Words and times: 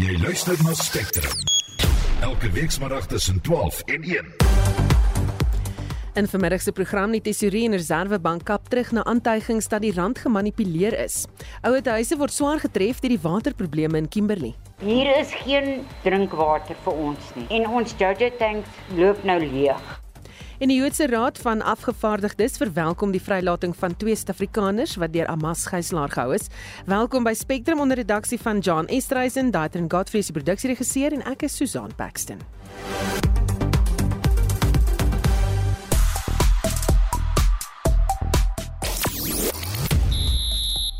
Jy 0.00 0.14
luister 0.22 0.56
na 0.64 0.72
Spectrum. 0.72 1.34
Elke 2.24 2.48
weekmiddag 2.50 3.06
tussen 3.06 3.40
12 3.40 3.80
en 3.80 4.02
1. 4.02 4.30
In 6.14 6.28
vermiddag 6.28 6.62
se 6.62 6.72
program 6.72 7.12
die 7.12 7.20
Tesourier 7.20 7.68
en 7.68 7.76
Reserwebank 7.76 8.46
kap 8.48 8.70
terug 8.72 8.94
na 8.96 9.04
aantuigings 9.04 9.68
dat 9.68 9.84
die 9.84 9.92
rand 9.92 10.18
gemanipuleer 10.18 10.96
is. 10.96 11.26
Ouete 11.60 11.92
huise 11.92 12.16
word 12.16 12.32
swaar 12.32 12.64
getref 12.64 13.04
deur 13.04 13.12
die 13.12 13.20
waterprobleme 13.20 14.00
in 14.00 14.08
Kimberley. 14.08 14.54
Hier 14.80 15.12
is 15.18 15.34
geen 15.44 15.84
drinkwater 16.06 16.78
vir 16.86 17.02
ons 17.10 17.34
nie 17.36 17.50
en 17.60 17.68
ons 17.68 17.92
Jojo 18.00 18.32
tanks 18.40 18.96
loop 18.96 19.20
nou 19.28 19.42
leeg. 19.44 20.01
En 20.62 20.68
die 20.68 20.76
Joodse 20.78 21.06
Raad 21.06 21.38
van 21.38 21.62
Afgevaardigdes 21.62 22.56
verwelkom 22.56 23.10
die 23.10 23.22
vrylating 23.22 23.72
van 23.76 23.96
twee 23.96 24.14
Suid-Afrikaners 24.14 24.94
wat 24.96 25.10
deur 25.12 25.26
Hamas 25.26 25.64
gijslaar 25.66 26.10
gehou 26.10 26.34
is. 26.34 26.46
Welkom 26.86 27.24
by 27.26 27.32
Spectrum 27.34 27.80
onder 27.80 27.96
redaksie 27.96 28.38
van 28.40 28.58
John 28.58 28.86
Estreisen, 28.86 29.50
Daitrin 29.50 29.90
Godfrey 29.90 30.22
se 30.22 30.32
produksieregisseur 30.32 31.12
en 31.12 31.24
ek 31.32 31.42
is 31.48 31.56
Susan 31.56 31.90
Paxton. 31.96 32.38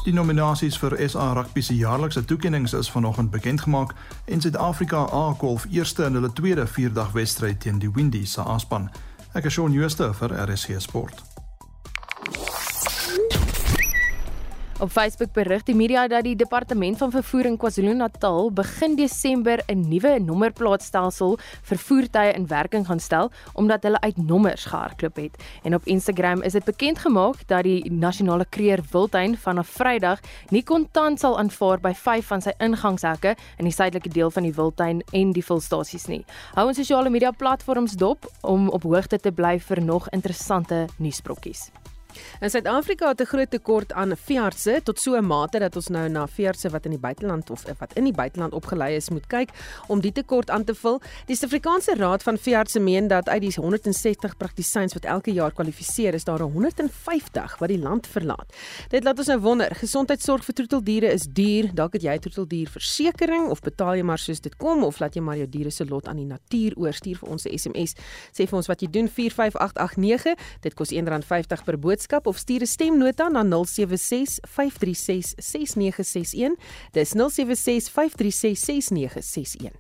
Die 0.03 0.17
nominasies 0.19 0.75
vir 0.83 0.99
SA 1.07 1.29
Rugby 1.39 1.63
se 1.63 1.79
jaarlikse 1.79 2.25
toekenninge 2.25 2.75
is 2.79 2.91
vanoggend 2.91 3.31
bekend 3.31 3.63
gemaak 3.69 3.95
en 4.25 4.41
Suid-Afrika 4.41 5.07
A 5.07 5.25
golf 5.39 5.71
eerste 5.71 6.11
in 6.11 6.19
hulle 6.19 6.33
tweede 6.33 6.67
vierdag 6.67 7.15
wedstryd 7.15 7.61
teen 7.61 7.79
die 7.79 7.95
Windies 7.95 8.33
se 8.33 8.43
A-span. 8.43 8.91
Ek 9.35 9.47
is 9.49 9.55
Shaun 9.57 9.73
Jooste 9.73 10.11
vir 10.13 10.35
RSG 10.45 10.77
Sport. 10.85 11.32
Op 14.83 14.91
Facebook 14.91 15.31
berig 15.33 15.63
die 15.63 15.77
media 15.79 16.09
dat 16.11 16.25
die 16.27 16.35
Departement 16.35 16.99
van 16.99 17.11
Vervoer 17.15 17.47
in 17.47 17.57
KwaZulu-Natal 17.57 18.49
begin 18.51 18.97
Desember 18.99 19.63
'n 19.71 19.89
nuwe 19.89 20.19
nommerplaatstelsel 20.19 21.39
vir 21.63 21.79
voertuie 21.79 22.33
in 22.33 22.47
werking 22.47 22.87
gaan 22.87 22.99
stel 22.99 23.31
omdat 23.55 23.83
hulle 23.83 24.01
uit 24.01 24.17
nommers 24.17 24.65
gehardloop 24.65 25.17
het. 25.17 25.43
En 25.63 25.75
op 25.75 25.85
Instagram 25.85 26.43
is 26.43 26.53
dit 26.53 26.65
bekend 26.65 26.99
gemaak 26.99 27.47
dat 27.47 27.63
die 27.63 27.93
nasionale 27.93 28.47
kreer 28.49 28.81
Wildtuin 28.91 29.37
vanaf 29.37 29.69
Vrydag 29.69 30.21
nie 30.49 30.63
kontant 30.63 31.21
sal 31.21 31.39
aanvaar 31.39 31.81
by 31.81 31.95
5 31.95 32.27
van 32.27 32.43
sy 32.43 32.53
ingangshekke 32.59 33.37
in 33.59 33.65
die 33.65 33.75
suidelike 33.75 34.09
deel 34.09 34.31
van 34.31 34.43
die 34.43 34.55
Wildtuin 34.55 35.03
en 35.13 35.33
die 35.33 35.45
vulstasies 35.45 36.07
nie. 36.07 36.25
Hou 36.55 36.67
ons 36.67 36.77
sosiale 36.77 37.11
media 37.11 37.31
platforms 37.31 37.93
dop 37.93 38.27
om 38.41 38.69
op 38.69 38.83
hoogte 38.83 39.19
te 39.19 39.31
bly 39.31 39.61
vir 39.61 39.83
nog 39.83 40.09
interessante 40.09 40.87
nuusbrokkies. 40.97 41.71
In 42.41 42.51
Suid-Afrika 42.51 43.09
het 43.09 43.21
'n 43.21 43.25
groot 43.25 43.51
tekort 43.51 43.93
aan 43.93 44.17
veeartse 44.17 44.81
tot 44.85 44.99
so 44.99 45.17
'n 45.17 45.25
mate 45.25 45.59
dat 45.59 45.77
ons 45.77 45.89
nou 45.89 46.09
na 46.09 46.27
veeartse 46.27 46.69
wat 46.71 46.85
in 46.85 46.91
die 46.91 47.01
buiteland 47.01 47.51
of 47.51 47.65
wat 47.79 47.93
in 47.95 48.05
die 48.05 48.13
buiteland 48.13 48.53
opgelei 48.53 48.97
is 48.97 49.11
moet 49.11 49.27
kyk 49.27 49.51
om 49.89 50.01
die 50.01 50.13
tekort 50.13 50.51
aan 50.51 50.65
te 50.65 50.75
vul. 50.75 51.01
Die 51.27 51.37
Suid-Afrikaanse 51.37 51.95
Raad 51.95 52.23
van 52.23 52.39
Veeartse 52.39 52.81
meen 52.81 53.09
dat 53.09 53.29
uit 53.29 53.41
die 53.41 53.53
160 53.57 54.37
praktisyns 54.37 54.93
wat 54.93 55.05
elke 55.05 55.33
jaar 55.33 55.53
kwalifiseer, 55.53 56.15
is 56.15 56.25
daar 56.25 56.41
150 56.41 57.59
wat 57.59 57.69
die 57.69 57.79
land 57.79 58.07
verlaat. 58.07 58.55
Dit 58.89 59.05
laat 59.05 59.19
ons 59.19 59.27
nou 59.27 59.39
wonder, 59.41 59.75
gesondheidsorg 59.75 60.45
vir 60.45 60.55
troeteldiere 60.55 61.13
is 61.13 61.27
duur. 61.31 61.71
Dalk 61.75 61.93
het 61.93 62.03
jy 62.03 62.19
troeteldierversekering 62.19 63.49
of 63.51 63.61
betaal 63.61 63.97
jy 63.97 64.03
maar 64.03 64.19
soos 64.19 64.41
dit 64.41 64.57
kom 64.57 64.85
of 64.85 65.01
laat 65.01 65.15
jy 65.15 65.23
maar 65.23 65.37
jou 65.37 65.49
diere 65.49 65.71
se 65.71 65.85
lot 65.85 66.09
aan 66.09 66.17
die 66.17 66.29
natuur 66.29 66.77
oorstuur 66.77 67.19
vir 67.19 67.29
ons 67.29 67.47
'n 67.47 67.59
SMS. 67.59 67.95
Sê 68.33 68.47
vir 68.49 68.57
ons 68.57 68.67
wat 68.67 68.81
jy 68.81 68.91
doen 68.91 69.09
45889. 69.09 70.35
Dit 70.61 70.75
kos 70.75 70.93
R1.50 70.93 71.65
per 71.65 71.79
boodskap 71.79 72.02
boodskap 72.03 72.27
of 72.27 72.39
stuur 72.39 72.61
'n 72.61 72.67
stemnota 72.67 73.29
na 73.29 73.43
076 73.43 74.41
536 74.43 75.35
6961. 75.37 76.57
Dis 76.93 77.11
076 77.11 77.89
536 77.89 78.59
6961. 78.59 79.71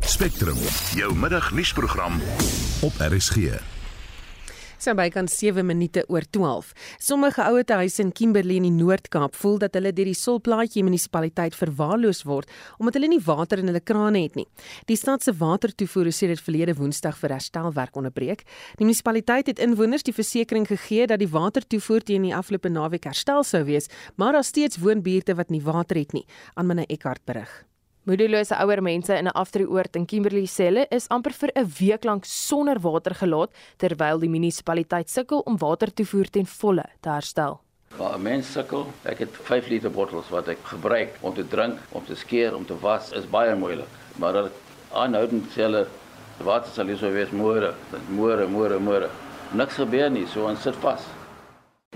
Spectrum, 0.00 0.58
jou 0.94 1.14
middagnuusprogram 1.14 2.20
op 2.80 2.92
RSG. 2.98 3.75
Sy 4.76 4.92
by 4.92 5.06
kan 5.08 5.24
7 5.24 5.64
minute 5.64 6.02
oor 6.12 6.24
12. 6.36 6.72
Sommige 7.00 7.40
ouete 7.48 7.78
huise 7.80 8.02
in 8.04 8.10
Kimberley 8.12 8.58
in 8.60 8.66
die 8.66 8.74
Noord-Kaap 8.74 9.34
voel 9.40 9.56
dat 9.62 9.76
hulle 9.78 9.92
deur 9.96 10.10
die 10.10 10.16
Solplaatjie 10.16 10.82
munisipaliteit 10.84 11.56
verwaarloos 11.56 12.26
word 12.28 12.50
omdat 12.76 12.98
hulle 12.98 13.08
nie 13.08 13.22
water 13.24 13.62
in 13.62 13.70
hulle 13.70 13.80
krane 13.80 14.20
het 14.26 14.36
nie. 14.36 14.44
Die 14.90 14.98
stad 15.00 15.24
se 15.24 15.32
watertoevoer 15.38 16.10
is 16.10 16.20
sedert 16.20 16.44
verlede 16.44 16.76
Woensdag 16.76 17.16
vir 17.22 17.32
herstelwerk 17.38 17.96
onderbreek. 17.96 18.44
Die 18.76 18.84
munisipaliteit 18.84 19.48
het 19.48 19.62
inwoners 19.64 20.04
die 20.04 20.14
versekering 20.16 20.68
gegee 20.68 21.08
dat 21.08 21.24
die 21.24 21.30
watertoevoer 21.32 22.04
teen 22.04 22.28
die 22.28 22.34
afgelope 22.36 22.68
naweek 22.68 23.08
herstel 23.08 23.46
sou 23.48 23.64
wees, 23.64 23.88
maar 24.20 24.36
daar 24.36 24.44
steeds 24.44 24.82
woonbuurte 24.82 25.38
wat 25.40 25.48
nie 25.48 25.64
water 25.64 25.96
het 25.96 26.12
nie. 26.12 26.26
Aanmine 26.54 26.84
Eckart 26.92 27.24
berig. 27.24 27.64
Moedelose 28.06 28.54
ouer 28.62 28.78
mense 28.86 29.10
in 29.18 29.26
'n 29.26 29.34
aftreeoord 29.34 29.96
in 29.96 30.04
Kimberley 30.06 30.46
Selle 30.46 30.86
is 30.94 31.08
amper 31.10 31.32
vir 31.32 31.50
'n 31.56 31.66
week 31.80 32.04
lank 32.04 32.24
sonder 32.24 32.78
water 32.78 33.12
gelaat 33.14 33.50
terwyl 33.78 34.20
die 34.20 34.28
munisipaliteit 34.28 35.10
sukkel 35.10 35.42
om 35.44 35.58
watertoevoer 35.58 36.30
ten 36.30 36.46
volle 36.46 36.84
te 37.02 37.08
herstel. 37.08 37.58
Maar 37.98 38.14
'n 38.14 38.22
mens 38.22 38.52
sukkel. 38.52 38.86
Ek 39.04 39.18
het 39.18 39.30
5 39.32 39.68
liter 39.68 39.90
bottels 39.90 40.30
wat 40.30 40.48
ek 40.48 40.58
gebruik 40.62 41.18
om 41.20 41.34
te 41.34 41.48
drink, 41.48 41.78
om 41.90 42.04
te 42.04 42.14
skeer, 42.14 42.54
om 42.54 42.64
te 42.64 42.78
was, 42.80 43.12
is 43.12 43.26
baie 43.26 43.56
moeilik. 43.56 43.88
Maar 44.18 44.32
dat 44.32 44.52
aanhoudend 44.92 45.50
selle 45.52 45.88
water 46.38 46.70
sal 46.72 46.86
hier 46.86 46.98
so 46.98 47.10
wees 47.10 47.30
môre, 47.32 47.74
môre, 48.08 48.46
môre, 48.46 48.78
môre. 48.78 49.10
Niks 49.52 49.74
gebeur 49.74 50.10
nie, 50.10 50.26
so 50.26 50.46
ons 50.46 50.62
sit 50.62 50.76
vas. 50.76 51.15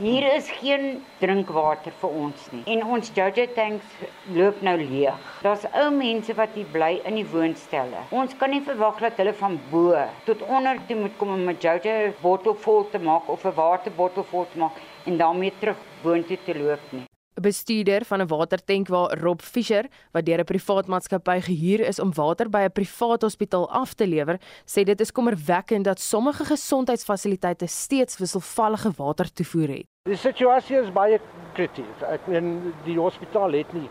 Hier 0.01 0.25
is 0.33 0.47
geen 0.49 1.03
drinkwater 1.21 1.93
vir 2.01 2.15
ons 2.23 2.45
nie 2.55 2.63
en 2.73 2.87
ons 2.95 3.11
Jojo 3.13 3.45
tanks 3.53 3.99
loop 4.33 4.63
nou 4.65 4.73
leeg. 4.81 5.27
Daar's 5.45 5.67
ou 5.77 5.91
mense 5.93 6.33
wat 6.39 6.57
hier 6.57 6.71
bly 6.73 6.89
in 7.11 7.19
die 7.21 7.27
woonstelle. 7.29 8.07
Ons 8.23 8.33
kan 8.41 8.49
nie 8.55 8.63
verwag 8.65 9.03
dat 9.05 9.21
hulle 9.21 9.37
van 9.43 9.59
bo 9.69 9.93
tot 10.25 10.47
onder 10.49 10.81
toe 10.89 10.97
moet 11.03 11.21
kom 11.21 11.35
om 11.37 11.45
'n 11.53 11.61
Jojo 11.67 12.15
bottel 12.23 12.57
vol 12.65 12.89
te 12.89 13.03
maak 13.11 13.29
of 13.29 13.45
'n 13.45 13.55
waterbottel 13.61 14.25
vol 14.33 14.49
te 14.53 14.65
maak 14.65 14.81
en 15.05 15.21
daarmee 15.21 15.53
terug 15.61 15.77
woontoe 16.03 16.39
te 16.47 16.57
loop 16.57 16.93
nie. 16.97 17.05
Bestuurder 17.41 18.05
van 18.05 18.21
'n 18.21 18.27
watertank 18.27 18.89
waar 18.89 19.19
Rob 19.19 19.41
Fischer, 19.41 19.87
wat 20.13 20.25
deur 20.25 20.41
'n 20.41 20.45
privaat 20.45 20.87
maatskappy 20.87 21.41
gehuur 21.41 21.81
is 21.81 21.99
om 21.99 22.15
water 22.15 22.49
by 22.51 22.63
'n 22.65 22.73
privaat 22.73 23.23
hospitaal 23.23 23.71
af 23.71 23.95
te 23.95 24.07
lewer, 24.07 24.39
sê 24.67 24.85
dit 24.85 25.01
is 25.01 25.13
kommerwekkend 25.13 25.85
dat 25.85 26.01
sommige 26.01 26.45
gesondheidsfasiliteite 26.45 27.67
steeds 27.67 28.19
wisselvallige 28.19 28.91
watertoevoer 28.97 29.69
het. 29.69 29.87
Die 30.03 30.17
situasie 30.17 30.77
is 30.77 30.93
baie 30.93 31.21
krities. 31.53 32.03
Ek 32.03 32.27
meen 32.27 32.75
die 32.85 32.99
hospitaal 32.99 33.53
het 33.53 33.73
nie 33.73 33.89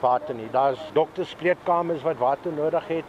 water 0.00 0.34
nie. 0.34 0.50
Daar's 0.50 0.80
dokterskleedkamers 0.92 2.02
wat 2.02 2.16
water 2.16 2.52
nodig 2.52 2.88
het. 2.88 3.04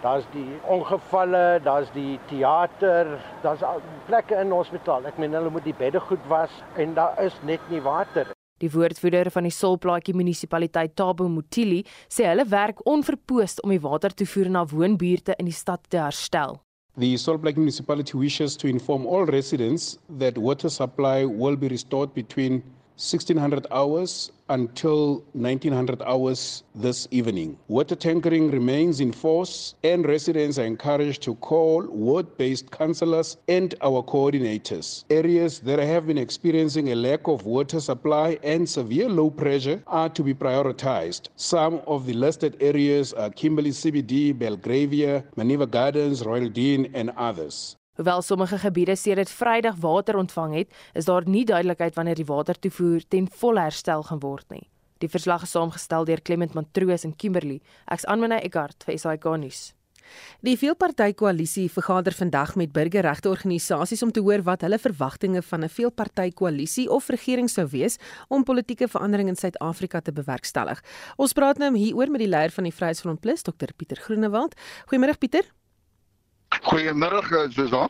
Daar's 0.00 0.24
die 0.32 0.58
ongevalle, 0.62 1.60
daar's 1.62 1.90
die 1.92 2.18
teater, 2.26 3.06
daar's 3.42 3.60
plekke 4.06 4.34
in 4.34 4.50
hospitaal. 4.50 5.06
Ek 5.06 5.18
meen 5.18 5.32
hulle 5.32 5.50
moet 5.50 5.64
die 5.64 5.74
bedde 5.78 6.00
goed 6.00 6.26
was 6.28 6.50
en 6.76 6.94
daar 6.94 7.22
is 7.22 7.34
net 7.42 7.60
nie 7.70 7.82
water. 7.82 8.35
Die 8.62 8.70
woordvoerder 8.72 9.28
van 9.30 9.44
die 9.44 9.52
Solplaatjie 9.52 10.14
munisipaliteit 10.16 10.94
Tabo 10.96 11.26
Motili 11.28 11.82
sê 12.08 12.24
hulle 12.30 12.46
werk 12.48 12.78
onverpoost 12.88 13.60
om 13.64 13.74
die 13.74 13.82
watertoevoer 13.84 14.48
na 14.54 14.62
woonbuurte 14.70 15.36
in 15.36 15.50
die 15.50 15.56
stad 15.56 15.84
te 15.92 16.00
herstel. 16.00 16.56
The 16.96 17.12
Lake 17.42 17.58
municipality 17.58 18.16
wishes 18.16 18.56
to 18.56 18.68
inform 18.68 19.04
all 19.04 19.26
residents 19.26 19.98
that 20.18 20.38
water 20.38 20.70
supply 20.70 21.26
will 21.26 21.56
be 21.56 21.68
restored 21.68 22.14
between 22.14 22.62
1600 22.96 23.66
hours 23.70 24.32
until 24.48 25.22
1900 25.34 26.00
hours 26.02 26.62
this 26.74 27.06
evening. 27.10 27.58
Water 27.68 27.94
tankering 27.94 28.50
remains 28.50 29.00
in 29.00 29.12
force, 29.12 29.74
and 29.84 30.06
residents 30.06 30.58
are 30.58 30.64
encouraged 30.64 31.20
to 31.22 31.34
call 31.36 31.82
ward 31.88 32.38
based 32.38 32.70
councillors 32.70 33.36
and 33.48 33.74
our 33.82 34.02
coordinators. 34.02 35.04
Areas 35.10 35.58
that 35.60 35.78
have 35.78 36.06
been 36.06 36.16
experiencing 36.16 36.90
a 36.90 36.94
lack 36.94 37.28
of 37.28 37.44
water 37.44 37.80
supply 37.80 38.38
and 38.42 38.66
severe 38.66 39.10
low 39.10 39.28
pressure 39.28 39.82
are 39.86 40.08
to 40.08 40.22
be 40.22 40.32
prioritized. 40.32 41.28
Some 41.36 41.82
of 41.86 42.06
the 42.06 42.14
listed 42.14 42.56
areas 42.60 43.12
are 43.12 43.28
Kimberley 43.28 43.72
CBD, 43.72 44.32
Belgravia, 44.38 45.22
Maniva 45.36 45.70
Gardens, 45.70 46.24
Royal 46.24 46.48
Dean, 46.48 46.90
and 46.94 47.10
others. 47.10 47.76
Hoewel 47.96 48.22
sommige 48.22 48.58
gebiede 48.58 48.96
sedert 48.96 49.30
Vrydag 49.30 49.76
water 49.80 50.16
ontvang 50.16 50.54
het, 50.54 50.72
is 50.94 51.04
daar 51.04 51.24
nie 51.28 51.44
duidelikheid 51.44 51.94
wanneer 51.94 52.14
die 52.14 52.28
watertoevoer 52.28 53.06
ten 53.08 53.28
volle 53.28 53.60
herstel 53.60 54.02
gaan 54.02 54.20
word 54.20 54.50
nie. 54.52 54.68
Die 55.00 55.08
verslag 55.08 55.42
is 55.42 55.54
saamgestel 55.56 56.04
deur 56.04 56.20
Clement 56.20 56.54
Matroos 56.54 57.04
in 57.04 57.16
Kimberley. 57.16 57.62
Ek's 57.92 58.04
Anmina 58.04 58.40
Eckart 58.40 58.84
vir 58.84 58.98
SAK 59.00 59.24
nuus. 59.40 59.72
Die 60.46 60.54
veelpartytjie-koalisie 60.60 61.66
vergader 61.72 62.14
vandag 62.14 62.54
met 62.60 62.72
burgerregteorganisasies 62.76 64.04
om 64.06 64.12
te 64.14 64.22
hoor 64.22 64.44
wat 64.46 64.62
hulle 64.62 64.78
verwagtinge 64.78 65.42
van 65.42 65.64
'n 65.64 65.72
veelpartytjie-koalisie 65.72 66.88
of 66.90 67.08
regering 67.08 67.50
sou 67.50 67.66
wees 67.66 67.98
om 68.28 68.44
politieke 68.44 68.88
verandering 68.88 69.28
in 69.28 69.36
Suid-Afrika 69.36 70.00
te 70.00 70.12
bewerkstellig. 70.12 70.82
Ons 71.16 71.32
praat 71.32 71.58
nou 71.58 71.76
hieroor 71.76 72.10
met 72.10 72.20
die 72.20 72.28
leier 72.28 72.50
van 72.50 72.64
die 72.64 72.72
Vryheidsfront 72.72 73.20
Plus, 73.20 73.42
Dr 73.42 73.72
Pieter 73.76 73.96
Groenewald. 73.96 74.54
Goeiemôre 74.86 75.18
Pieter. 75.18 75.55
Goeiemôre 76.66 77.52
Susan. 77.52 77.88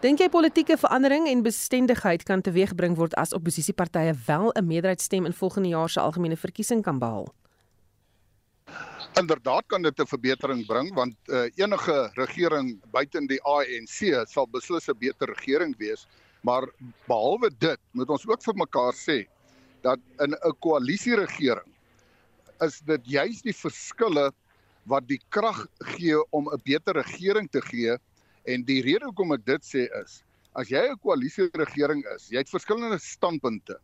Dink 0.00 0.20
jy 0.22 0.28
politieke 0.30 0.76
verandering 0.78 1.26
en 1.30 1.42
bestendigheid 1.42 2.24
kan 2.26 2.42
teweegbring 2.42 2.96
word 2.98 3.14
as 3.18 3.34
oppositiepartye 3.34 4.14
wel 4.26 4.52
'n 4.54 4.66
meerderheidsstem 4.66 5.26
in 5.26 5.32
volgende 5.32 5.68
jaar 5.68 5.88
se 5.88 6.00
algemene 6.00 6.36
verkiesing 6.36 6.82
kan 6.82 6.98
behaal? 6.98 7.26
Inderdaad 9.18 9.66
kan 9.66 9.82
dit 9.82 9.98
'n 10.00 10.06
verbetering 10.06 10.66
bring 10.66 10.94
want 10.94 11.14
uh, 11.28 11.48
enige 11.56 12.10
regering 12.14 12.80
buiten 12.90 13.26
die 13.26 13.40
ANC 13.42 14.26
sal 14.28 14.46
beslis 14.46 14.88
'n 14.88 14.98
beter 14.98 15.26
regering 15.28 15.74
wees, 15.78 16.06
maar 16.42 16.68
behalwe 17.06 17.50
dit 17.58 17.80
moet 17.92 18.10
ons 18.10 18.26
ook 18.26 18.42
vir 18.42 18.54
mekaar 18.54 18.94
sê 18.94 19.26
dat 19.82 19.98
in 20.18 20.34
'n 20.34 20.56
koalisieregering 20.60 21.72
is 22.60 22.80
dit 22.80 23.02
juis 23.04 23.42
die 23.42 23.56
verskille 23.56 24.32
wat 24.86 25.06
die 25.08 25.20
krag 25.28 25.66
gee 25.96 26.18
om 26.30 26.48
'n 26.48 26.62
beter 26.64 26.94
regering 26.94 27.50
te 27.50 27.60
gee 27.60 27.98
en 28.44 28.64
die 28.64 28.82
rede 28.82 29.04
hoekom 29.04 29.32
ek 29.32 29.44
dit 29.46 29.62
sê 29.62 29.88
is 30.02 30.22
as 30.56 30.70
jy 30.72 30.80
'n 30.88 30.98
koalisieregering 31.04 32.02
is, 32.14 32.30
jy 32.32 32.40
het 32.40 32.50
verskillende 32.50 32.98
standpunte, 32.98 33.76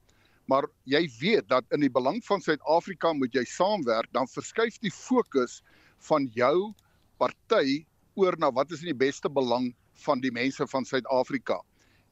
maar 0.49 0.65
jy 0.89 1.05
weet 1.21 1.49
dat 1.49 1.65
in 1.71 1.85
die 1.85 1.93
belang 1.93 2.23
van 2.25 2.41
Suid-Afrika 2.41 3.13
moet 3.13 3.35
jy 3.35 3.45
saamwerk, 3.45 4.09
dan 4.13 4.27
verskuif 4.27 4.79
die 4.81 4.91
fokus 4.91 5.61
van 6.09 6.31
jou 6.35 6.73
party 7.21 7.85
oor 8.17 8.37
na 8.39 8.51
wat 8.51 8.73
is 8.73 8.81
in 8.81 8.93
die 8.93 9.05
beste 9.05 9.29
belang 9.29 9.75
van 10.05 10.21
die 10.21 10.33
mense 10.33 10.67
van 10.67 10.85
Suid-Afrika. 10.85 11.61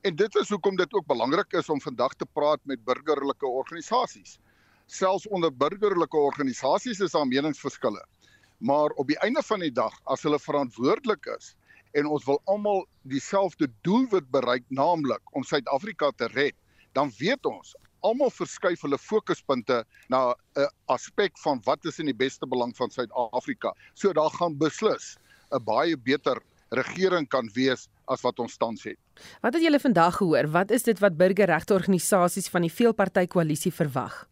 En 0.04 0.16
dit 0.16 0.36
is 0.36 0.48
hoekom 0.48 0.76
dit 0.76 0.92
ook 0.94 1.06
belangrik 1.06 1.52
is 1.52 1.68
om 1.68 1.80
vandag 1.80 2.14
te 2.14 2.26
praat 2.26 2.60
met 2.64 2.84
burgerlike 2.84 3.46
organisasies. 3.46 4.38
Selfs 4.86 5.28
onder 5.28 5.52
burgerlike 5.52 6.16
organisasies 6.16 7.00
is 7.00 7.12
daar 7.12 7.26
meningsverskille. 7.26 8.00
Maar 8.60 8.92
op 9.00 9.08
die 9.08 9.18
einde 9.24 9.42
van 9.42 9.62
die 9.64 9.72
dag, 9.72 9.94
as 10.04 10.22
hulle 10.22 10.38
verantwoordelik 10.38 11.26
is 11.36 11.54
en 11.96 12.06
ons 12.06 12.24
wil 12.28 12.40
almal 12.44 12.84
dieselfde 13.08 13.66
doelwit 13.82 14.28
bereik, 14.30 14.62
naamlik 14.68 15.32
om 15.34 15.42
Suid-Afrika 15.42 16.12
te 16.16 16.28
red, 16.36 16.54
dan 16.94 17.10
weet 17.18 17.46
ons 17.48 17.72
almal 18.06 18.30
verskuif 18.32 18.84
hulle 18.84 18.98
fokuspunte 18.98 19.82
na 20.12 20.34
'n 20.56 20.68
aspek 20.92 21.38
van 21.38 21.60
wat 21.64 21.84
is 21.84 21.98
in 21.98 22.06
die 22.06 22.16
beste 22.16 22.46
belang 22.46 22.76
van 22.76 22.90
Suid-Afrika. 22.90 23.74
So 23.94 24.12
daar 24.12 24.30
gaan 24.30 24.58
beslis 24.58 25.16
'n 25.52 25.64
baie 25.64 25.96
beter 25.96 26.40
regering 26.70 27.28
kan 27.28 27.50
wees 27.54 27.88
as 28.06 28.22
wat 28.22 28.38
ons 28.38 28.56
tans 28.56 28.84
het. 28.84 28.98
Wat 29.42 29.54
het 29.54 29.62
julle 29.62 29.80
vandag 29.80 30.16
gehoor? 30.16 30.50
Wat 30.50 30.70
is 30.70 30.82
dit 30.82 30.98
wat 30.98 31.16
burgerregteorganisasies 31.16 32.48
van 32.48 32.62
die 32.62 32.72
veelparty 32.72 33.26
koalisie 33.26 33.72
verwag? 33.72 34.26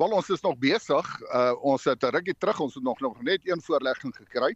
Wel 0.00 0.14
ons 0.16 0.30
is 0.32 0.40
nog 0.40 0.56
besig. 0.58 1.08
Uh 1.28 1.52
ons 1.60 1.84
het 1.84 2.02
'n 2.02 2.14
rukkie 2.14 2.34
terug, 2.38 2.60
ons 2.60 2.74
het 2.74 2.84
nog 2.84 3.00
nog 3.00 3.22
net 3.22 3.40
een 3.44 3.60
voorlegging 3.60 4.14
gekry. 4.16 4.54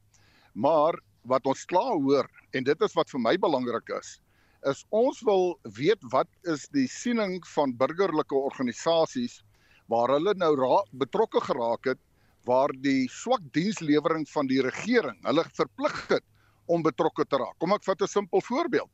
Maar 0.54 1.00
wat 1.22 1.46
ons 1.46 1.64
klaar 1.64 1.92
hoor 2.00 2.30
en 2.50 2.64
dit 2.64 2.80
is 2.80 2.94
wat 2.94 3.10
vir 3.10 3.20
my 3.20 3.36
belangrik 3.36 3.88
is, 3.98 4.20
is 4.64 4.84
ons 4.88 5.20
wil 5.20 5.58
weet 5.62 6.00
wat 6.10 6.28
is 6.42 6.68
die 6.68 6.88
siening 6.88 7.46
van 7.46 7.76
burgerlike 7.76 8.34
organisasies 8.34 9.42
waar 9.86 10.08
hulle 10.08 10.34
nou 10.34 10.82
betrokke 10.92 11.40
geraak 11.40 11.84
het 11.84 11.98
waar 12.44 12.70
die 12.80 13.08
swak 13.10 13.42
dienslewering 13.52 14.26
van 14.28 14.46
die 14.46 14.62
regering 14.62 15.18
hulle 15.26 15.44
verplig 15.52 16.08
het 16.08 16.24
om 16.66 16.82
betrokke 16.82 17.24
te 17.24 17.36
raak. 17.36 17.58
Kom 17.58 17.72
ek 17.72 17.84
vat 17.84 18.02
'n 18.02 18.06
simpel 18.08 18.40
voorbeeld. 18.40 18.90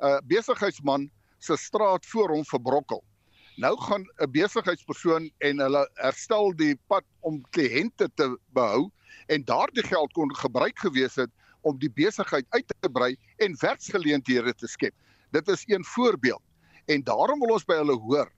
'n 0.00 0.04
uh, 0.06 0.18
Besigheidsman 0.22 1.10
se 1.38 1.56
straat 1.56 2.06
voor 2.06 2.28
hom 2.28 2.44
verbrokkel. 2.44 3.02
Nou 3.56 3.72
gaan 3.80 4.04
'n 4.20 4.30
besigheidspersoon 4.30 5.30
en 5.38 5.60
hulle 5.64 5.82
herstel 5.94 6.52
die 6.56 6.74
pad 6.92 7.04
om 7.20 7.40
kliënte 7.56 8.08
te 8.14 8.26
behou 8.52 8.90
en 9.32 9.44
daardie 9.48 9.82
geld 9.82 10.12
kon 10.12 10.34
gebruik 10.36 10.78
gewees 10.78 11.16
het 11.16 11.30
om 11.62 11.78
die 11.78 11.88
besigheid 11.90 12.44
uit 12.52 12.74
te 12.80 12.90
brei 12.92 13.16
en 13.40 13.56
werksgeleenthede 13.60 14.52
te 14.54 14.68
skep. 14.68 14.92
Dit 15.32 15.48
is 15.48 15.64
een 15.66 15.84
voorbeeld. 15.84 16.42
En 16.86 17.02
daarom 17.02 17.40
wil 17.40 17.56
ons 17.56 17.64
by 17.64 17.80
hulle 17.80 17.96
hoor, 17.96 18.28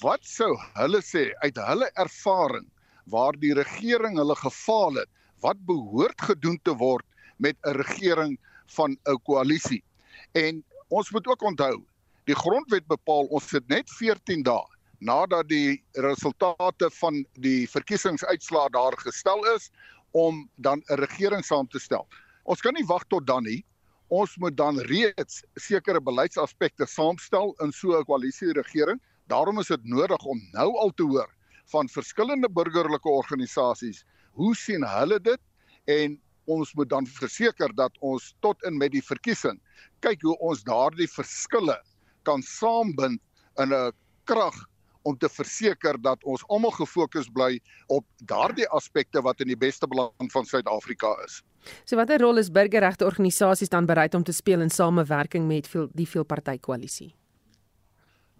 wat 0.00 0.24
sou 0.24 0.56
hulle 0.80 1.02
sê 1.04 1.26
uit 1.44 1.60
hulle 1.60 1.90
ervaring 2.00 2.64
waar 3.04 3.36
die 3.36 3.52
regering 3.54 4.16
hulle 4.16 4.36
gefaal 4.40 4.96
het, 4.96 5.10
wat 5.44 5.60
behoort 5.68 6.20
gedoen 6.24 6.56
te 6.64 6.72
word 6.72 7.04
met 7.36 7.56
'n 7.68 7.76
regering 7.84 8.38
van 8.66 8.96
'n 9.04 9.20
koalisie. 9.28 9.84
En 10.32 10.64
ons 10.88 11.10
moet 11.10 11.26
ook 11.26 11.42
onthou, 11.42 11.84
die 12.28 12.36
grondwet 12.36 12.86
bepaal 12.88 13.28
ons 13.36 13.50
het 13.52 13.66
net 13.68 13.90
14 13.98 14.44
dae 14.46 14.64
nadat 15.04 15.48
die 15.50 15.82
resultate 16.00 16.88
van 16.96 17.20
die 17.44 17.66
verkiesingsuitslae 17.68 18.70
daar 18.72 18.96
gestel 19.02 19.44
is 19.52 19.68
om 20.16 20.48
dan 20.56 20.82
'n 20.88 21.00
regering 21.04 21.44
saam 21.44 21.68
te 21.68 21.78
stel. 21.78 22.06
Ons 22.44 22.60
kan 22.60 22.74
nie 22.74 22.86
wag 22.86 23.04
tot 23.08 23.26
dan 23.26 23.42
nie. 23.42 23.64
Ons 24.08 24.36
moet 24.36 24.56
dan 24.56 24.78
reeds 24.78 25.42
sekere 25.56 26.00
beleidsaspekte 26.00 26.86
saamstel 26.86 27.54
in 27.60 27.72
so 27.72 27.98
'n 27.98 28.04
koalisieregering. 28.04 29.00
Daarom 29.26 29.58
is 29.58 29.66
dit 29.66 29.84
nodig 29.84 30.24
om 30.24 30.40
nou 30.52 30.76
al 30.78 30.90
te 30.90 31.02
hoor 31.02 31.30
van 31.72 31.88
verskillende 31.88 32.48
burgerlike 32.48 33.08
organisasies 33.08 34.04
hoe 34.32 34.54
sien 34.54 34.84
hulle 34.84 35.20
dit 35.20 35.40
en 35.84 36.20
ons 36.44 36.74
moet 36.74 36.88
dan 36.88 37.06
verseker 37.06 37.74
dat 37.74 37.92
ons 38.00 38.34
tot 38.40 38.62
en 38.62 38.76
met 38.76 38.92
die 38.92 39.04
verkiesing 39.04 39.60
kyk 40.00 40.22
hoe 40.22 40.36
ons 40.38 40.62
daardie 40.62 41.08
verskille 41.08 41.78
kan 42.24 42.42
saambind 42.42 43.20
in 43.62 43.72
'n 43.72 43.92
krag 44.24 44.56
om 45.04 45.16
te 45.20 45.28
verseker 45.28 45.98
dat 46.00 46.22
ons 46.24 46.44
almal 46.48 46.72
gefokus 46.74 47.28
bly 47.32 47.58
op 47.92 48.04
daardie 48.24 48.68
aspekte 48.68 49.22
wat 49.24 49.40
in 49.44 49.52
die 49.52 49.58
beste 49.60 49.88
belang 49.88 50.30
van 50.32 50.46
Suid-Afrika 50.48 51.12
is. 51.24 51.42
So 51.84 51.96
watter 51.96 52.20
rol 52.20 52.40
is 52.40 52.50
burgerregte 52.52 53.04
organisasies 53.04 53.72
dan 53.72 53.86
bereid 53.88 54.14
om 54.14 54.24
te 54.24 54.32
speel 54.32 54.64
in 54.64 54.72
samewerking 54.72 55.46
met 55.48 55.68
die 55.92 56.08
veelpartytjie 56.08 56.64
koalisie? 56.64 57.12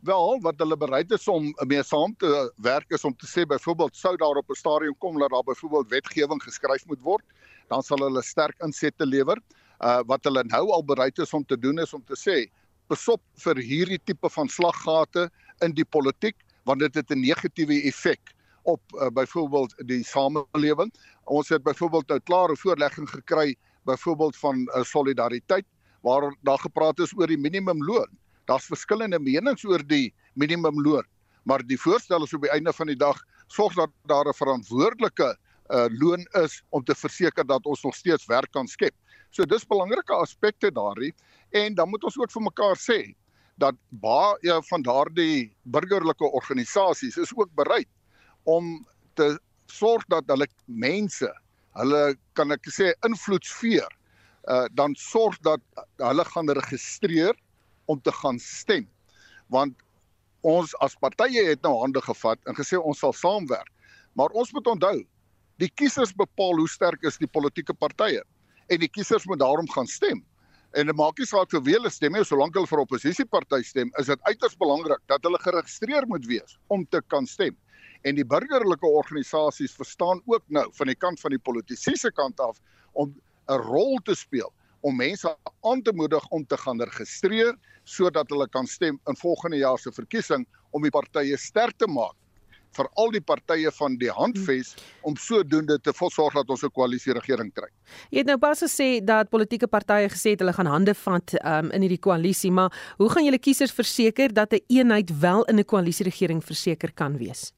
Wel, 0.05 0.41
wat 0.45 0.59
hulle 0.61 0.77
bereid 0.77 1.13
is 1.17 1.25
om 1.33 1.47
mee 1.65 1.83
saam 1.83 2.13
te 2.21 2.31
werk 2.65 2.91
is 2.93 3.05
om 3.09 3.15
te 3.17 3.29
sê 3.29 3.47
byvoorbeeld 3.49 3.97
sou 3.97 4.17
daar 4.21 4.37
op 4.37 4.51
'n 4.51 4.61
stadium 4.61 4.97
kom 4.99 5.19
dat 5.19 5.31
daar 5.31 5.47
byvoorbeeld 5.49 5.89
wetgewing 5.89 6.43
geskryf 6.43 6.85
moet 6.87 7.01
word, 7.01 7.25
dan 7.69 7.83
sal 7.83 7.99
hulle 7.99 8.23
sterk 8.23 8.57
insette 8.61 9.07
lewer. 9.07 9.41
Uh 9.81 10.03
wat 10.07 10.25
hulle 10.25 10.45
nou 10.45 10.71
al 10.71 10.85
bereid 10.85 11.19
is 11.19 11.33
om 11.33 11.45
te 11.45 11.59
doen 11.59 11.79
is 11.79 11.95
om 11.95 12.05
te 12.05 12.17
sê 12.17 12.51
besop 12.89 13.23
vir 13.45 13.57
hierdie 13.57 14.01
tipe 14.05 14.31
van 14.31 14.49
slaggate 14.49 15.31
in 15.63 15.75
die 15.75 15.85
politiek 15.85 16.37
want 16.65 16.81
dit 16.81 16.95
het 16.95 17.11
'n 17.11 17.21
negatiewe 17.21 17.83
effek 17.89 18.35
op 18.63 18.81
uh, 18.95 19.09
byvoorbeeld 19.13 19.75
die 19.87 20.05
samelewing. 20.05 20.93
Ons 21.25 21.49
het 21.49 21.63
byvoorbeeld 21.63 22.09
nou 22.09 22.21
klare 22.21 22.57
voorlegging 22.57 23.11
gekry 23.11 23.57
byvoorbeeld 23.85 24.37
van 24.37 24.57
uh, 24.57 24.83
solidariteit 24.83 25.67
waar 26.01 26.37
daar 26.43 26.59
gepraat 26.59 26.99
is 26.99 27.13
oor 27.17 27.27
die 27.27 27.39
minimumloon 27.39 28.09
daar's 28.49 28.69
verskillende 28.69 29.21
menings 29.21 29.65
oor 29.65 29.83
die 29.89 30.13
minimumloon, 30.35 31.07
maar 31.49 31.65
die 31.65 31.79
voorstel 31.81 32.25
is 32.25 32.35
op 32.37 32.45
die 32.45 32.53
einde 32.53 32.73
van 32.73 32.91
die 32.91 32.99
dag 33.01 33.21
sorg 33.53 33.75
dat 33.79 33.93
daar 34.09 34.29
'n 34.29 34.37
verantwoordelike 34.37 35.37
uh, 35.71 35.87
loon 35.89 36.27
is 36.45 36.63
om 36.71 36.85
te 36.85 36.95
verseker 36.95 37.47
dat 37.47 37.65
ons 37.67 37.83
nog 37.83 37.95
steeds 37.95 38.27
werk 38.27 38.53
kan 38.53 38.67
skep. 38.67 38.95
So 39.31 39.45
dis 39.45 39.67
belangrike 39.67 40.13
aspekte 40.13 40.71
daarin 40.73 41.13
en 41.55 41.75
dan 41.79 41.89
moet 41.89 42.05
ons 42.05 42.19
ook 42.19 42.33
vir 42.35 42.45
mekaar 42.49 42.79
sê 42.81 42.99
dat 43.63 43.77
baie 44.03 44.57
van 44.69 44.83
daardie 44.83 45.53
burgerlike 45.63 46.31
organisasies 46.35 47.17
is 47.23 47.33
ook 47.37 47.53
bereid 47.55 47.91
om 48.51 48.81
te 49.15 49.37
sorg 49.71 50.05
dat 50.13 50.27
hulle 50.29 50.49
mense, 50.67 51.31
hulle 51.79 52.03
kan 52.39 52.53
ek 52.55 52.67
sê 52.71 52.91
invloedsfeer, 53.07 53.89
uh, 54.51 54.67
dan 54.77 54.97
sorg 54.99 55.39
dat 55.47 55.63
hulle 56.03 56.27
gaan 56.33 56.51
registreer 56.59 57.39
om 57.91 58.01
te 58.03 58.13
gaan 58.21 58.39
stem. 58.43 58.89
Want 59.53 59.79
ons 60.45 60.75
as 60.85 60.99
partye 61.01 61.47
het 61.49 61.63
nou 61.65 61.77
hande 61.81 62.03
gevat 62.05 62.41
en 62.49 62.59
gesê 62.59 62.77
ons 62.77 63.01
sal 63.01 63.15
saamwerk. 63.17 63.71
Maar 64.19 64.35
ons 64.37 64.53
moet 64.55 64.67
onthou, 64.75 64.99
die 65.63 65.71
kiesers 65.79 66.13
bepaal 66.19 66.59
hoe 66.61 66.69
sterk 66.71 67.03
is 67.07 67.19
die 67.23 67.31
politieke 67.31 67.75
partye 67.75 68.23
en 68.69 68.81
die 68.81 68.91
kiesers 68.91 69.27
moet 69.31 69.41
daarom 69.41 69.69
gaan 69.73 69.89
stem. 69.91 70.23
En 70.75 70.89
dit 70.91 70.97
maak 70.99 71.21
nie 71.23 71.27
saak 71.31 71.53
vir 71.55 71.61
wie 71.63 71.75
hulle 71.77 71.91
stem 71.93 72.17
nie, 72.17 72.25
solank 72.27 72.57
hulle 72.59 72.67
vir 72.67 72.81
'n 72.81 72.87
oppositieparty 72.87 73.63
stem, 73.63 73.93
is 74.01 74.09
dit 74.11 74.25
uiters 74.27 74.57
belangrik 74.59 75.03
dat 75.07 75.23
hulle 75.23 75.39
geregistreer 75.39 76.07
moet 76.11 76.27
wees 76.27 76.57
om 76.67 76.83
te 76.91 77.01
kan 77.15 77.27
stem. 77.31 77.55
En 78.03 78.17
die 78.19 78.25
burgerlike 78.25 78.87
organisasies 78.87 79.77
verstaan 79.79 80.21
ook 80.27 80.43
nou 80.49 80.67
van 80.75 80.91
die 80.91 80.99
kant 80.99 81.21
van 81.21 81.31
die 81.31 81.39
politiese 81.39 82.11
kant 82.11 82.41
af 82.41 82.59
om 82.93 83.15
'n 83.49 83.61
rol 83.71 84.01
te 84.05 84.15
speel 84.15 84.51
om 84.83 84.97
mense 84.97 85.37
aan 85.63 85.83
te 85.83 85.93
moedig 85.93 86.27
om 86.31 86.45
te 86.45 86.57
gaan 86.57 86.83
registreer 86.83 87.55
sodat 87.85 88.29
hulle 88.29 88.49
kan 88.49 88.67
stem 88.67 88.99
in 89.07 89.17
volgende 89.17 89.57
jaar 89.57 89.79
se 89.79 89.93
verkiesing 89.93 90.47
om 90.73 90.83
die 90.83 90.91
partye 90.91 91.37
sterk 91.37 91.79
te 91.79 91.87
maak 91.87 92.17
vir 92.77 92.89
al 92.95 93.11
die 93.11 93.21
partye 93.21 93.71
van 93.71 93.99
die 93.99 94.11
handves 94.11 94.75
om 95.03 95.17
sodoende 95.17 95.79
te 95.81 95.93
sorg 95.93 96.35
dat 96.35 96.51
ons 96.51 96.63
'n 96.65 96.71
koalisie 96.71 97.13
regering 97.13 97.53
kry. 97.53 97.69
Jy 98.11 98.19
het 98.19 98.27
nou 98.27 98.39
pas 98.39 98.61
gesê 98.61 99.05
dat 99.05 99.31
politieke 99.31 99.67
partye 99.67 100.09
gesê 100.09 100.31
het 100.31 100.41
hulle 100.41 100.53
gaan 100.53 100.67
hande 100.67 100.95
vat 100.95 101.35
um, 101.45 101.71
in 101.71 101.81
hierdie 101.81 102.01
koalisie, 102.01 102.51
maar 102.51 102.73
hoe 102.99 103.09
gaan 103.09 103.25
julle 103.25 103.39
kiesers 103.39 103.73
verseker 103.73 104.33
dat 104.33 104.53
'n 104.53 104.61
een 104.69 104.85
eenheid 104.85 105.11
wel 105.21 105.45
in 105.45 105.59
'n 105.59 105.65
koalisie 105.65 106.05
regering 106.05 106.45
verseker 106.45 106.93
kan 106.93 107.19
wees? 107.19 107.53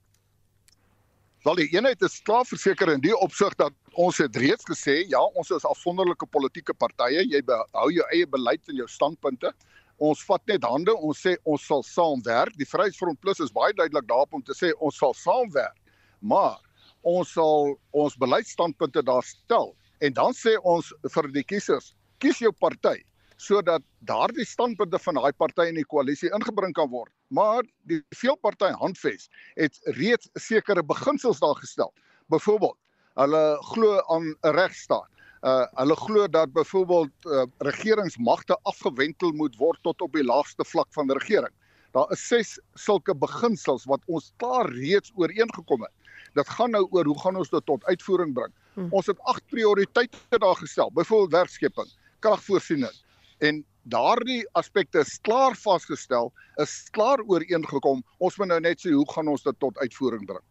Wel 1.43 1.55
die 1.55 1.69
eenheid 1.75 2.01
is 2.01 2.21
klaar 2.21 2.45
verseker 2.45 2.89
in 2.89 2.99
die 2.99 3.15
opsig 3.15 3.55
dat 3.55 3.73
ons 3.93 4.17
het 4.17 4.35
reeds 4.35 4.65
gesê 4.67 5.07
ja, 5.07 5.21
ons 5.33 5.49
is 5.51 5.65
afsonderlike 5.65 6.25
politieke 6.25 6.73
partye, 6.73 7.23
jy 7.23 7.41
behou 7.45 7.91
jou 7.91 8.07
eie 8.11 8.27
beleid 8.27 8.61
en 8.67 8.75
jou 8.75 8.87
standpunte. 8.87 9.53
Ons 9.97 10.21
vat 10.29 10.41
net 10.47 10.63
hande, 10.63 10.93
ons 10.93 11.17
sê 11.17 11.35
ons 11.49 11.63
sal 11.67 11.83
saamwerk. 11.83 12.53
Die 12.57 12.69
Vryheidsfront 12.69 13.19
Plus 13.21 13.39
is 13.41 13.53
baie 13.53 13.73
duidelik 13.73 14.05
daarop 14.09 14.37
om 14.37 14.43
te 14.45 14.53
sê 14.53 14.71
ons 14.77 14.97
sal 14.97 15.15
saamwerk. 15.17 15.77
Maar 16.21 16.59
ons 17.07 17.33
sal 17.33 17.73
ons 17.97 18.17
beleidsstandpunte 18.21 19.01
daar 19.05 19.25
stel 19.25 19.73
en 20.05 20.13
dan 20.13 20.35
sê 20.37 20.53
ons 20.61 20.91
vir 21.13 21.29
die 21.33 21.43
kiesers, 21.43 21.93
kies 22.21 22.41
jou 22.41 22.51
party 22.53 22.99
sodat 23.37 23.83
daardie 24.09 24.45
standpunte 24.45 24.97
van 25.01 25.17
daai 25.19 25.33
party 25.37 25.67
in 25.69 25.77
die 25.77 25.85
koalisie 25.85 26.31
ingebring 26.33 26.73
kan 26.73 26.89
word. 26.89 27.11
Maar 27.29 27.61
die 27.89 27.99
veelparty 28.17 28.71
handves 28.81 29.27
het 29.59 29.77
reeds 29.97 30.29
sekere 30.41 30.83
beginsels 30.83 31.41
daar 31.43 31.57
gestel. 31.61 31.93
Byvoorbeeld, 32.33 32.77
hulle 33.21 33.43
glo 33.73 34.01
aan 34.13 34.33
'n 34.33 34.55
regstaat. 34.57 35.09
Uh 35.45 35.65
hulle 35.77 35.95
glo 35.95 36.27
dat 36.27 36.53
byvoorbeeld 36.53 37.25
uh, 37.25 37.43
regeringsmagte 37.57 38.57
afgewentel 38.63 39.31
moet 39.31 39.55
word 39.57 39.79
tot 39.85 40.01
op 40.01 40.13
die 40.13 40.25
laagste 40.25 40.65
vlak 40.65 40.87
van 40.97 41.07
die 41.07 41.17
regering. 41.17 41.53
Daar 41.93 42.11
is 42.11 42.27
ses 42.27 42.59
sulke 42.73 43.15
beginsels 43.15 43.85
wat 43.85 44.01
ons 44.05 44.31
klaar 44.37 44.69
reeds 44.73 45.11
ooreengekom 45.15 45.85
het. 45.85 45.93
Dit 46.33 46.49
gaan 46.49 46.71
nou 46.71 46.87
oor 46.91 47.05
hoe 47.05 47.19
gaan 47.21 47.37
ons 47.37 47.49
dit 47.49 47.65
tot 47.65 47.85
uitvoering 47.85 48.33
bring. 48.33 48.53
Hmm. 48.73 48.89
Ons 48.91 49.07
het 49.09 49.19
agt 49.29 49.45
prioriteite 49.49 50.41
daar 50.41 50.59
gestel, 50.59 50.91
byvoorbeeld 50.93 51.31
werkskeping, 51.31 51.89
kragvoorsiening, 52.19 52.93
en 53.39 53.63
daardie 53.89 54.43
aspekte 54.51 54.99
is 54.99 55.15
klaar 55.21 55.55
vasgestel, 55.55 56.31
is 56.61 56.75
klaar 56.91 57.23
ooreengekom. 57.25 58.03
Ons 58.17 58.37
moet 58.37 58.51
nou 58.51 58.59
net 58.59 58.83
sê 58.83 58.93
hoe 58.93 59.07
gaan 59.13 59.31
ons 59.31 59.43
dit 59.43 59.59
tot 59.59 59.77
uitvoering 59.77 60.25
bring. 60.29 60.45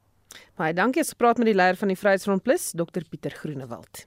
Baie 0.57 0.75
dankie. 0.75 1.05
Ek 1.05 1.19
praat 1.21 1.39
met 1.39 1.53
die 1.53 1.57
leier 1.57 1.79
van 1.79 1.93
die 1.93 1.99
Vryheidsfront 1.99 2.43
Plus, 2.43 2.73
Dr 2.75 3.05
Pieter 3.11 3.35
Groenewald. 3.37 4.07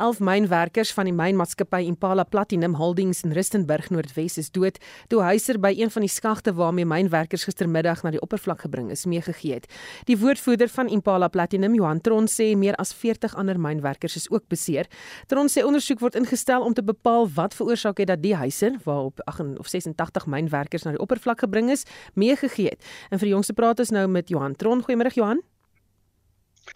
11 0.00 0.20
mynwerkers 0.24 0.92
van 0.96 1.04
die 1.04 1.12
mynmaatskappy 1.12 1.82
Impala 1.84 2.24
Platinum 2.24 2.74
Holdings 2.78 3.20
in 3.26 3.34
Rustenburg 3.36 3.90
Noordwes 3.92 4.38
is 4.40 4.48
dood 4.50 4.78
toe 5.12 5.20
huiser 5.20 5.58
by 5.60 5.74
een 5.76 5.92
van 5.92 6.06
die 6.06 6.10
skagte 6.10 6.54
waarmee 6.56 6.88
mynwerkers 6.88 7.44
gistermiddag 7.44 8.00
na 8.02 8.14
die 8.14 8.22
oppervlak 8.24 8.64
gebring 8.64 8.88
is 8.94 9.04
meegegee 9.04 9.58
het. 9.58 9.68
Die 10.08 10.16
woordvoerder 10.16 10.72
van 10.72 10.88
Impala 10.88 11.28
Platinum, 11.28 11.76
Johan 11.76 12.00
Tron, 12.00 12.30
sê 12.32 12.54
meer 12.56 12.78
as 12.80 12.94
40 12.96 13.36
ander 13.36 13.60
mynwerkers 13.60 14.16
is 14.16 14.30
ook 14.30 14.48
beseer. 14.48 14.88
Tron 15.28 15.52
sê 15.52 15.66
ondersoek 15.68 16.00
word 16.00 16.16
ingestel 16.16 16.64
om 16.64 16.74
te 16.74 16.82
bepaal 16.82 17.28
wat 17.36 17.54
veroorsaak 17.54 18.00
het 18.00 18.08
dat 18.14 18.24
die 18.24 18.34
huiser 18.34 18.80
waarop 18.84 19.20
8 19.26 19.58
of 19.60 19.68
86 19.68 20.26
mynwerkers 20.26 20.88
na 20.88 20.96
die 20.96 21.04
oppervlak 21.04 21.44
gebring 21.44 21.70
is, 21.70 21.84
meegegee 22.14 22.72
het. 22.72 22.84
En 23.10 23.18
vir 23.20 23.28
die 23.28 23.36
jongste 23.36 23.52
praat 23.52 23.84
ons 23.84 23.92
nou 23.92 24.08
met 24.08 24.32
Johan 24.32 24.56
Tron. 24.56 24.80
Goeiemôre 24.80 25.12
Johan. 25.12 25.44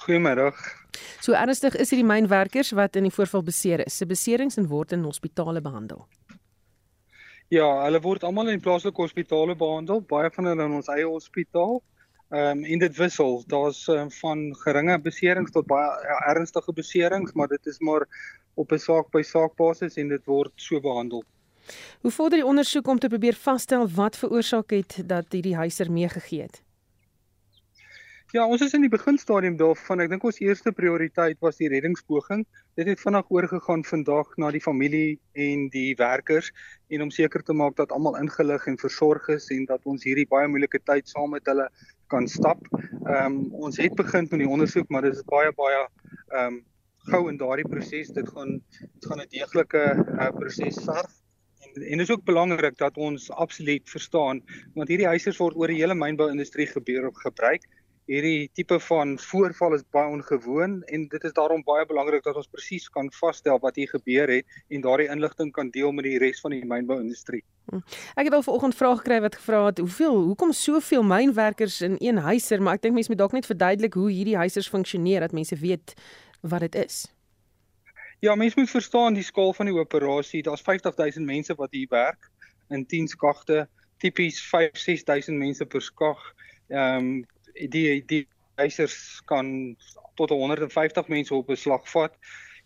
Goeiemiddag. 0.03 0.59
So 1.21 1.33
ernstig 1.33 1.77
is 1.81 1.91
hierdie 1.91 2.07
mynwerkers 2.07 2.73
wat 2.77 2.97
in 2.97 3.09
die 3.09 3.15
voorval 3.15 3.43
beseer 3.47 3.85
is. 3.87 3.97
Se 3.99 4.07
beserings 4.07 4.59
en 4.61 4.69
word 4.69 4.93
in 4.93 5.05
hospitale 5.07 5.63
behandel. 5.65 6.05
Ja, 7.53 7.67
hulle 7.85 8.01
word 8.03 8.25
almal 8.25 8.51
in 8.53 8.63
plaaslike 8.65 9.03
hospitale 9.03 9.55
behandel, 9.57 10.01
baie 10.11 10.31
van 10.35 10.51
hulle 10.51 10.65
in 10.69 10.79
ons 10.81 10.89
eie 10.93 11.07
hospitaal. 11.07 11.81
Ehm 12.35 12.59
um, 12.59 12.65
en 12.65 12.81
dit 12.83 12.97
wissel. 12.97 13.43
Daar's 13.47 13.85
um, 13.93 14.11
van 14.11 14.47
geringe 14.65 14.99
beserings 14.99 15.53
tot 15.55 15.67
baie 15.71 15.87
ja, 16.09 16.19
ernstige 16.33 16.73
beserings, 16.73 17.33
maar 17.33 17.49
dit 17.49 17.67
is 17.67 17.79
maar 17.79 18.09
op 18.55 18.73
'n 18.73 18.79
saak 18.79 19.11
by 19.13 19.23
saak 19.23 19.57
basis 19.57 19.97
en 19.97 20.09
dit 20.09 20.25
word 20.25 20.53
so 20.57 20.81
behandel. 20.81 21.23
Hoe 22.01 22.11
vorder 22.11 22.39
die 22.39 22.47
ondersoek 22.47 22.89
om 22.89 22.99
te 22.99 23.09
probeer 23.09 23.35
vasstel 23.35 23.89
wat 23.89 24.17
veroorsaak 24.17 24.71
het 24.71 25.03
dat 25.07 25.33
hierdie 25.33 25.57
huiser 25.57 25.91
meegegee 25.93 26.43
het? 26.43 26.63
Ja, 28.35 28.49
ons 28.51 28.65
is 28.65 28.73
in 28.75 28.83
die 28.83 28.91
beginstadium 28.91 29.55
daarvan. 29.61 30.01
Ek 30.03 30.09
dink 30.11 30.25
ons 30.27 30.41
eerste 30.43 30.73
prioriteit 30.75 31.39
was 31.45 31.61
die 31.61 31.69
reddingspoging. 31.71 32.41
Dit 32.75 32.89
het 32.91 32.99
vinnig 32.99 33.29
oorgegaan 33.31 33.85
vandag 33.87 34.33
na 34.43 34.49
die 34.51 34.63
familie 34.65 35.21
en 35.39 35.69
die 35.71 35.93
werkers 36.01 36.49
en 36.91 37.05
om 37.05 37.13
seker 37.15 37.45
te 37.47 37.55
maak 37.55 37.77
dat 37.79 37.95
almal 37.95 38.19
ingelig 38.19 38.67
en 38.67 38.81
versorg 38.81 39.29
is 39.37 39.47
en 39.55 39.69
dat 39.71 39.87
ons 39.87 40.03
hierdie 40.03 40.27
baie 40.27 40.49
moeilike 40.51 40.81
tyd 40.83 41.07
saam 41.13 41.31
met 41.37 41.47
hulle 41.47 41.69
kan 42.11 42.27
stap. 42.33 42.65
Ehm 42.73 43.21
um, 43.21 43.37
ons 43.69 43.79
het 43.79 43.95
begin 44.03 44.27
met 44.27 44.43
die 44.43 44.51
ondersoek, 44.57 44.91
maar 44.91 45.07
dit 45.07 45.15
is 45.15 45.23
baie 45.31 45.55
baie 45.55 45.85
ehm 45.85 46.43
um, 46.49 46.59
gou 47.13 47.23
in 47.31 47.39
daardie 47.39 47.69
proses. 47.71 48.11
Dit 48.19 48.35
gaan 48.35 48.59
dit 48.81 49.09
gaan 49.13 49.23
'n 49.23 49.31
deeglike 49.37 49.85
uh, 49.95 50.33
proses 50.41 50.83
verg. 50.89 51.15
En, 51.63 51.71
dit 51.79 52.03
is 52.09 52.11
ook 52.11 52.27
belangrik 52.27 52.83
dat 52.83 52.99
ons 52.99 53.31
absoluut 53.31 53.87
verstaan 53.91 54.43
want 54.75 54.91
hierdie 54.91 55.07
huisers 55.15 55.39
word 55.39 55.55
oor 55.55 55.71
die 55.71 55.79
hele 55.79 55.95
mynbou-industrie 55.95 56.67
gebeur 56.75 57.07
op 57.07 57.23
gebruik 57.23 57.63
hierdie 58.11 58.51
tipe 58.53 58.77
van 58.85 59.15
voorval 59.19 59.75
is 59.75 59.85
baie 59.95 60.11
ongewoon 60.13 60.83
en 60.93 61.07
dit 61.09 61.25
is 61.25 61.33
daarom 61.33 61.63
baie 61.65 61.87
belangrik 61.89 62.25
dat 62.27 62.37
ons 62.37 62.51
presies 62.53 62.89
kan 62.93 63.09
vasstel 63.17 63.59
wat 63.63 63.77
hier 63.81 63.89
gebeur 63.89 64.29
het 64.29 64.59
en 64.69 64.85
daardie 64.85 65.09
inligting 65.09 65.53
kan 65.53 65.71
deel 65.73 65.93
met 65.93 66.05
die 66.05 66.19
res 66.21 66.43
van 66.45 66.53
die 66.53 66.65
mynbou-industrie. 66.69 67.43
Hm. 67.73 67.81
Ek 68.21 68.29
het 68.29 68.37
al 68.37 68.45
vanoggend 68.45 68.77
vrae 68.77 68.99
gekry 69.01 69.21
wat 69.25 69.39
gevra 69.41 69.65
het 69.71 69.81
hoeveel 69.81 70.21
hoekom 70.29 70.53
soveel 70.53 71.03
mynwerkers 71.03 71.81
in 71.81 71.97
een 71.99 72.21
huiser, 72.21 72.63
maar 72.63 72.77
ek 72.77 72.85
dink 72.85 72.95
mense 72.95 73.13
moet 73.13 73.23
dalk 73.23 73.37
net 73.37 73.49
verduidelik 73.49 73.97
hoe 73.97 74.11
hierdie 74.11 74.37
huisers 74.37 74.69
funksioneer 74.69 75.25
dat 75.25 75.33
mense 75.33 75.57
weet 75.57 75.97
wat 76.45 76.61
dit 76.69 76.75
is. 76.85 77.07
Ja, 78.21 78.35
mense 78.35 78.61
moet 78.61 78.71
verstaan 78.71 79.17
die 79.17 79.25
skaal 79.25 79.53
van 79.53 79.69
die 79.69 79.77
operasie. 79.77 80.43
Daar's 80.43 80.63
50000 80.65 81.25
mense 81.25 81.55
wat 81.57 81.73
hier 81.73 81.89
werk 81.91 82.31
in 82.69 82.87
10 82.87 83.09
skagte, 83.09 83.65
tipies 83.99 84.41
5-6000 84.53 85.41
mense 85.41 85.65
per 85.65 85.83
skag. 85.83 86.21
Ehm 86.69 86.97
um, 86.97 87.25
die 87.55 88.03
die 88.07 88.25
eisers 88.61 89.23
kan 89.27 89.77
tot 90.15 90.31
150 90.31 91.09
mense 91.09 91.35
op 91.35 91.47
beslag 91.47 91.87
vat. 91.91 92.15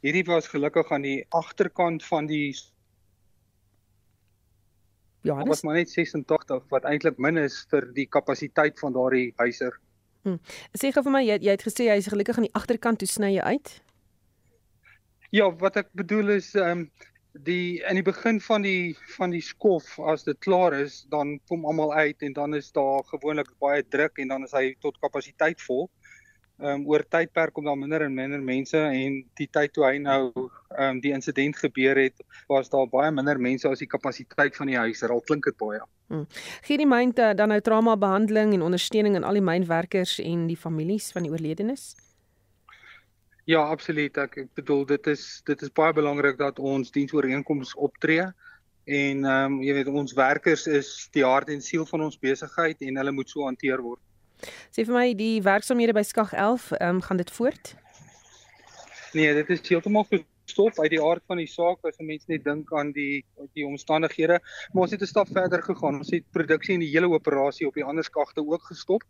Hierdie 0.04 0.24
was 0.28 0.50
gelukkig 0.52 0.90
aan 0.92 1.02
die 1.02 1.24
agterkant 1.28 2.04
van 2.04 2.26
die 2.26 2.54
Ja, 5.26 5.34
dit 5.34 5.48
was 5.48 5.62
maar 5.62 5.74
net 5.74 5.90
86 5.90 6.68
wat 6.70 6.84
eintlik 6.86 7.18
min 7.18 7.36
is 7.36 7.66
vir 7.70 7.88
die 7.92 8.06
kapasiteit 8.06 8.78
van 8.78 8.94
daardie 8.94 9.32
huiser. 9.36 9.74
Hm. 10.22 10.38
Sê 10.78 10.92
gou 10.94 11.02
vir 11.02 11.14
my 11.14 11.22
jy, 11.26 11.38
jy 11.42 11.56
het 11.56 11.64
gesê 11.66 11.88
hy 11.90 11.98
is 12.00 12.08
gelukkig 12.08 12.38
aan 12.38 12.46
die 12.46 12.54
agterkant 12.58 13.02
toe 13.02 13.08
sny 13.10 13.32
jy 13.34 13.42
uit? 13.42 13.72
Ja, 15.34 15.50
wat 15.60 15.76
ek 15.76 15.90
bedoel 15.98 16.38
is 16.38 16.54
ehm 16.56 16.86
um, 16.86 16.90
die 17.44 17.82
in 17.88 17.98
die 17.98 18.04
begin 18.04 18.40
van 18.40 18.62
die 18.62 18.96
van 19.16 19.30
die 19.30 19.42
skof 19.42 19.98
as 19.98 20.24
dit 20.26 20.38
klaar 20.44 20.74
is, 20.76 21.04
dan 21.10 21.38
kom 21.48 21.66
almal 21.66 21.92
uit 21.94 22.22
en 22.22 22.32
dan 22.32 22.54
is 22.54 22.72
daar 22.72 23.04
gewoonlik 23.10 23.50
baie 23.60 23.82
druk 23.82 24.18
en 24.18 24.28
dan 24.28 24.44
is 24.44 24.54
hy 24.56 24.74
tot 24.80 24.98
kapasiteit 25.00 25.60
vol. 25.66 25.88
Ehm 26.58 26.80
um, 26.80 26.86
oor 26.90 27.04
tydperk 27.06 27.52
kom 27.54 27.68
daar 27.68 27.78
minder 27.78 28.02
en 28.02 28.14
minder 28.14 28.40
mense 28.42 28.78
en 28.78 29.20
die 29.38 29.46
tyd 29.46 29.72
toe 29.72 29.84
hy 29.86 29.98
nou 30.02 30.32
ehm 30.34 30.96
um, 30.96 31.00
die 31.00 31.12
insident 31.14 31.56
gebeur 31.56 31.96
het, 31.96 32.18
was 32.48 32.70
daar 32.72 32.88
baie 32.90 33.12
minder 33.14 33.38
mense 33.38 33.68
as 33.68 33.78
die 33.78 33.90
kapasiteit 33.90 34.56
van 34.56 34.66
die 34.66 34.76
huis. 34.76 35.02
Al 35.02 35.22
klink 35.22 35.44
dit 35.44 35.56
baie. 35.58 35.78
Hmm. 36.08 36.26
Gee 36.66 36.80
die 36.80 36.88
myn 36.88 37.14
dan 37.14 37.48
nou 37.48 37.60
trauma 37.60 37.96
behandeling 37.96 38.54
en 38.56 38.66
ondersteuning 38.66 39.16
aan 39.16 39.24
al 39.28 39.38
die 39.38 39.44
mynwerkers 39.44 40.18
en 40.18 40.46
die 40.48 40.56
families 40.56 41.12
van 41.12 41.22
die 41.22 41.30
oorledenes? 41.30 41.94
Ja, 43.48 43.62
absoluut. 43.64 44.16
Ek, 44.20 44.34
ek 44.42 44.48
bedoel 44.58 44.82
dit 44.90 45.06
is 45.14 45.22
dit 45.48 45.62
is 45.64 45.72
baie 45.72 45.94
belangrik 45.96 46.36
dat 46.36 46.58
ons 46.60 46.90
diensooreenkomste 46.92 47.78
optree 47.80 48.26
en 48.84 49.24
ehm 49.24 49.54
um, 49.54 49.62
jy 49.64 49.76
weet 49.78 49.88
ons 49.88 50.12
werkers 50.16 50.66
is 50.68 50.90
die 51.16 51.24
hart 51.24 51.48
en 51.52 51.62
siel 51.64 51.86
van 51.88 52.04
ons 52.04 52.20
besigheid 52.20 52.84
en 52.84 53.00
hulle 53.00 53.14
moet 53.16 53.32
so 53.32 53.46
hanteer 53.48 53.80
word. 53.84 54.00
Sê 54.68 54.84
vir 54.84 54.94
my 54.94 55.06
die 55.16 55.40
werksamehede 55.44 55.94
by 55.96 56.04
Skag 56.04 56.34
11, 56.36 56.66
ehm 56.76 56.98
um, 56.98 57.00
gaan 57.06 57.20
dit 57.22 57.32
voort? 57.38 57.72
Nee, 59.16 59.32
dit 59.40 59.54
is 59.56 59.64
heeltemal 59.64 60.04
gestop 60.10 60.76
uit 60.82 60.92
die 60.92 61.00
aard 61.04 61.24
van 61.32 61.40
die 61.40 61.48
saak 61.48 61.88
as 61.88 61.96
mense 62.04 62.28
net 62.28 62.44
dink 62.44 62.72
aan 62.76 62.92
die 62.92 63.24
die 63.56 63.64
omstandighede. 63.64 64.42
Maar 64.74 64.84
ons 64.84 64.92
het 64.92 65.02
'n 65.02 65.12
stap 65.14 65.32
verder 65.32 65.64
gegaan. 65.64 66.04
Ons 66.04 66.12
het 66.12 66.28
produksie 66.36 66.76
en 66.76 66.84
die 66.84 66.92
hele 66.92 67.08
operasie 67.08 67.66
op 67.66 67.80
die 67.80 67.84
ander 67.84 68.04
skagte 68.04 68.44
ook 68.44 68.68
gestop. 68.68 69.08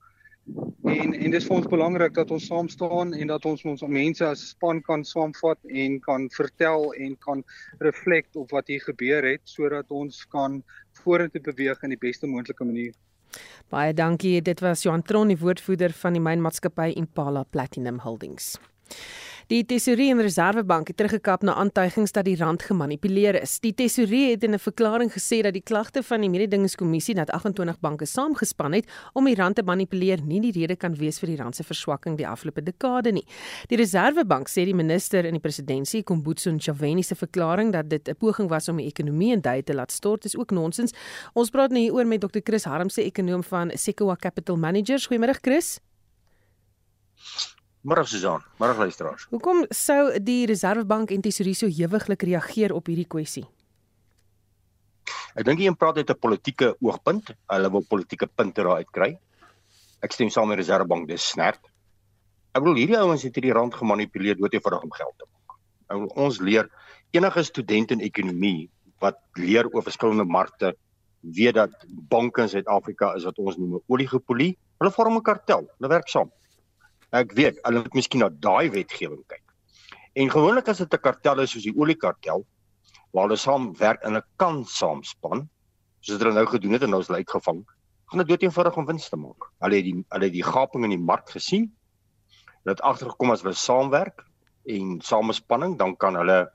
En 0.89 1.13
en 1.15 1.31
dis 1.31 1.47
vir 1.47 1.57
ons 1.57 1.67
belangrik 1.69 2.15
dat 2.17 2.31
ons 2.31 2.47
saam 2.47 2.69
staan 2.73 3.13
en 3.15 3.27
dat 3.33 3.45
ons 3.45 3.65
ons 3.69 3.83
mense 3.89 4.25
as 4.25 4.45
span 4.55 4.81
kan 4.83 5.05
saamvat 5.05 5.59
en 5.85 5.99
kan 6.01 6.29
vertel 6.37 6.93
en 6.95 7.17
kan 7.25 7.43
reflekteer 7.85 8.43
op 8.43 8.55
wat 8.57 8.73
hier 8.73 8.81
gebeur 8.87 9.27
het 9.29 9.45
sodat 9.45 9.91
ons 9.91 10.25
kan 10.33 10.63
vorentoe 11.03 11.43
beweeg 11.51 11.83
in 11.83 11.95
die 11.95 12.01
beste 12.01 12.27
moontlike 12.27 12.65
manier. 12.65 12.97
Baie 13.69 13.93
dankie. 13.93 14.41
Dit 14.43 14.61
was 14.65 14.83
Johan 14.83 15.03
Tron, 15.03 15.29
die 15.29 15.39
woordvoerder 15.39 15.93
van 15.93 16.17
die 16.17 16.25
mynmaatskappy 16.25 16.95
Impala 16.97 17.45
Platinum 17.45 18.01
Holdings. 18.05 18.57
Die 19.49 19.63
Tesourier 19.65 20.13
en 20.13 20.21
Reservebank 20.21 20.91
het 20.91 20.99
teruggekap 21.01 21.41
na 21.41 21.55
aantuigings 21.57 22.13
dat 22.13 22.27
die 22.27 22.35
rand 22.37 22.61
gemanipuleer 22.69 23.39
is. 23.39 23.55
Die 23.65 23.71
Tesourier 23.73 24.35
het 24.35 24.43
in 24.45 24.53
'n 24.53 24.59
verklaring 24.59 25.11
gesê 25.11 25.41
dat 25.41 25.55
die 25.55 25.63
klagte 25.63 26.03
van 26.03 26.21
die 26.21 26.29
mededingingskommissie 26.29 27.15
dat 27.15 27.31
28 27.31 27.81
banke 27.81 28.05
saamgespan 28.05 28.73
het 28.73 28.85
om 29.15 29.25
die 29.25 29.35
rand 29.35 29.57
te 29.57 29.63
manipuleer 29.63 30.21
nie 30.23 30.41
die 30.41 30.53
rede 30.53 30.77
kan 30.77 30.95
wees 30.95 31.19
vir 31.19 31.29
die 31.29 31.37
rand 31.37 31.57
se 31.57 31.65
verswakking 31.65 32.17
die 32.19 32.29
afgelope 32.29 32.63
dekade 32.63 33.13
nie. 33.13 33.25
Die 33.69 33.77
Reservebank 33.77 34.49
sê 34.49 34.65
die 34.65 34.75
minister 34.75 35.25
in 35.25 35.33
die 35.33 35.41
presidentskap, 35.41 36.05
Kombutso 36.05 36.51
Ntshavheni 36.51 37.03
se 37.03 37.15
verklaring 37.15 37.73
dat 37.73 37.89
dit 37.89 38.09
'n 38.09 38.17
poging 38.17 38.51
was 38.51 38.69
om 38.69 38.77
die 38.77 38.87
ekonomie 38.87 39.33
in 39.33 39.41
duie 39.41 39.65
te 39.65 39.75
laat 39.75 39.93
stort 39.93 40.25
is 40.25 40.37
ook 40.37 40.51
nonsens. 40.51 40.93
Ons 41.33 41.51
praat 41.51 41.71
nou 41.71 41.81
hieroor 41.81 42.07
met 42.07 42.21
Dr. 42.21 42.41
Chris 42.45 42.65
Harmse, 42.65 43.03
ekonom 43.03 43.43
van 43.43 43.71
Sequoia 43.75 44.17
Capital 44.17 44.57
Managers. 44.57 45.07
Goeiemôre 45.07 45.41
Chris. 45.41 45.81
Môre 47.87 48.03
Susan, 48.05 48.43
môre 48.59 48.75
luisteraars. 48.75 49.29
Hoekom 49.31 49.63
sou 49.71 50.11
die 50.19 50.49
Reservebank 50.51 51.13
en 51.15 51.23
Tesourier 51.23 51.55
so 51.55 51.71
hewiglik 51.71 52.25
reageer 52.27 52.75
op 52.75 52.91
hierdie 52.91 53.07
kwessie? 53.07 53.45
Ek 55.39 55.47
dink 55.47 55.63
jy 55.63 55.71
praat 55.79 56.01
uit 56.03 56.11
'n 56.11 56.19
politieke 56.19 56.75
oogpunt. 56.83 57.31
Hulle 57.47 57.71
wil 57.71 57.85
politieke 57.87 58.27
punte 58.27 58.63
daar 58.63 58.83
uitkry. 58.83 59.19
Ek 60.03 60.13
stem 60.13 60.31
saam 60.31 60.49
met 60.49 60.59
die 60.59 60.65
Reservebank, 60.65 61.07
dis 61.07 61.23
snert. 61.23 61.61
Ek 62.53 62.63
bedoel 62.63 62.81
hierdie 62.83 62.99
ouens 62.99 63.23
het 63.23 63.35
hierdie 63.35 63.55
rand 63.55 63.75
gemanipuleer 63.75 64.35
dood 64.35 64.55
eenvoudig 64.55 64.83
om 64.83 64.93
geld 64.93 65.15
te 65.19 65.25
maak. 65.31 65.57
Ou 65.91 66.27
ons 66.27 66.41
leer 66.41 66.69
enige 67.13 67.45
student 67.45 67.91
in 67.91 68.01
ekonomie 68.01 68.71
wat 69.01 69.19
leer 69.37 69.69
oor 69.71 69.83
verskillende 69.83 70.25
markte 70.25 70.75
weet 71.21 71.55
dat 71.55 71.71
banke 72.09 72.43
in 72.43 72.49
Suid-Afrika 72.49 73.15
is 73.15 73.25
wat 73.25 73.39
ons 73.39 73.57
noem 73.57 73.75
'n 73.77 73.83
oligopolie. 73.87 74.59
Hulle 74.79 74.91
vorm 74.91 75.17
'n 75.17 75.23
kartel. 75.23 75.69
Hulle 75.79 75.89
werk 75.89 76.09
saam. 76.09 76.33
Ek 77.17 77.33
weet, 77.33 77.57
hulle 77.65 77.81
moet 77.85 77.95
miskien 77.97 78.21
na 78.21 78.29
daai 78.29 78.69
wetgewing 78.73 79.23
kyk. 79.33 79.45
En 80.19 80.31
gewoonlik 80.33 80.69
as 80.69 80.83
dit 80.83 80.95
'n 80.95 81.01
kartel 81.01 81.41
is 81.41 81.51
soos 81.51 81.65
die 81.65 81.77
oliekartel 81.77 82.45
waar 83.13 83.25
hulle 83.25 83.37
saam 83.37 83.73
werk 83.79 84.03
en 84.03 84.13
hulle 84.13 84.27
kan 84.37 84.65
saamspan, 84.65 85.49
soos 86.01 86.21
hulle 86.21 86.35
nou 86.35 86.47
gedoen 86.47 86.73
het 86.73 86.83
en 86.83 86.95
is 86.95 87.09
hulle 87.09 87.25
uitgevang, 87.25 87.65
gaan 88.11 88.19
dit 88.19 88.29
dood 88.29 88.43
eenvoudig 88.43 88.77
om 88.77 88.87
wins 88.87 89.09
te 89.09 89.17
maak. 89.17 89.49
Hulle 89.61 89.77
het 89.77 89.85
die 89.85 90.05
hulle 90.09 90.25
het 90.25 90.33
die 90.33 90.45
gaping 90.45 90.85
in 90.85 90.91
die 90.91 91.05
mark 91.11 91.31
gesien. 91.31 91.73
Hulle 92.65 92.75
het 92.75 92.85
agtergekom 92.85 93.31
as 93.31 93.43
hulle 93.43 93.55
saamwerk 93.55 94.25
en 94.67 95.01
samespanning, 95.01 95.79
dan 95.79 95.97
kan 95.97 96.15
hulle 96.15 96.51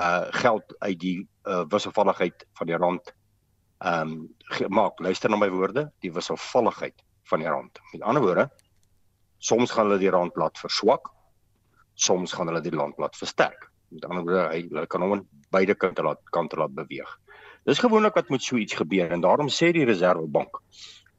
uh 0.00 0.26
geld 0.42 0.74
uit 0.78 1.00
die 1.00 1.28
uh 1.46 1.64
wisselvalligheid 1.68 2.46
van 2.58 2.66
die 2.66 2.76
rand 2.76 3.14
ehm 3.80 4.12
um, 4.12 4.28
maak. 4.68 5.00
Luister 5.00 5.30
na 5.30 5.36
my 5.36 5.48
woorde, 5.48 5.90
die 6.00 6.12
wisselvalligheid 6.12 7.04
van 7.30 7.40
die 7.40 7.48
rand. 7.48 7.80
Met 7.92 8.02
ander 8.02 8.22
woorde, 8.22 8.50
soms 9.40 9.72
gaan 9.74 9.88
hulle 9.88 10.00
die 10.02 10.12
rand 10.12 10.36
laat 10.40 10.58
verswak, 10.60 11.10
soms 11.94 12.34
gaan 12.36 12.50
hulle 12.50 12.62
die 12.64 12.74
rand 12.74 12.98
laat 13.00 13.16
versterk. 13.18 13.68
Met 13.90 14.06
ander 14.06 14.24
woorde, 14.24 14.46
hy 14.52 14.62
hulle 14.68 14.86
kan 14.92 15.02
hom 15.04 15.16
aan 15.16 15.26
beide 15.50 15.74
kante 15.74 16.04
laat 16.06 16.20
kante 16.34 16.58
laat 16.60 16.74
beweeg. 16.76 17.10
Dis 17.68 17.82
gewoonlik 17.82 18.16
wat 18.16 18.30
met 18.32 18.44
so 18.44 18.56
iets 18.56 18.78
gebeur 18.78 19.10
en 19.12 19.24
daarom 19.24 19.50
sê 19.52 19.72
die 19.76 19.84
Reserwebank 19.84 20.62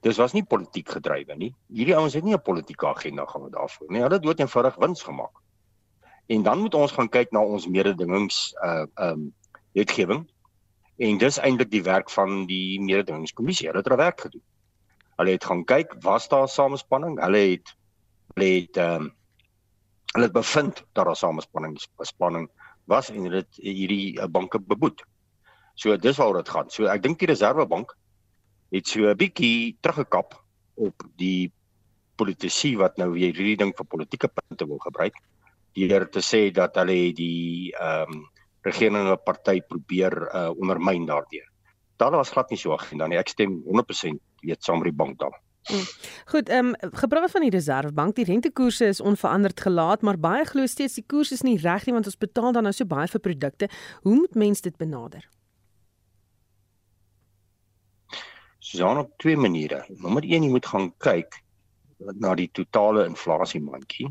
Dis 0.02 0.18
was 0.18 0.34
nie 0.34 0.42
politiek 0.42 0.88
gedrywe 0.90 1.36
nie. 1.38 1.52
Hierdie 1.70 1.94
ouens 1.94 2.16
het 2.18 2.24
nie 2.26 2.34
'n 2.34 2.42
politieke 2.42 2.88
agenda 2.88 3.26
gehad 3.26 3.52
daarvoor 3.54 3.92
nie. 3.92 4.02
Hulle 4.02 4.18
het 4.18 4.24
dood 4.24 4.40
eenvoudig 4.40 4.76
wins 4.82 5.04
gemaak. 5.04 5.36
En 6.28 6.44
dan 6.44 6.60
moet 6.60 6.74
ons 6.74 6.92
gaan 6.92 7.10
kyk 7.10 7.32
na 7.32 7.40
ons 7.40 7.68
mededingings 7.68 8.56
uh 8.64 8.88
um, 8.98 9.34
wetgewing 9.74 10.26
En 11.02 11.18
dis 11.18 11.38
eintlik 11.42 11.72
die 11.72 11.82
werk 11.82 12.12
van 12.14 12.46
die 12.46 12.78
mededingingskommissie. 12.82 13.68
Hulle 13.68 13.82
het 13.82 13.88
hulle 13.90 14.04
werk 14.04 14.20
gedoen. 14.22 14.44
Hulle 15.18 15.34
het 15.34 15.46
gaan 15.50 15.64
kyk, 15.66 15.96
was 16.06 16.28
daar 16.30 16.50
samespanning? 16.50 17.18
Hulle 17.22 17.42
het 17.56 17.72
hulle 18.34 18.50
het 18.60 18.78
ehm 18.78 19.08
um, 19.08 19.10
hulle 20.12 20.28
het 20.28 20.36
bevind 20.36 20.82
dat 20.92 21.06
daar 21.08 21.16
samespanning 21.16 21.78
spanning 22.04 22.50
was 22.86 23.10
en 23.10 23.24
hulle 23.24 23.44
het 23.46 23.60
hierdie 23.64 24.20
uh, 24.20 24.28
banke 24.28 24.60
beboet. 24.60 25.04
So 25.76 25.96
dis 25.98 26.18
waaroor 26.20 26.42
dit 26.42 26.50
gaan. 26.52 26.70
So 26.70 26.90
ek 26.92 27.04
dink 27.04 27.20
die 27.20 27.30
Reserwebank 27.32 27.96
het 28.72 28.88
so 28.88 29.08
'n 29.08 29.18
bietjie 29.18 29.78
teruggekap 29.82 30.36
op 30.76 31.04
die 31.16 31.52
politici 32.16 32.76
wat 32.78 32.98
nou 32.98 33.12
weer 33.12 33.34
hierdie 33.34 33.58
ding 33.58 33.74
vir 33.78 33.86
politieke 33.86 34.28
punte 34.28 34.68
wil 34.68 34.80
gebruik 34.80 35.16
deur 35.74 36.10
te 36.12 36.20
sê 36.20 36.52
dat 36.52 36.76
hulle 36.76 37.14
die 37.16 37.72
ehm 37.72 38.12
um, 38.12 38.28
regerende 38.62 39.18
party 39.18 39.62
probeer 39.62 40.14
uh, 40.36 40.50
ondermyn 40.54 41.06
daardeur. 41.06 41.48
Daar 41.98 42.12
was 42.12 42.30
glad 42.30 42.50
nie 42.50 42.60
so 42.60 42.74
agenda 42.74 43.08
nie. 43.08 43.18
Ek 43.18 43.30
stem 43.30 43.64
100% 43.66 44.20
weet 44.46 44.64
saam 44.64 44.78
met 44.78 44.92
die 44.92 44.98
bank 44.98 45.18
daar. 45.20 45.34
Hmm. 45.70 45.86
Goed, 46.26 46.50
ehm 46.50 46.74
um, 46.74 46.92
gepraat 46.92 47.32
van 47.32 47.42
die 47.42 47.50
Reserwebank, 47.50 48.16
die 48.16 48.26
rentekoerse 48.26 48.86
is 48.86 49.02
onveranderd 49.02 49.60
gelaat, 49.62 50.02
maar 50.02 50.18
baie 50.20 50.46
glo 50.46 50.66
steeds 50.66 50.98
die 50.98 51.06
koers 51.08 51.32
is 51.32 51.42
nie 51.42 51.58
reg 51.62 51.86
nie 51.86 51.94
want 51.94 52.06
ons 52.06 52.18
betaal 52.18 52.52
dan 52.52 52.64
nou 52.64 52.74
so 52.74 52.86
baie 52.86 53.08
vir 53.08 53.20
produkte. 53.20 53.70
Hoe 54.02 54.16
moet 54.16 54.36
mens 54.36 54.62
dit 54.62 54.78
benader? 54.78 55.30
Sien 58.60 58.98
op 58.98 59.14
twee 59.18 59.38
maniere. 59.38 59.86
Nommer 59.88 60.24
1, 60.24 60.44
jy 60.44 60.50
moet 60.50 60.66
gaan 60.66 60.92
kyk 60.98 61.42
na 61.98 62.34
die 62.36 62.50
totale 62.54 63.06
inflasie 63.06 63.62
mandjie 63.62 64.10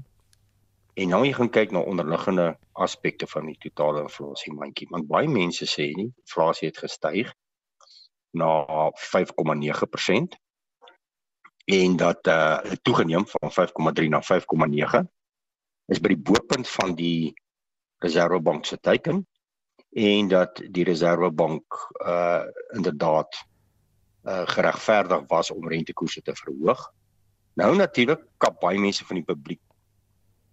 En 1.01 1.09
nou 1.09 1.21
jy 1.25 1.33
gaan 1.33 1.49
kyk 1.49 1.71
na 1.73 1.81
onderliggende 1.87 2.47
aspekte 2.73 3.27
van 3.31 3.47
die 3.47 3.57
totale 3.63 4.03
inflasie 4.05 4.53
mandjie. 4.53 4.89
Want 4.91 5.07
baie 5.09 5.29
mense 5.31 5.67
sê 5.71 5.87
nie 5.97 6.11
inflasie 6.11 6.69
het 6.69 6.81
gestyg 6.83 7.31
na 8.37 8.51
5,9% 9.05 10.37
en 11.71 11.97
dat 11.97 12.27
uh 12.27 12.59
toegeneem 12.83 13.27
van 13.27 13.51
5,3 13.95 14.09
na 14.09 14.21
5,9 14.23 15.07
is 15.87 16.01
by 16.01 16.15
die 16.15 16.23
bopunt 16.31 16.69
van 16.69 16.95
die 16.99 17.35
Reserwebank 18.03 18.67
se 18.67 18.79
teiken 18.81 19.27
en 19.91 20.29
dat 20.29 20.63
die 20.71 20.85
Reserwebank 20.85 21.79
uh 22.07 22.43
inderdaad 22.75 23.39
uh 24.25 24.47
geregverdig 24.47 25.23
was 25.29 25.51
om 25.51 25.69
rentekoerse 25.69 26.23
te 26.23 26.35
verhoog. 26.35 26.91
Nou 27.55 27.77
natuurlik 27.77 28.27
kap 28.39 28.61
baie 28.61 28.79
mense 28.79 29.05
van 29.05 29.21
die 29.23 29.27
publiek 29.27 29.63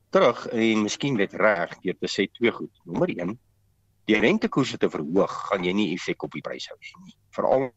terug 0.10 0.46
en 0.48 0.86
miskien 0.86 1.18
net 1.18 1.34
reg 1.34 1.74
deur 1.82 1.98
te 2.00 2.10
sê 2.10 2.28
twee 2.32 2.52
goed. 2.52 2.74
Nommer 2.86 3.10
1, 3.10 3.34
die 4.08 4.20
rentekoerse 4.20 4.78
te 4.78 4.90
verhoog, 4.90 5.34
gaan 5.50 5.66
jy 5.66 5.74
nie 5.74 5.92
effek 5.96 6.24
op 6.24 6.38
die 6.38 6.46
pryse 6.46 6.74
hê 6.74 7.02
nie. 7.04 7.16
Veral 7.36 7.70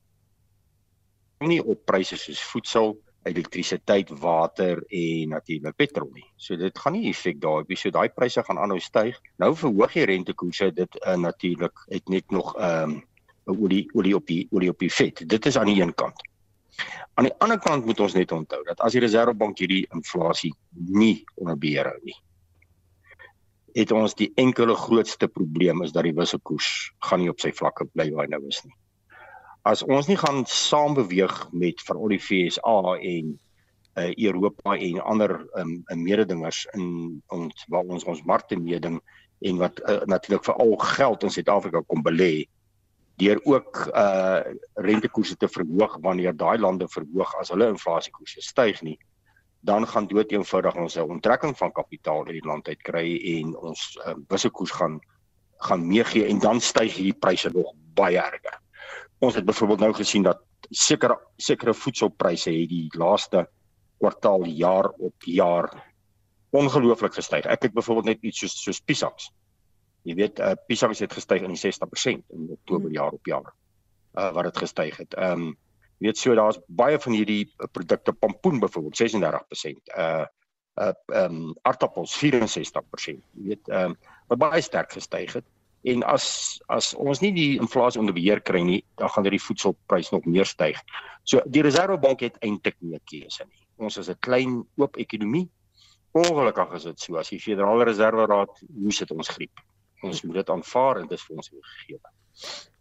nie 1.49 1.61
op 1.65 1.87
pryse 1.89 2.19
soos 2.21 2.43
voedsel, 2.53 2.95
elektrisiteit, 3.29 4.11
water 4.23 4.81
en 4.89 5.35
natuurlik 5.35 5.77
petrol 5.77 6.09
nie. 6.15 6.27
So 6.37 6.57
dit 6.57 6.79
gaan 6.79 6.97
nie 6.97 7.11
effek 7.11 7.41
daar 7.43 7.67
hê. 7.69 7.77
So 7.77 7.93
daai 7.93 8.09
pryse 8.15 8.43
gaan 8.47 8.59
aanhou 8.59 8.81
styg. 8.81 9.19
Nou 9.43 9.53
verhoog 9.57 9.97
jy 9.97 10.07
rentekoerse, 10.09 10.71
dit 10.77 11.01
uh, 11.03 11.17
natuurlik 11.21 11.85
het 11.93 12.09
net 12.09 12.31
nog 12.31 12.55
ehm 12.57 12.97
um, 12.97 12.99
olie 13.51 13.89
olie 13.99 14.15
op 14.15 14.27
die 14.27 14.45
olie 14.55 14.71
op 14.71 14.79
die 14.79 14.93
vet. 14.93 15.25
Dit 15.29 15.47
is 15.47 15.59
aan 15.59 15.67
die 15.67 15.81
een 15.83 15.95
kant. 15.95 16.21
Aan 17.19 17.27
die 17.27 17.35
ander 17.43 17.59
kant 17.59 17.85
moet 17.85 18.01
ons 18.01 18.15
net 18.15 18.33
onthou 18.33 18.63
dat 18.65 18.81
as 18.81 18.95
die 18.95 19.03
Reserwebank 19.03 19.59
hierdie 19.59 19.87
inflasie 19.91 20.53
nie 20.71 21.25
onder 21.35 21.59
beheer 21.59 21.91
hou 21.91 21.99
nie, 22.07 22.17
het 23.75 23.93
ons 23.93 24.15
die 24.19 24.31
enkele 24.41 24.77
grootste 24.79 25.29
probleem 25.29 25.83
is 25.83 25.93
dat 25.93 26.07
die 26.07 26.15
wisselkoers 26.17 26.71
gaan 27.09 27.25
nie 27.25 27.31
op 27.33 27.43
sy 27.43 27.53
vlakke 27.53 27.89
bly 27.91 28.09
waar 28.15 28.29
hy 28.29 28.37
nou 28.37 28.45
is 28.49 28.63
nie. 28.65 28.77
As 29.63 29.83
ons 29.83 30.09
nie 30.09 30.17
gaan 30.17 30.45
saam 30.49 30.95
beweeg 30.97 31.35
met 31.53 31.83
veral 31.85 32.15
die 32.15 32.21
FSA 32.21 32.97
en 32.97 33.35
uh, 33.99 34.13
Europa 34.15 34.77
en 34.77 35.01
ander 35.01 35.37
um, 35.61 35.75
mededingers 36.01 36.67
in 36.77 37.21
ons 37.29 37.67
waar 37.69 37.85
ons 37.85 38.05
ons 38.05 38.23
markte 38.25 38.57
meeding 38.57 39.01
en 39.41 39.61
wat 39.61 39.81
uh, 39.85 40.01
natuurlik 40.09 40.45
veral 40.45 40.77
geld 40.95 41.23
in 41.23 41.35
Suid-Afrika 41.35 41.83
kom 41.87 42.03
belê 42.07 42.49
deur 43.21 43.41
ook 43.45 43.83
uh 43.93 44.41
rentekoerse 44.81 45.37
te 45.37 45.49
verhoog 45.49 45.99
wanneer 46.01 46.33
daai 46.33 46.57
lande 46.59 46.89
verhoog 46.89 47.35
as 47.41 47.53
hulle 47.53 47.69
inflasiekoerse 47.69 48.41
styg 48.41 48.81
nie 48.87 48.97
dan 49.61 49.85
gaan 49.87 50.07
dood 50.09 50.33
eenvoudig 50.33 50.77
ons 50.77 50.97
'n 50.97 51.11
onttrekking 51.17 51.57
van 51.57 51.73
kapitaal 51.73 52.25
uit 52.27 52.39
die 52.41 52.49
land 52.49 52.69
uit 52.69 52.83
kry 52.83 53.21
en 53.37 53.57
ons 53.57 53.99
uh, 54.07 54.15
wisselkoers 54.29 54.71
gaan 54.71 55.01
gaan 55.61 55.87
meegee 55.87 56.25
en 56.25 56.39
dan 56.39 56.61
styg 56.61 56.95
hierdie 56.97 57.19
pryse 57.21 57.51
nog 57.53 57.75
baie 57.95 58.17
erger. 58.19 58.57
Ons 59.21 59.37
het 59.37 59.45
byvoorbeeld 59.45 59.81
nou 59.85 59.93
gesien 59.95 60.25
dat 60.25 60.41
sekere 60.71 61.19
sekere 61.37 61.75
voedselpryse 61.75 62.51
het 62.51 62.69
die 62.71 62.89
laaste 62.97 63.47
kwartaal 64.01 64.45
jaar 64.45 64.89
op 64.89 65.29
jaar 65.29 65.69
ongelooflik 66.57 67.15
gestyg. 67.15 67.47
Ek 67.47 67.69
het 67.69 67.75
byvoorbeeld 67.77 68.07
net 68.15 68.23
iets 68.25 68.41
soos 68.41 68.57
soos 68.63 68.81
piesaks. 68.81 69.31
Jy 70.09 70.15
weet, 70.17 70.41
uh, 70.41 70.55
piesaks 70.67 71.03
het 71.05 71.13
gestyg 71.13 71.45
in 71.45 71.53
die 71.53 71.61
60% 71.61 72.25
in 72.33 72.49
Oktober 72.57 72.91
jaar 72.91 73.13
op 73.13 73.27
jaar. 73.27 73.53
Uh 74.17 74.33
wat 74.35 74.49
dit 74.49 74.63
gestyg 74.65 74.97
het. 74.97 75.15
Ehm 75.15 75.51
um, 75.51 75.59
Jy 76.01 76.09
weet 76.09 76.19
so 76.19 76.35
daar's 76.35 76.57
baie 76.81 76.97
van 76.97 77.13
hierdie 77.13 77.43
produkte 77.77 78.15
pompoen 78.17 78.61
byvoorbeeld 78.63 79.01
36%. 79.03 79.91
Uh 79.97 80.25
uh 80.81 80.93
ehm 81.13 81.35
um, 81.35 81.57
aardappels 81.69 82.15
64%. 82.17 83.21
Jy 83.37 83.49
weet 83.53 83.69
ehm 83.69 83.93
um, 83.93 83.97
wat 84.33 84.41
baie 84.41 84.63
sterk 84.65 84.93
gestyg 84.97 85.35
het. 85.37 85.45
En 85.89 86.03
as 86.05 86.61
as 86.69 86.95
ons 86.95 87.21
nie 87.21 87.33
die 87.33 87.59
inflasie 87.61 88.01
onder 88.01 88.15
beheer 88.15 88.41
kry 88.41 88.61
nie, 88.61 88.81
dan 89.01 89.09
gaan 89.09 89.25
hierdie 89.25 89.43
voedselprys 89.43 90.11
nog 90.13 90.27
meer 90.29 90.45
styg. 90.45 90.77
So 91.25 91.41
die 91.47 91.63
Reserwebank 91.65 92.21
het 92.21 92.37
eintlik 92.45 92.77
nie 92.81 92.97
'n 92.97 93.05
keuse 93.05 93.45
nie. 93.45 93.65
Ons 93.79 93.97
is 93.97 94.11
'n 94.11 94.19
klein 94.21 94.65
oop 94.77 94.97
ekonomie. 94.97 95.49
Ongelukkig 96.13 96.73
is 96.75 96.83
dit 96.83 97.01
so 97.01 97.17
as 97.17 97.29
die 97.29 97.41
Federale 97.41 97.85
Reserve 97.85 98.27
Raad 98.27 98.63
moes 98.69 98.99
dit 98.99 99.11
ons 99.11 99.29
griep. 99.29 99.61
Ons 100.03 100.23
moet 100.23 100.35
dit 100.35 100.51
aanvaar 100.51 100.97
en 100.97 101.07
dit 101.07 101.19
is 101.19 101.25
vir 101.25 101.37
ons 101.37 101.49
gegee. 101.49 102.01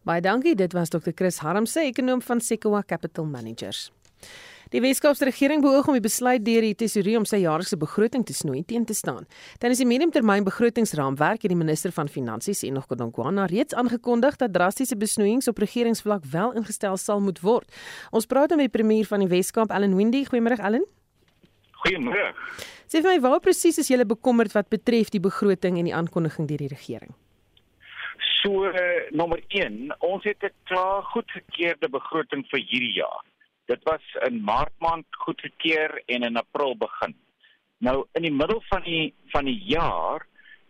Baie 0.04 0.22
dankie. 0.22 0.56
Dit 0.56 0.74
was 0.74 0.90
Dr. 0.90 1.12
Chris 1.16 1.38
Harmse, 1.38 1.80
ekonom 1.80 2.22
van 2.22 2.40
Sequoia 2.42 2.84
Capital 2.84 3.26
Managers. 3.26 3.92
Die 4.70 4.82
Weskaapse 4.84 5.26
regering 5.26 5.64
beoog 5.66 5.88
om 5.90 5.96
die 5.98 6.04
besluit 6.06 6.44
deur 6.46 6.62
die 6.62 6.76
tesourier 6.78 7.18
om 7.18 7.24
sy 7.26 7.40
jaarlikse 7.42 7.78
begroting 7.82 8.22
te 8.22 8.36
snoei 8.38 8.60
teen 8.70 8.84
te 8.86 8.94
staan. 8.94 9.26
Tydens 9.58 9.80
die 9.82 9.88
mediumtermynbegrotingsraamwerk 9.90 11.42
het 11.42 11.50
die 11.50 11.58
minister 11.58 11.90
van 11.96 12.06
Finansies 12.06 12.62
Enoch 12.68 12.86
Godongwana 12.92 13.48
reeds 13.50 13.74
aangekondig 13.74 14.38
dat 14.38 14.54
drastiese 14.54 14.94
besnoeiings 15.02 15.50
op 15.50 15.58
regeringsvlak 15.64 16.28
wel 16.30 16.54
ingestel 16.62 17.00
sal 17.02 17.18
moet 17.26 17.42
word. 17.42 17.66
Ons 18.14 18.30
praat 18.30 18.54
met 18.54 18.68
die 18.68 18.76
premier 18.76 19.10
van 19.10 19.26
die 19.26 19.30
Weskaap, 19.32 19.74
Allan 19.74 19.96
Windey. 19.98 20.28
Goeiemôre 20.30 20.62
Allan. 20.62 20.86
Goeiemôre. 21.82 22.30
Sê 22.86 23.02
vir 23.02 23.10
my, 23.10 23.18
waar 23.26 23.42
presies 23.42 23.82
is 23.82 23.90
julle 23.90 24.06
bekommerd 24.06 24.54
wat 24.54 24.70
betref 24.70 25.10
die 25.10 25.24
begroting 25.24 25.82
en 25.82 25.90
die 25.90 25.96
aankondiging 25.98 26.46
deur 26.46 26.62
die 26.62 26.70
regering? 26.70 27.18
So 28.44 28.70
uh, 28.70 28.86
nommer 29.18 29.42
1, 29.50 29.98
ons 30.06 30.30
het 30.30 30.46
'n 30.46 30.54
klaar 30.70 31.02
goedgekeurde 31.10 31.90
begroting 31.90 32.46
vir 32.54 32.62
hierdie 32.62 32.94
jaar. 33.02 33.26
Dit 33.70 33.84
was 33.84 34.02
in 34.28 34.42
Maart 34.44 34.74
maand 34.78 35.06
goedgekeur 35.10 36.02
en 36.06 36.24
in 36.24 36.38
April 36.38 36.78
begin. 36.78 37.14
Nou 37.78 38.06
in 38.18 38.26
die 38.26 38.34
middel 38.34 38.64
van 38.70 38.82
die 38.82 39.14
van 39.30 39.46
die 39.46 39.60
jaar 39.70 40.26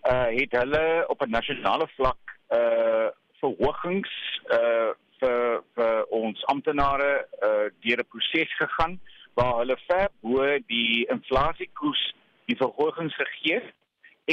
uh 0.09 0.27
het 0.35 0.51
hulle 0.51 1.05
op 1.07 1.21
'n 1.21 1.29
nasionale 1.29 1.87
vlak 1.95 2.35
uh 2.57 3.07
verhogings 3.39 4.11
uh 4.57 4.91
vir 5.19 5.63
vir 5.75 6.03
ons 6.19 6.45
amptenare 6.45 7.27
uh 7.47 7.71
deur 7.79 8.03
'n 8.03 8.11
proses 8.11 8.51
gegaan 8.57 8.99
waar 9.33 9.55
hulle 9.59 9.77
ver 9.87 10.07
bo 10.19 10.59
die 10.67 11.07
inflasiekoers 11.07 12.13
die 12.45 12.59
verhogings 12.63 13.15
gegee 13.15 13.55
het 13.55 13.73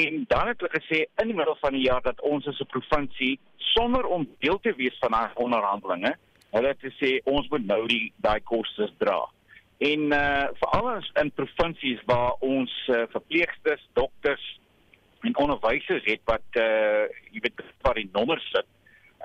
en 0.05 0.25
dan 0.29 0.47
het 0.47 0.61
hulle 0.61 0.81
gesê 0.81 0.99
in 1.23 1.27
die 1.31 1.39
middel 1.39 1.57
van 1.61 1.73
die 1.73 1.87
jaar 1.87 2.03
dat 2.03 2.21
ons 2.21 2.47
as 2.47 2.61
'n 2.61 2.73
provinsie 2.75 3.39
sonder 3.57 4.05
om 4.07 4.29
deel 4.39 4.61
te 4.61 4.75
wees 4.75 4.99
van 4.99 5.11
daai 5.11 5.31
onderhandelinge 5.35 6.17
hulle 6.51 6.69
het 6.69 6.85
gesê 6.85 7.19
ons 7.25 7.49
moet 7.51 7.67
nou 7.67 7.83
die 7.91 8.13
daai 8.23 8.41
kostes 8.41 8.93
dra 8.99 9.25
en 9.79 10.13
uh 10.13 10.49
veral 10.61 11.03
in 11.21 11.33
provinsies 11.33 12.01
waar 12.07 12.33
ons 12.41 12.73
uh, 12.89 13.03
verpleegsters, 13.13 13.89
dokters 13.93 14.61
en 15.21 15.37
onderwysers 15.37 16.05
het 16.05 16.21
wat 16.25 16.61
uh 16.61 17.05
jy 17.33 17.43
weet 17.45 17.61
waar 17.83 17.95
die 17.95 18.11
nommers 18.13 18.47
sit. 18.55 18.67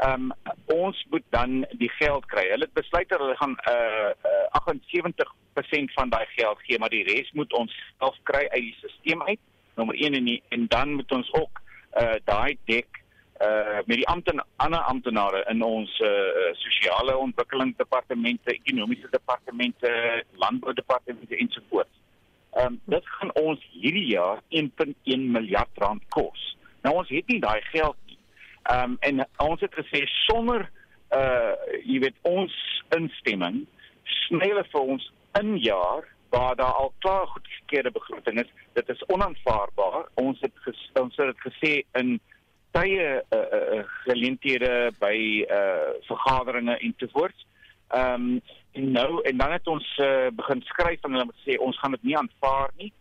Ehm 0.01 0.31
um, 0.31 0.34
ons 0.65 1.05
moet 1.10 1.23
dan 1.29 1.65
die 1.71 1.91
geld 1.99 2.25
kry. 2.25 2.47
Hulle 2.49 2.67
het 2.67 2.73
besluit 2.73 3.10
dat 3.10 3.19
hulle 3.19 3.36
gaan 3.36 3.55
uh, 3.69 4.12
uh 4.27 4.60
78% 4.60 5.93
van 5.95 6.10
daai 6.10 6.25
geld 6.36 6.60
gee, 6.67 6.79
maar 6.79 6.89
die 6.89 7.03
res 7.03 7.31
moet 7.31 7.53
ons 7.53 7.73
self 7.99 8.17
kry 8.23 8.47
uit 8.51 8.62
die 8.62 8.75
stelsel 8.77 9.25
uit. 9.27 9.39
Nommer 9.75 9.95
1 9.95 10.13
en 10.13 10.25
die, 10.25 10.43
en 10.49 10.67
dan 10.67 10.93
moet 10.93 11.12
ons 11.12 11.34
ook 11.34 11.62
uh 12.01 12.17
daai 12.25 12.57
dek 12.65 13.01
uh 13.41 13.80
met 13.86 13.97
die 13.97 14.08
ampten 14.08 14.43
ander 14.56 14.80
amptenare 14.80 15.45
in 15.49 15.63
ons 15.63 15.99
uh 15.99 16.51
sosiale 16.54 17.17
ontwikkelingsdepartemente, 17.17 18.51
ekonomiese 18.51 19.08
departemente, 19.10 19.91
landboudepartemente 20.43 21.38
ensovoorts. 21.38 21.97
Ehm 22.51 22.65
um, 22.65 22.80
dit 22.86 23.08
gaan 23.08 23.34
ons 23.34 23.67
hierdie 23.71 24.06
jaar 24.06 24.41
1.1 24.49 25.27
miljard 25.38 25.84
rand 25.84 26.04
kos. 26.10 26.58
Nou 26.82 26.95
ons 26.95 27.10
het 27.10 27.27
nie 27.27 27.39
daai 27.39 27.62
geld 27.71 27.97
nie. 28.06 28.19
Ehm 28.63 28.84
um, 28.91 28.97
en 28.99 29.25
ons 29.38 29.62
het 29.62 29.73
gesê 29.82 30.06
sonder 30.27 30.69
uh 31.15 31.54
jy 31.84 31.99
weet 32.06 32.17
ons 32.21 32.56
instemming 32.95 33.65
snelle 34.27 34.63
vir 34.71 34.82
ons 34.95 35.12
in 35.39 35.56
jaar 35.58 36.08
waar 36.32 36.56
daar 36.56 36.77
al 36.84 36.93
klaar 37.04 37.27
goedgekeurde 37.27 37.91
begroting 37.91 38.39
is, 38.39 38.51
dit 38.73 38.89
is 38.89 39.06
onaanvaarbaar. 39.06 40.06
Ons 40.13 40.39
het 40.39 40.54
ges, 40.63 40.80
ons 40.99 41.17
het 41.19 41.41
gesê 41.43 41.71
in 41.99 42.19
tye 42.71 43.07
uh, 43.19 43.38
uh 43.38 43.84
geleenthede 44.05 44.91
by 44.99 45.17
uh 45.49 45.93
vergaderings 46.07 46.79
en 46.79 46.93
tevoorts. 46.97 47.45
Ehm 47.91 48.13
um, 48.13 48.41
en 48.71 48.91
nou 48.91 49.21
en 49.21 49.38
dan 49.38 49.51
het 49.51 49.67
ons 49.67 49.97
uh, 49.97 50.27
begin 50.34 50.62
skryf 50.63 51.01
en 51.03 51.12
hulle 51.12 51.27
het 51.27 51.41
sê 51.43 51.57
ons 51.60 51.79
gaan 51.79 51.91
dit 51.91 52.03
nie 52.03 52.17
aanvaar 52.17 52.71
nie. 52.77 52.91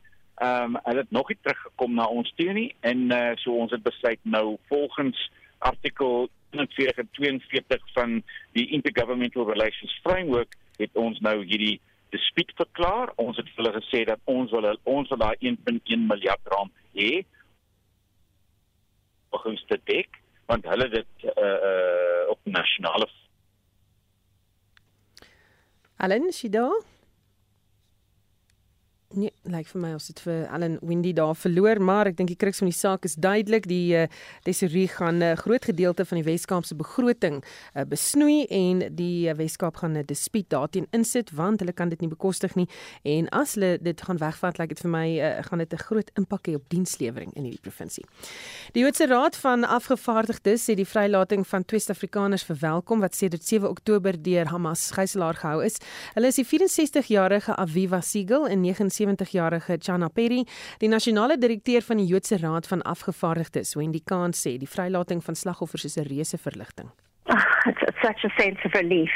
Ehm 0.43 0.75
um, 0.75 0.81
hulle 0.85 1.05
het 1.05 1.11
nog 1.11 1.29
nie 1.29 1.39
teruggekom 1.43 1.95
na 1.95 2.07
ons 2.07 2.33
toe 2.37 2.53
nie 2.53 2.75
en 2.81 3.07
uh, 3.13 3.31
so 3.43 3.55
ons 3.55 3.71
het 3.71 3.83
besluit 3.83 4.19
nou 4.23 4.57
volgens 4.69 5.31
artikel 5.59 6.29
42 6.51 7.93
van 7.95 8.23
die 8.53 8.67
Intergovernmental 8.75 9.47
Relations 9.53 10.01
Framework 10.03 10.57
het 10.77 10.91
ons 10.99 11.21
nou 11.21 11.37
hierdie 11.45 11.81
dispuut 12.11 12.51
verklaar. 12.57 13.13
Ons 13.17 13.37
het 13.39 13.47
hulle 13.55 13.73
gesê 13.79 14.03
dat 14.09 14.19
ons 14.25 14.51
wil 14.51 14.67
ons 14.83 15.09
wil 15.09 15.23
daai 15.23 15.37
1.1 15.53 16.09
miljard 16.11 16.55
rand 16.55 16.75
hê 16.99 17.23
die 19.31 19.81
dek 19.85 20.21
want 20.51 20.67
hulle 20.67 20.89
dit 20.91 21.27
uh, 21.31 21.59
uh, 21.71 22.23
op 22.33 22.41
nasionale 22.45 23.07
Allen, 26.01 26.31
is 26.33 26.41
jy 26.41 26.49
daar? 26.49 26.90
Nee, 29.11 29.33
lyk 29.51 29.67
vir 29.67 29.81
my 29.83 29.89
ons 29.97 30.05
het 30.07 30.21
vir 30.23 30.45
Allen 30.55 30.77
Windy 30.87 31.11
daar 31.19 31.35
verloor, 31.35 31.81
maar 31.83 32.07
ek 32.07 32.15
dink 32.21 32.29
die 32.31 32.39
kruks 32.39 32.61
van 32.63 32.69
die 32.71 32.77
saak 32.79 33.09
is 33.09 33.17
duidelik. 33.19 33.65
Die 33.67 33.97
uh, 33.99 34.05
tesourier 34.47 34.87
gaan 34.87 35.19
'n 35.19 35.33
uh, 35.33 35.35
groot 35.35 35.65
gedeelte 35.67 36.05
van 36.07 36.21
die 36.21 36.27
Wes-Kaapse 36.29 36.77
begroting 36.79 37.43
uh, 37.75 37.83
besnoei 37.83 38.47
en 38.47 38.95
die 38.95 39.27
uh, 39.27 39.35
Wes-Kaap 39.35 39.83
gaan 39.83 39.99
'n 39.99 40.07
dispuut 40.07 40.47
daarteen 40.49 40.87
insit 40.95 41.33
want 41.35 41.59
hulle 41.59 41.73
kan 41.73 41.89
dit 41.89 42.01
nie 42.01 42.09
bekostig 42.09 42.55
nie 42.55 42.69
en 43.03 43.29
as 43.31 43.55
hulle 43.55 43.79
dit 43.83 44.01
gaan 44.01 44.19
wegvat, 44.19 44.59
lyk 44.59 44.69
dit 44.69 44.81
vir 44.81 44.91
my 44.91 45.09
uh, 45.19 45.43
gaan 45.43 45.59
dit 45.59 45.73
'n 45.73 45.83
groot 45.91 46.11
impak 46.15 46.47
hê 46.47 46.55
op 46.55 46.69
dienslewering 46.71 47.35
in 47.35 47.43
hierdie 47.43 47.67
provinsie. 47.67 48.07
Die 48.75 48.83
Joodse 48.83 49.07
Raad 49.11 49.35
van 49.37 49.65
Afgevaardigdes 49.65 50.71
sê 50.71 50.77
die 50.79 50.87
vrylating 50.87 51.43
van 51.47 51.65
twee 51.65 51.81
Suid-Afrikaners 51.81 52.47
verwelkom 52.47 53.01
wat 53.01 53.15
sedert 53.15 53.43
7 53.43 53.69
Oktober 53.69 54.15
deur 54.23 54.47
Hamas 54.47 54.91
gijslaar 54.91 55.35
gehou 55.35 55.65
is. 55.65 55.79
Hulle 56.15 56.31
is 56.31 56.39
die 56.39 56.47
64-jarige 56.47 57.57
Aviva 57.57 58.01
Siegel 58.01 58.47
en 58.47 58.61
70-jarige 59.01 59.79
Chana 59.79 60.09
Perry, 60.09 60.45
die 60.79 60.89
nasionale 60.89 61.39
direkteur 61.39 61.83
van 61.83 61.97
die 61.97 62.07
Joodse 62.07 62.39
Raad 62.39 62.67
van 62.67 62.83
Afgevaardigdes, 62.83 63.75
Wendy 63.75 64.01
Kahn 64.05 64.33
sê 64.33 64.59
die 64.59 64.69
vrylating 64.69 65.25
van 65.25 65.35
slagoffers 65.35 65.85
is 65.85 65.97
'n 65.97 66.09
reuse 66.09 66.39
verligting. 66.39 66.91
Oh, 67.31 67.43
it's, 67.67 67.79
it's 67.83 67.97
such 68.03 68.25
a 68.25 68.43
sense 68.43 68.59
of 68.65 68.73
relief. 68.75 69.11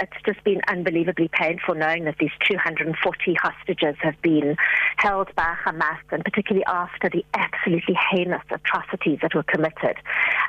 It's 0.00 0.12
just 0.26 0.42
been 0.44 0.60
unbelievably 0.68 1.30
painful 1.32 1.74
knowing 1.74 2.04
that 2.04 2.16
these 2.20 2.30
240 2.46 3.34
hostages 3.40 3.96
have 4.00 4.20
been 4.22 4.56
held 4.96 5.34
by 5.34 5.54
Hamas, 5.64 5.98
and 6.12 6.24
particularly 6.24 6.64
after 6.66 7.08
the 7.08 7.24
absolutely 7.34 7.96
heinous 8.10 8.42
atrocities 8.50 9.18
that 9.22 9.34
were 9.34 9.44
committed 9.44 9.96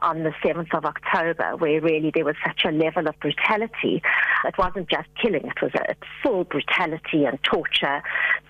on 0.02 0.24
the 0.24 0.34
7th 0.44 0.74
of 0.74 0.86
October, 0.86 1.56
where 1.56 1.80
really 1.82 2.12
there 2.14 2.26
was 2.26 2.36
such 2.46 2.66
a 2.66 2.72
level 2.72 3.08
of 3.08 3.18
brutality. 3.20 4.02
It 4.46 4.58
wasn't 4.58 4.90
just 4.90 5.08
killing, 5.22 5.46
it 5.46 5.62
was 5.62 5.72
a 5.76 5.96
full 6.22 6.44
brutality 6.44 7.26
and 7.26 7.42
torture. 7.44 8.04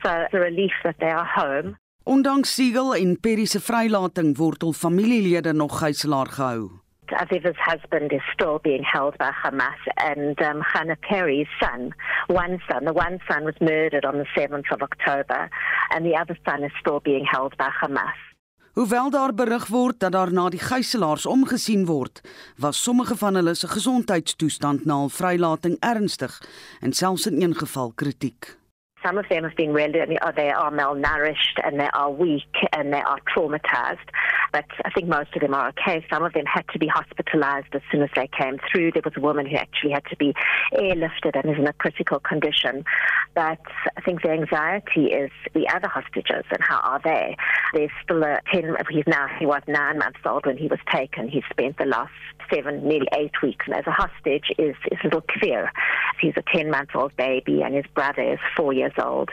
So 0.03 0.11
it's 0.11 0.33
a 0.33 0.39
relief 0.39 0.73
that 0.83 0.95
they 0.99 1.11
are 1.11 1.25
home. 1.25 1.77
Ondanks 2.03 2.53
Siegel 2.55 2.95
en 2.95 3.19
Perry 3.19 3.45
se 3.45 3.59
vrylating 3.59 4.37
word 4.37 4.61
hul 4.61 4.73
familielede 4.73 5.53
nog 5.53 5.77
gijslaar 5.77 6.27
gehou. 6.27 6.78
Aviva's 7.11 7.57
husband 7.57 8.11
is 8.13 8.21
still 8.33 8.59
being 8.59 8.83
held 8.83 9.17
by 9.17 9.31
Hamas, 9.31 9.81
and 9.97 10.39
um, 10.41 10.61
Hannah 10.61 10.97
Perry's 10.97 11.47
son, 11.61 11.93
one 12.27 12.59
son, 12.69 12.85
the 12.85 12.93
one 12.93 13.19
son 13.29 13.43
was 13.43 13.55
murdered 13.59 14.05
on 14.05 14.17
the 14.17 14.25
7th 14.37 14.71
of 14.71 14.81
October, 14.81 15.49
and 15.91 16.05
the 16.05 16.15
other 16.15 16.37
son 16.45 16.63
is 16.63 16.71
still 16.79 16.99
being 16.99 17.25
held 17.25 17.57
by 17.57 17.69
Hamas. 17.81 18.19
Hoewel 18.73 19.09
daar 19.09 19.33
berig 19.33 19.67
word 19.67 19.99
dat 19.99 20.11
daar 20.11 20.31
na 20.33 20.49
die 20.49 20.59
gijslaers 20.59 21.25
omgesien 21.25 21.85
word, 21.85 22.21
was 22.57 22.83
sommige 22.83 23.15
van 23.15 23.35
hulle 23.35 23.53
se 23.53 23.67
gesondheidstoestand 23.67 24.85
na 24.85 25.01
hul 25.01 25.09
vrylating 25.09 25.75
ernstig 25.79 26.41
en 26.79 26.93
selfs 26.93 27.25
in 27.25 27.41
een 27.41 27.55
geval 27.55 27.91
kritiek. 27.95 28.58
Some 29.03 29.17
of 29.17 29.25
them 29.29 29.43
have 29.43 29.55
been 29.55 29.73
really, 29.73 29.99
oh, 30.21 30.31
they 30.35 30.49
are 30.49 30.71
malnourished 30.71 31.59
and 31.63 31.79
they 31.79 31.89
are 31.93 32.11
weak 32.11 32.53
and 32.73 32.93
they 32.93 33.01
are 33.01 33.17
traumatized. 33.33 33.97
But 34.51 34.65
I 34.83 34.89
think 34.91 35.07
most 35.07 35.35
of 35.35 35.41
them 35.41 35.53
are 35.53 35.69
okay. 35.69 36.05
Some 36.11 36.23
of 36.23 36.33
them 36.33 36.45
had 36.45 36.67
to 36.73 36.79
be 36.79 36.87
hospitalized 36.87 37.73
as 37.73 37.81
soon 37.91 38.01
as 38.01 38.09
they 38.15 38.27
came 38.27 38.57
through. 38.71 38.91
There 38.91 39.01
was 39.05 39.13
a 39.15 39.21
woman 39.21 39.45
who 39.45 39.55
actually 39.55 39.91
had 39.91 40.05
to 40.05 40.17
be 40.17 40.33
airlifted 40.73 41.35
and 41.35 41.51
is 41.51 41.59
in 41.59 41.67
a 41.67 41.73
critical 41.73 42.19
condition. 42.19 42.83
But 43.35 43.59
I 43.95 44.01
think 44.01 44.21
the 44.21 44.31
anxiety 44.31 45.13
is 45.13 45.31
the 45.53 45.67
other 45.69 45.87
hostages 45.87 46.45
and 46.51 46.61
how 46.61 46.79
are 46.79 47.01
they? 47.03 47.37
There's 47.73 47.91
still 48.03 48.23
a 48.23 48.39
10, 48.51 48.75
he's 48.89 49.03
now, 49.07 49.27
he 49.39 49.45
was 49.45 49.61
nine 49.67 49.99
months 49.99 50.19
old 50.25 50.45
when 50.45 50.57
he 50.57 50.67
was 50.67 50.79
taken. 50.91 51.29
He 51.29 51.43
spent 51.49 51.77
the 51.77 51.85
last 51.85 52.11
seven, 52.51 52.87
nearly 52.87 53.07
eight 53.15 53.41
weeks 53.43 53.65
And 53.67 53.75
as 53.75 53.85
a 53.85 53.91
hostage 53.91 54.51
is, 54.57 54.75
is 54.91 54.97
little 55.03 55.21
clear. 55.21 55.71
He's 56.19 56.33
a 56.35 56.43
10 56.53 56.69
month 56.69 56.89
old 56.95 57.15
baby 57.15 57.61
and 57.61 57.75
his 57.75 57.85
brother 57.93 58.33
is 58.33 58.39
four 58.57 58.73
years 58.73 58.88
old. 59.01 59.29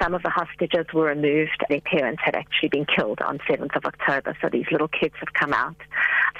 Some 0.00 0.14
of 0.14 0.22
the 0.22 0.30
hostages 0.30 0.86
were 0.92 1.04
removed. 1.04 1.64
Their 1.68 1.80
parents 1.80 2.22
had 2.24 2.34
actually 2.34 2.68
been 2.68 2.86
killed 2.86 3.20
on 3.20 3.38
7th 3.38 3.76
of 3.76 3.84
October. 3.84 4.36
So 4.40 4.48
these 4.48 4.66
little 4.70 4.88
kids 4.88 5.14
have 5.20 5.32
come 5.32 5.52
out 5.52 5.76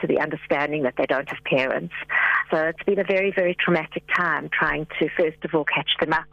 to 0.01 0.07
the 0.07 0.19
understanding 0.19 0.83
that 0.83 0.95
they 0.97 1.07
don't 1.07 1.29
have 1.29 1.43
parents. 1.45 1.95
So 2.51 2.57
it's 2.59 2.83
been 2.85 2.99
a 2.99 3.05
very, 3.05 3.33
very 3.35 3.55
traumatic 3.55 4.05
time 4.15 4.49
trying 4.53 4.87
to, 4.99 5.09
first 5.17 5.45
of 5.45 5.55
all, 5.55 5.65
catch 5.65 5.91
them 6.01 6.13
up. 6.13 6.27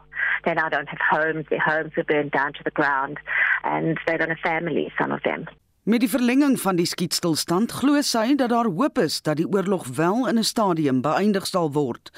They 0.44 0.54
now 0.54 0.68
don't 0.68 0.88
have 0.88 1.00
homes. 1.10 1.46
Their 1.50 1.60
homes 1.60 1.92
are 1.96 2.04
burned 2.04 2.32
down 2.32 2.52
to 2.54 2.62
the 2.64 2.70
ground. 2.70 3.18
And 3.64 3.98
they 4.06 4.16
don't 4.16 4.28
have 4.28 4.38
families, 4.38 4.92
some 4.98 5.12
of 5.12 5.22
them. 5.22 5.46
Met 5.82 6.02
die 6.04 6.10
verlenging 6.12 6.58
van 6.60 6.76
die 6.76 6.84
skietstilstand 6.84 7.72
glo 7.72 8.02
sy 8.04 8.34
dat 8.36 8.52
daar 8.52 8.68
hoop 8.68 8.98
is 9.00 9.22
dat 9.24 9.38
die 9.40 9.46
oorlog 9.48 9.86
wel 9.96 10.28
in 10.28 10.36
'n 10.38 10.44
stadium 10.44 11.00
beëindig 11.00 11.46
sal 11.46 11.72
word 11.72 12.12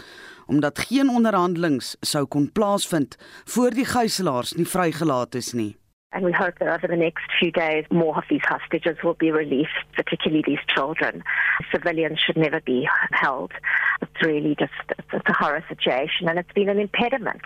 omdat 0.53 0.79
geen 0.79 1.09
onderhandelings 1.09 1.95
sou 2.01 2.27
kon 2.27 2.51
plaasvind 2.53 3.17
voor 3.45 3.71
die 3.73 3.89
gijslaers 3.89 4.53
nie 4.53 4.69
vrygelaat 4.69 5.35
is 5.35 5.53
nie. 5.57 5.77
And 6.13 6.25
we 6.25 6.33
hope 6.33 6.59
that 6.59 6.69
over 6.69 6.87
the 6.87 6.97
next 6.97 7.25
few 7.39 7.51
days, 7.51 7.87
more 7.91 8.17
of 8.19 8.25
these 8.29 8.43
hostages 8.45 8.99
will 9.03 9.15
be 9.15 9.31
released, 9.31 9.71
particularly 9.95 10.45
these 10.47 10.59
children. 10.69 11.25
Civilians 11.73 12.19
should 12.19 12.37
never 12.37 12.61
be 12.61 12.87
held. 13.13 13.53
It's 14.03 14.23
really 14.23 14.55
just 14.59 14.73
it's 14.89 15.29
a 15.29 15.33
horror 15.33 15.65
situation, 15.69 16.29
and 16.29 16.39
it's 16.39 16.53
been 16.53 16.69
an 16.69 16.79
impediment. 16.79 17.43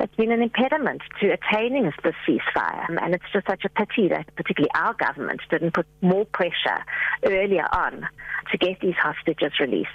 It's 0.00 0.14
been 0.16 0.32
an 0.32 0.42
impediment 0.42 1.02
to 1.20 1.30
attaining 1.30 1.84
this 1.84 2.14
ceasefire, 2.26 3.02
and 3.02 3.14
it's 3.14 3.24
just 3.32 3.46
such 3.46 3.64
a 3.64 3.68
pity 3.68 4.08
that 4.08 4.34
particularly 4.36 4.70
our 4.74 4.94
government 4.94 5.40
didn't 5.50 5.74
put 5.74 5.86
more 6.00 6.24
pressure 6.26 6.84
earlier 7.24 7.66
on 7.72 8.08
to 8.50 8.58
get 8.58 8.80
these 8.80 8.94
hostages 8.94 9.52
released. 9.60 9.88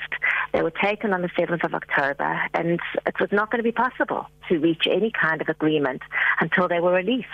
They 0.53 0.61
were 0.61 0.71
taken 0.71 1.13
on 1.13 1.21
the 1.21 1.29
7th 1.29 1.63
of 1.63 1.73
October, 1.73 2.41
and 2.53 2.79
it 3.05 3.19
was 3.19 3.31
not 3.31 3.51
going 3.51 3.59
to 3.59 3.63
be 3.63 3.71
possible 3.71 4.27
to 4.49 4.57
reach 4.57 4.87
any 4.89 5.11
kind 5.11 5.41
of 5.41 5.49
agreement 5.49 6.01
until 6.39 6.67
they 6.67 6.79
were 6.79 6.93
released. 6.93 7.27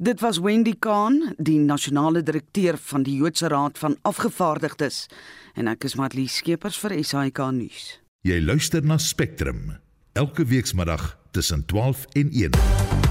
Dit 0.00 0.20
was 0.20 0.38
Wendy 0.38 0.76
Kahn, 0.78 1.32
die 1.38 1.58
nasionale 1.58 2.22
direkteur 2.22 2.76
van 2.78 3.02
die 3.02 3.16
Joodse 3.16 3.48
Raad 3.48 3.78
van 3.82 3.96
Afgevaardigdes, 4.06 5.08
en 5.58 5.66
ek 5.66 5.88
is 5.90 5.96
Matlie 5.98 6.28
Skeepers 6.30 6.78
vir 6.78 6.94
SAK 7.02 7.42
nuus. 7.56 7.96
Jy 8.22 8.38
luister 8.38 8.86
na 8.86 9.00
Spectrum 9.02 9.74
elke 10.14 10.46
weekmiddag 10.46 11.16
tussen 11.34 11.66
12 11.66 12.06
en 12.14 12.30
1. 12.30 13.07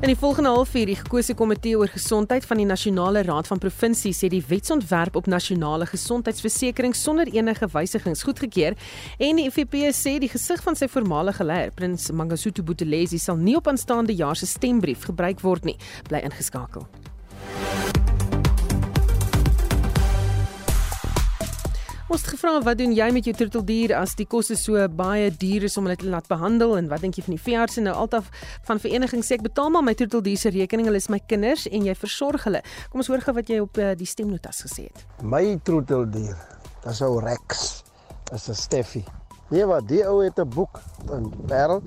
In 0.00 0.08
die 0.08 0.16
volgende 0.16 0.48
halfuur 0.48 0.86
die 0.88 0.96
gekose 0.96 1.34
komitee 1.36 1.76
oor 1.76 1.88
gesondheid 1.92 2.46
van 2.48 2.56
die 2.56 2.64
Nasionale 2.64 3.20
Raad 3.22 3.50
van 3.50 3.60
Provinsies 3.60 4.22
sê 4.22 4.30
die 4.32 4.40
wetsontwerp 4.48 5.18
op 5.20 5.28
nasionale 5.28 5.84
gesondheidsversekering 5.90 6.96
sonder 6.96 7.28
enige 7.28 7.68
wysigings 7.74 8.24
goedgekeur 8.24 8.78
en 9.18 9.42
die 9.42 9.44
IFP 9.50 9.76
sê 9.92 10.16
die 10.16 10.32
gesig 10.32 10.64
van 10.64 10.80
sy 10.80 10.88
voormalige 10.88 11.44
leier 11.44 11.76
Prins 11.76 12.08
Mangosuthu 12.16 12.64
Buthelezi 12.64 13.20
sal 13.20 13.36
nie 13.36 13.58
op 13.60 13.68
aanstaande 13.68 14.16
jaar 14.16 14.40
se 14.40 14.48
stembrief 14.48 15.04
gebruik 15.12 15.44
word 15.44 15.68
nie. 15.68 15.76
Bly 16.08 16.24
ingeskakel. 16.24 16.88
Ons 22.10 22.24
het 22.24 22.32
gevra 22.32 22.56
wat 22.66 22.80
doen 22.80 22.90
jy 22.90 23.06
met 23.14 23.26
jou 23.28 23.32
troeteldier 23.38 23.92
as 23.94 24.16
die 24.18 24.24
kosse 24.26 24.56
so 24.58 24.82
baie 24.98 25.28
duur 25.30 25.68
is 25.68 25.76
om 25.78 25.86
hulle 25.86 25.94
te 26.00 26.08
laat 26.10 26.26
behandel 26.26 26.72
en 26.74 26.88
wat 26.90 27.04
dink 27.04 27.14
jy 27.14 27.22
van 27.22 27.36
die 27.36 27.42
veeartse 27.44 27.84
nou 27.84 27.92
altaf 27.94 28.32
van 28.66 28.80
vereniging 28.82 29.22
sê 29.22 29.36
ek 29.36 29.44
betaal 29.44 29.70
maar 29.70 29.84
my 29.86 29.94
troeteldier 29.94 30.40
se 30.42 30.50
rekening 30.50 30.88
hulle 30.90 30.98
is 30.98 31.06
my 31.14 31.20
kinders 31.30 31.68
en 31.70 31.86
jy 31.86 31.94
versorg 31.94 32.48
hulle. 32.48 32.64
Kom 32.90 33.04
ons 33.04 33.12
hoor 33.12 33.22
gou 33.22 33.36
wat 33.36 33.52
jy 33.54 33.60
op 33.62 33.78
uh, 33.78 33.92
die 33.94 34.10
stemnotas 34.10 34.64
gesê 34.66 34.88
het. 34.88 35.04
My 35.22 35.54
troeteldier, 35.62 36.34
dis 36.82 37.04
ou 37.06 37.12
Rex. 37.22 37.62
Dis 38.32 38.50
'n 38.50 38.58
Steffie. 38.58 39.04
Nee 39.54 39.70
wat, 39.70 39.86
die 39.86 40.02
ou 40.02 40.18
het 40.24 40.42
'n 40.42 40.50
boek 40.50 40.82
in 41.14 41.30
Parel 41.46 41.78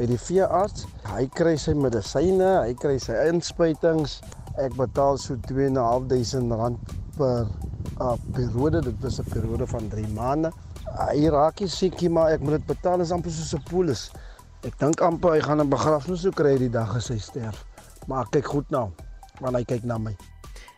by 0.00 0.08
die 0.08 0.20
veearts. 0.30 0.88
Hy 1.12 1.28
kry 1.36 1.58
sy 1.60 1.76
medisyne, 1.76 2.64
hy 2.64 2.72
kry 2.72 2.96
sy 2.96 3.12
inspuitings. 3.28 4.22
Ek 4.56 4.72
betaal 4.72 5.20
so 5.20 5.36
2.500 5.52 6.56
rand 6.64 6.80
per 7.20 7.44
'n 8.00 8.32
periode, 8.32 8.82
dit 8.82 8.94
was 9.00 9.18
'n 9.20 9.30
periode 9.30 9.66
van 9.66 9.88
3 9.88 10.06
maande. 10.08 10.52
Hy 10.96 11.28
raak 11.28 11.60
nie 11.60 11.68
siekie, 11.68 12.10
maar 12.10 12.30
ek 12.32 12.40
moet 12.40 12.58
dit 12.58 12.66
betaal 12.66 13.00
is 13.00 13.10
amper 13.10 13.30
soos 13.30 13.54
'n 13.54 13.62
polis. 13.70 14.10
Ek 14.62 14.78
dink 14.78 15.00
amper 15.00 15.32
hy 15.32 15.40
gaan 15.40 15.60
'n 15.60 15.68
begrafnis 15.68 16.20
sou 16.20 16.32
kry 16.32 16.58
die 16.58 16.70
dag 16.70 16.96
as 16.96 17.08
hy 17.08 17.18
sterf. 17.18 17.64
Maar 18.06 18.26
kyk 18.30 18.46
goed 18.46 18.70
na 18.70 18.78
hom, 18.78 18.94
want 19.40 19.56
hy 19.56 19.64
kyk 19.64 19.84
na 19.84 19.98
my. 19.98 20.16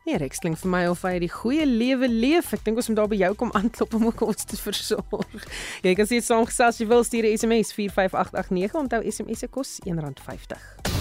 Nee, 0.09 0.16
Rex 0.16 0.38
klink 0.38 0.57
vir 0.57 0.71
my 0.71 0.87
of 0.88 1.03
hy 1.03 1.18
die 1.18 1.29
goeie 1.29 1.66
lewe 1.66 2.09
leef. 2.09 2.55
Ek 2.57 2.64
dink 2.64 2.77
ons 2.81 2.88
moet 2.88 2.97
daar 2.97 3.11
by 3.12 3.18
jou 3.21 3.35
kom 3.35 3.51
aanklop 3.53 3.94
om 3.94 4.07
ook 4.07 4.21
ons 4.21 4.44
te 4.44 4.57
versorg. 4.68 5.49
Jy 5.85 5.94
kan 5.94 6.09
sê 6.09 6.23
saamgesels 6.25 6.81
jy 6.81 6.88
wil 6.88 7.05
stuur 7.05 7.29
'n 7.29 7.37
SMS 7.37 7.75
45889 7.77 8.75
onthou 8.75 9.03
SMS 9.05 9.44
se 9.44 9.49
kos 9.49 9.77
R1.50. 9.85 10.98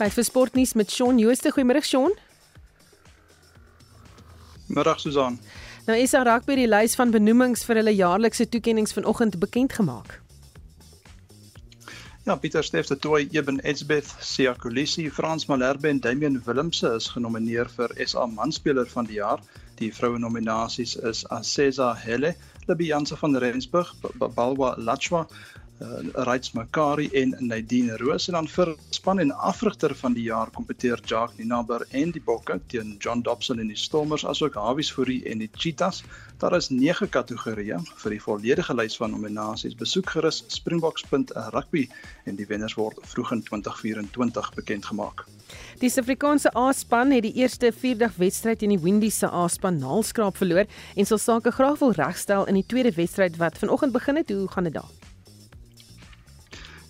Tyd 0.00 0.14
vir 0.16 0.24
sportnuus 0.24 0.70
met 0.80 0.88
Shaun 0.88 1.18
Jooste. 1.20 1.50
Goeiemôre 1.52 1.82
Shaun. 1.84 2.14
Middag 4.72 5.00
Susan. 5.02 5.36
Nou 5.84 5.96
is 6.00 6.14
daar 6.16 6.24
rugby 6.24 6.56
die 6.56 6.68
lys 6.70 6.94
van 6.96 7.12
benoemings 7.12 7.66
vir 7.68 7.82
hulle 7.82 7.92
jaarlikse 7.92 8.46
toekenninge 8.48 8.94
vanoggend 8.96 9.36
bekend 9.42 9.76
gemaak. 9.76 10.14
Ja, 12.24 12.36
Pieter 12.36 12.64
Steff 12.64 12.88
de 12.88 12.96
Tooi, 12.96 13.28
Eben 13.32 13.60
Edsbeth, 13.60 14.14
Sia 14.24 14.54
Kolisi, 14.54 15.10
Frans 15.10 15.46
Malherbe 15.52 15.88
en 15.92 16.00
Damian 16.00 16.40
Willemse 16.46 16.94
is 16.96 17.10
genomineer 17.12 17.68
vir 17.76 17.92
SA 18.06 18.24
Manspeler 18.26 18.88
van 18.88 19.04
die 19.04 19.20
jaar. 19.20 19.44
Die 19.80 19.92
vroue 19.92 20.18
nominasies 20.20 20.96
is 20.96 21.26
Asesa 21.28 21.92
Hele, 22.06 22.32
Libby 22.68 22.88
Janse 22.88 23.20
van 23.20 23.36
Rensburg, 23.36 23.92
Balwa 24.16 24.76
Lachwa, 24.78 25.26
uh, 25.80 26.24
Rights 26.26 26.52
Makari 26.52 27.08
en 27.16 27.34
Nadine 27.38 27.96
Roos 27.96 28.28
en 28.28 28.36
dan 28.36 28.48
vir 28.48 28.74
span 28.90 29.18
en 29.18 29.32
afrigter 29.32 29.94
van 29.96 30.14
die 30.16 30.26
jaar 30.28 30.50
kompeteer 30.54 31.00
Jacques 31.04 31.38
Ninaber 31.38 31.86
en 31.90 32.12
die 32.14 32.22
Bokke 32.24 32.60
teen 32.72 32.96
John 32.98 33.22
Dobson 33.22 33.60
en 33.60 33.72
die 33.72 33.78
Stormers 33.78 34.24
asook 34.26 34.58
Hawies 34.60 34.92
Fourie 34.92 35.22
en 35.30 35.40
die 35.42 35.50
Cheetahs. 35.56 36.02
Daar 36.40 36.56
is 36.56 36.70
9 36.70 37.08
kategorieë 37.12 37.80
vir 38.02 38.14
die 38.14 38.20
volledige 38.22 38.74
lys 38.74 38.96
van 39.00 39.12
nominasies. 39.12 39.76
Besoek 39.76 40.14
gerus 40.14 40.44
springboks.rugby 40.48 41.86
en 42.24 42.38
die 42.38 42.48
wenners 42.48 42.76
word 42.78 43.00
vroeg 43.12 43.34
in 43.36 43.44
2024 43.48 44.54
bekend 44.56 44.88
gemaak. 44.88 45.26
Die 45.80 45.88
Suid-Afrikaanse 45.90 46.52
A-span 46.56 47.12
het 47.16 47.24
die 47.26 47.34
eerste 47.42 47.72
4-dag 47.74 48.16
wedstryd 48.20 48.60
teen 48.62 48.76
die 48.76 48.80
Windies 48.80 49.18
se 49.18 49.28
A-span 49.32 49.80
naalskraap 49.82 50.36
verloor 50.40 50.68
en 50.94 51.08
sal 51.08 51.18
sake 51.18 51.52
graag 51.56 51.80
wil 51.82 51.96
regstel 51.96 52.46
in 52.46 52.60
die 52.60 52.66
tweede 52.66 52.94
wedstryd 52.96 53.40
wat 53.40 53.58
vanoggend 53.58 53.96
begin 53.96 54.20
het. 54.20 54.30
Hoe 54.30 54.48
gaan 54.48 54.68
dit 54.68 54.76
daar? 54.76 55.09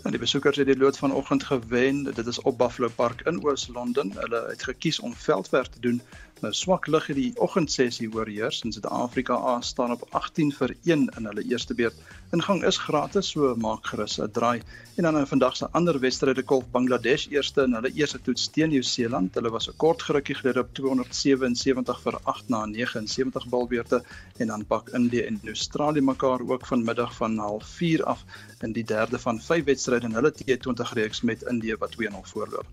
Nou 0.01 0.11
die 0.15 0.21
besoekers 0.21 0.57
het 0.57 0.67
die 0.67 0.77
lood 0.77 0.99
vanoggend 0.99 1.45
gewen. 1.45 2.03
Dit 2.05 2.27
is 2.27 2.41
op 2.41 2.59
Buffalo 2.59 2.89
Park 2.89 3.21
in 3.21 3.45
Oos-London. 3.45 4.13
Hulle 4.17 4.45
het 4.49 4.63
gekies 4.63 5.01
om 5.01 5.15
veldwerk 5.15 5.67
te 5.67 5.81
doen 5.81 6.03
Nou 6.41 6.53
swak 6.57 6.87
lig 6.89 7.07
het 7.11 7.19
die 7.19 7.33
oggendsessie 7.45 8.07
oorheers 8.17 8.63
in 8.65 8.73
Suid-Afrika 8.73 9.37
A 9.37 9.59
staan 9.61 9.91
op 9.93 10.07
18 10.17 10.53
vir 10.57 10.73
1 10.89 11.03
in 11.19 11.27
hulle 11.29 11.43
eerste 11.45 11.75
beurt. 11.77 11.99
Ingang 12.33 12.63
is 12.65 12.79
gratis, 12.81 13.33
so 13.35 13.51
maak 13.61 13.91
gerus 13.91 14.17
'n 14.19 14.31
draai. 14.33 14.63
En 14.97 15.03
dan 15.03 15.19
in 15.19 15.27
vandag 15.27 15.57
se 15.57 15.69
ander 15.73 15.99
wedstryde 16.01 16.43
kolf 16.43 16.65
Bangladesh 16.73 17.27
eerste 17.29 17.63
in 17.63 17.75
hulle 17.75 17.93
eerste 17.93 18.21
toets 18.23 18.49
teen 18.49 18.71
Nieu-Seeland. 18.71 19.35
Hulle 19.35 19.51
was 19.51 19.69
'n 19.69 19.77
kort 19.77 20.03
gerukkie 20.03 20.35
gelede 20.35 20.61
op 20.61 20.73
277 20.75 22.01
vir 22.01 22.19
8 22.25 22.49
na 22.49 22.65
79 22.67 23.49
balbeurte 23.49 24.03
en 24.39 24.47
dan 24.47 24.67
pak 24.67 24.89
Indië 24.89 25.21
en 25.21 25.41
Australië 25.45 26.01
mekaar 26.01 26.41
ook 26.49 26.67
vanmiddag 26.67 27.17
van 27.17 27.37
04:30 27.37 28.03
af 28.05 28.25
in 28.63 28.73
die 28.73 28.85
derde 28.85 29.19
van 29.19 29.41
vyf 29.41 29.65
wedstryde 29.65 30.07
in 30.07 30.17
hulle 30.19 30.33
T20 30.33 30.93
reeks 30.99 31.23
met 31.23 31.43
Indië 31.43 31.77
wat 31.79 31.97
2-0 31.97 32.25
voorloop. 32.33 32.67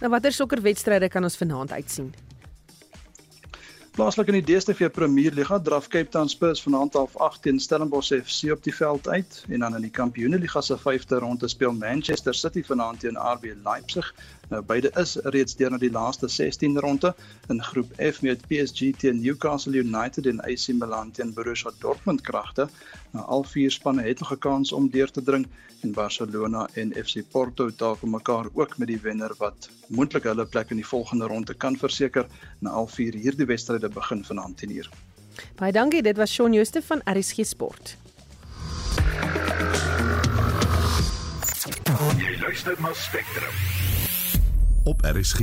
Nou 0.00 0.10
watter 0.10 0.32
sokkerwedstryde 0.32 1.08
kan 1.08 1.22
ons 1.22 1.36
vanaand 1.36 1.72
uitsien? 1.72 2.12
Plaaslik 3.92 4.30
in 4.32 4.38
die 4.38 4.46
DStv 4.48 4.88
Premier 4.88 5.34
Liga 5.36 5.58
draf 5.60 5.90
Cape 5.92 6.08
Town 6.08 6.28
Spurs 6.28 6.62
vanaand 6.64 6.94
half 6.96 7.16
8 7.20 7.42
teen 7.44 7.58
Stellenbosch 7.60 8.14
FC 8.16 8.48
op 8.54 8.62
die 8.64 8.72
veld 8.72 9.08
uit 9.08 9.42
en 9.48 9.60
dan 9.60 9.74
in 9.76 9.84
die 9.84 9.90
Kampioenligga 9.92 10.62
se 10.64 10.78
5de 10.80 11.18
ronde 11.20 11.48
speel 11.48 11.74
Manchester 11.76 12.34
City 12.34 12.62
vanaand 12.64 13.00
teen 13.00 13.18
RB 13.20 13.52
Leipzig. 13.64 14.14
Nou 14.52 14.60
beide 14.68 14.90
is 15.00 15.14
reeds 15.32 15.54
deur 15.56 15.70
na 15.72 15.78
die 15.80 15.88
laaste 15.92 16.28
16de 16.28 16.80
ronde 16.84 17.14
in 17.48 17.62
groep 17.64 17.92
F 17.96 18.18
met 18.20 18.42
PSG 18.50 18.90
teen 19.00 19.22
Newcastle 19.22 19.80
United 19.80 20.26
en 20.28 20.42
AC 20.44 20.66
Milan 20.76 21.10
teen 21.16 21.30
Borussia 21.32 21.70
Dortmund 21.80 22.20
kragte. 22.20 22.66
Nou 23.14 23.24
al 23.24 23.46
vier 23.48 23.72
spanne 23.72 24.04
het 24.04 24.20
nog 24.20 24.32
'n 24.32 24.38
kans 24.38 24.72
om 24.72 24.90
deur 24.90 25.10
te 25.10 25.22
dring 25.22 25.46
en 25.82 25.92
Barcelona 25.92 26.68
en 26.74 26.92
FC 26.92 27.24
Porto 27.30 27.70
tafel 27.70 28.08
mekaar 28.08 28.46
ook 28.52 28.78
met 28.78 28.88
die 28.88 29.00
wenner 29.00 29.32
wat 29.38 29.70
moontlik 29.88 30.22
hulle 30.22 30.46
plek 30.46 30.70
in 30.70 30.76
die 30.76 30.86
volgende 30.86 31.26
ronde 31.26 31.54
kan 31.54 31.76
verseker. 31.76 32.26
Nou 32.58 32.74
al 32.74 32.86
vier 32.86 33.14
hierdie 33.14 33.46
wedstryde 33.46 33.88
begin 33.88 34.24
vanaand 34.24 34.56
10:00. 34.56 34.88
Baie 35.56 35.72
dankie, 35.72 36.02
dit 36.02 36.16
was 36.16 36.32
Shaun 36.32 36.52
Jooste 36.52 36.82
van 36.82 37.00
RSG 37.04 37.44
Sport. 37.44 37.96
Jy 42.18 42.36
luister 42.40 42.76
na 42.80 42.92
Spectrum 42.92 43.91
op 44.84 45.00
RSG. 45.00 45.40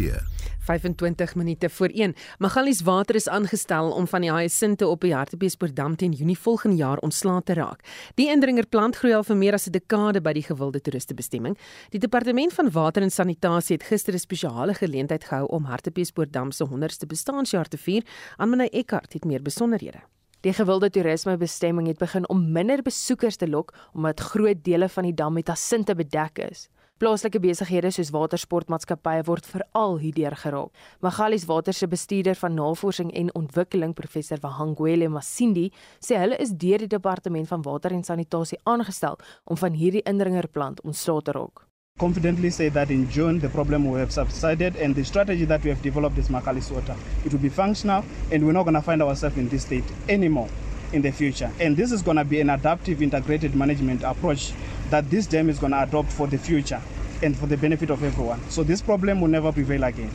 25 0.59 1.35
minute 1.35 1.69
voor 1.69 1.87
1. 1.87 2.13
Magalies 2.37 2.81
Water 2.81 3.15
is 3.15 3.29
aangestel 3.29 3.91
om 3.91 4.07
van 4.07 4.21
die 4.21 4.31
hyacinte 4.31 4.87
op 4.87 5.01
die 5.01 5.13
Hartbeespoortdam 5.13 5.95
teen 5.95 6.11
Junie 6.11 6.39
volgende 6.39 6.75
jaar 6.75 6.97
ontslae 6.97 7.43
te 7.43 7.53
raak. 7.53 7.81
Die 8.15 8.29
indringerplant 8.29 8.95
groei 8.95 9.13
al 9.13 9.23
vir 9.23 9.37
meer 9.37 9.53
as 9.53 9.67
'n 9.67 9.71
dekade 9.71 10.21
by 10.21 10.33
die 10.33 10.43
gewilde 10.43 10.81
toeristebestemming. 10.81 11.57
Die 11.89 11.99
departement 11.99 12.53
van 12.53 12.71
water 12.71 13.01
en 13.01 13.11
sanitasie 13.11 13.75
het 13.75 13.85
gister 13.85 14.13
'n 14.13 14.19
spesiale 14.19 14.73
geleentheid 14.73 15.23
gehou 15.23 15.47
om 15.47 15.63
Hartbeespoortdam 15.63 16.51
se 16.51 16.63
100ste 16.63 17.05
bestaanjaar 17.05 17.67
te 17.67 17.77
vier. 17.77 18.03
Anmene 18.37 18.69
Eckart 18.69 19.13
het 19.13 19.25
meer 19.25 19.41
besonderhede. 19.41 19.99
Die 20.41 20.53
gewilde 20.53 20.89
toerismebestemming 20.89 21.87
het 21.87 21.97
begin 21.97 22.29
om 22.29 22.51
minder 22.51 22.81
besoekers 22.81 23.35
te 23.35 23.47
lok 23.47 23.73
omdat 23.93 24.19
groot 24.19 24.63
dele 24.63 24.89
van 24.89 25.03
die 25.03 25.13
dam 25.13 25.33
met 25.33 25.49
asinte 25.49 25.95
bedek 25.95 26.37
is. 26.37 26.69
Plaaslike 26.99 27.39
besighede 27.39 27.93
soos 27.95 28.09
watersportmaatskappye 28.11 29.21
word 29.23 29.45
veral 29.47 29.93
hierdeur 30.01 30.33
geraak. 30.35 30.73
Magalies 30.99 31.45
Water 31.47 31.73
se 31.73 31.87
bestuurder 31.87 32.35
van 32.35 32.57
navorsing 32.59 33.13
en 33.15 33.29
ontwikkeling, 33.39 33.93
professor 33.95 34.41
Wahangwele 34.43 35.07
Masindi, 35.07 35.69
sê 36.03 36.19
hulle 36.19 36.35
is 36.43 36.51
deur 36.51 36.83
die 36.83 36.91
departement 36.91 37.47
van 37.47 37.63
water 37.63 37.95
en 37.95 38.03
sanitasie 38.03 38.59
aangestel 38.67 39.15
om 39.45 39.55
van 39.55 39.79
hierdie 39.79 40.03
indringerplant 40.03 40.83
ontslae 40.83 41.23
te 41.23 41.39
raak. 41.39 41.63
confidently 41.99 42.49
say 42.49 42.69
that 42.69 42.89
in 42.89 43.09
June 43.11 43.39
the 43.39 43.49
problem 43.49 43.85
will 43.85 43.99
have 43.99 44.11
subsided 44.11 44.75
and 44.77 44.95
the 44.95 45.03
strategy 45.03 45.45
that 45.45 45.61
we 45.63 45.69
have 45.69 45.81
developed 45.81 46.17
is 46.17 46.29
Makalis 46.29 46.71
water. 46.71 46.95
It 47.25 47.31
will 47.33 47.41
be 47.41 47.49
functional 47.49 48.05
and 48.31 48.45
we're 48.45 48.53
not 48.53 48.63
going 48.63 48.75
to 48.75 48.81
find 48.81 49.01
ourselves 49.01 49.37
in 49.37 49.49
this 49.49 49.63
state 49.63 49.83
anymore 50.07 50.47
in 50.93 51.01
the 51.01 51.11
future. 51.11 51.51
And 51.59 51.75
this 51.75 51.91
is 51.91 52.01
going 52.01 52.17
to 52.17 52.23
be 52.23 52.39
an 52.39 52.49
adaptive 52.49 53.01
integrated 53.01 53.53
management 53.53 54.03
approach 54.03 54.53
that 54.89 55.09
this 55.09 55.27
dam 55.27 55.49
is 55.49 55.59
going 55.59 55.71
to 55.71 55.81
adopt 55.81 56.11
for 56.11 56.27
the 56.27 56.37
future 56.37 56.81
and 57.21 57.35
for 57.37 57.47
the 57.47 57.57
benefit 57.57 57.89
of 57.89 58.03
everyone. 58.03 58.39
So 58.49 58.63
this 58.63 58.81
problem 58.81 59.21
will 59.21 59.29
never 59.29 59.51
prevail 59.51 59.83
again. 59.83 60.11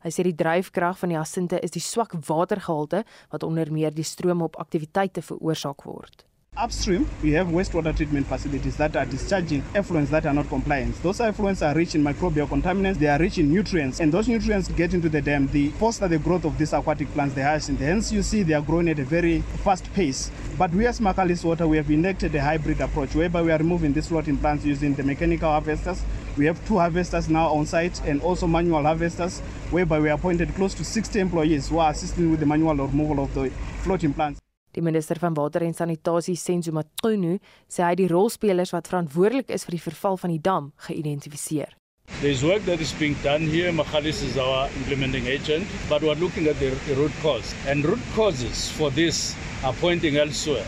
Hy 0.00 0.08
sê 0.08 0.24
die 0.24 0.36
dryfkrag 0.36 0.96
van 0.96 1.12
die 1.12 1.18
assinte 1.20 1.58
is 1.60 1.74
die 1.74 1.84
swak 1.84 2.14
watergehalte 2.24 3.02
wat 3.32 3.44
onder 3.44 3.68
meer 3.72 3.92
die 3.92 4.06
strome 4.06 4.46
op 4.48 4.56
aktiwiteite 4.62 5.20
veroorsaak 5.20 5.84
word. 5.84 6.24
Upstream, 6.60 7.08
we 7.22 7.30
have 7.32 7.46
wastewater 7.46 7.96
treatment 7.96 8.26
facilities 8.26 8.76
that 8.76 8.94
are 8.94 9.06
discharging 9.06 9.62
effluents 9.72 10.08
that 10.08 10.26
are 10.26 10.34
not 10.34 10.46
compliant. 10.50 10.94
Those 11.02 11.20
effluents 11.20 11.66
are 11.66 11.74
rich 11.74 11.94
in 11.94 12.04
microbial 12.04 12.46
contaminants, 12.46 12.98
they 12.98 13.06
are 13.06 13.18
rich 13.18 13.38
in 13.38 13.50
nutrients, 13.50 13.98
and 13.98 14.12
those 14.12 14.28
nutrients 14.28 14.68
get 14.68 14.92
into 14.92 15.08
the 15.08 15.22
dam. 15.22 15.46
The 15.46 15.70
foster 15.70 16.06
the 16.06 16.18
growth 16.18 16.44
of 16.44 16.58
these 16.58 16.74
aquatic 16.74 17.08
plants, 17.14 17.34
the 17.34 17.42
hyacinth. 17.42 17.80
Hence, 17.80 18.12
you 18.12 18.22
see 18.22 18.42
they 18.42 18.52
are 18.52 18.60
growing 18.60 18.90
at 18.90 18.98
a 18.98 19.04
very 19.04 19.40
fast 19.64 19.90
pace. 19.94 20.30
But 20.58 20.70
we 20.72 20.86
as 20.86 21.00
Makalis 21.00 21.44
Water, 21.46 21.66
we 21.66 21.78
have 21.78 21.90
enacted 21.90 22.34
a 22.34 22.42
hybrid 22.42 22.82
approach 22.82 23.14
whereby 23.14 23.40
we 23.40 23.52
are 23.52 23.58
removing 23.58 23.94
these 23.94 24.08
floating 24.08 24.36
plants 24.36 24.62
using 24.62 24.92
the 24.92 25.02
mechanical 25.02 25.48
harvesters. 25.48 26.02
We 26.36 26.44
have 26.44 26.62
two 26.68 26.76
harvesters 26.76 27.30
now 27.30 27.48
on 27.54 27.64
site 27.64 28.02
and 28.04 28.20
also 28.20 28.46
manual 28.46 28.82
harvesters, 28.82 29.40
whereby 29.70 29.98
we 29.98 30.10
appointed 30.10 30.54
close 30.56 30.74
to 30.74 30.84
60 30.84 31.20
employees 31.20 31.70
who 31.70 31.78
are 31.78 31.92
assisting 31.92 32.30
with 32.30 32.40
the 32.40 32.46
manual 32.46 32.74
removal 32.74 33.24
of 33.24 33.32
the 33.32 33.48
floating 33.82 34.12
plants. 34.12 34.40
Die 34.76 34.82
minister 34.82 35.18
van 35.18 35.34
water 35.34 35.62
en 35.66 35.74
sanitasie, 35.74 36.36
Senzo 36.36 36.72
Matqunu, 36.72 37.38
sê 37.68 37.82
hy 37.88 37.94
die 37.98 38.08
rolspelers 38.10 38.74
wat 38.76 38.90
verantwoordelik 38.90 39.50
is 39.50 39.66
vir 39.66 39.78
die 39.78 39.84
verval 39.88 40.16
van 40.20 40.30
die 40.30 40.42
dam 40.42 40.72
geïdentifiseer. 40.86 41.76
There's 42.20 42.44
work 42.44 42.62
that 42.66 42.80
is 42.80 42.92
being 42.92 43.16
done 43.22 43.46
here. 43.48 43.72
Machalis 43.72 44.22
is 44.22 44.36
our 44.36 44.68
implementing 44.76 45.26
agent, 45.26 45.66
but 45.88 46.02
we're 46.02 46.16
looking 46.16 46.48
at 46.48 46.58
the, 46.58 46.70
the 46.86 46.94
root 46.94 47.12
cause. 47.22 47.54
And 47.66 47.82
root 47.82 48.00
causes 48.14 48.68
for 48.72 48.90
this 48.90 49.34
are 49.64 49.72
pointing 49.72 50.18
elsewhere. 50.18 50.66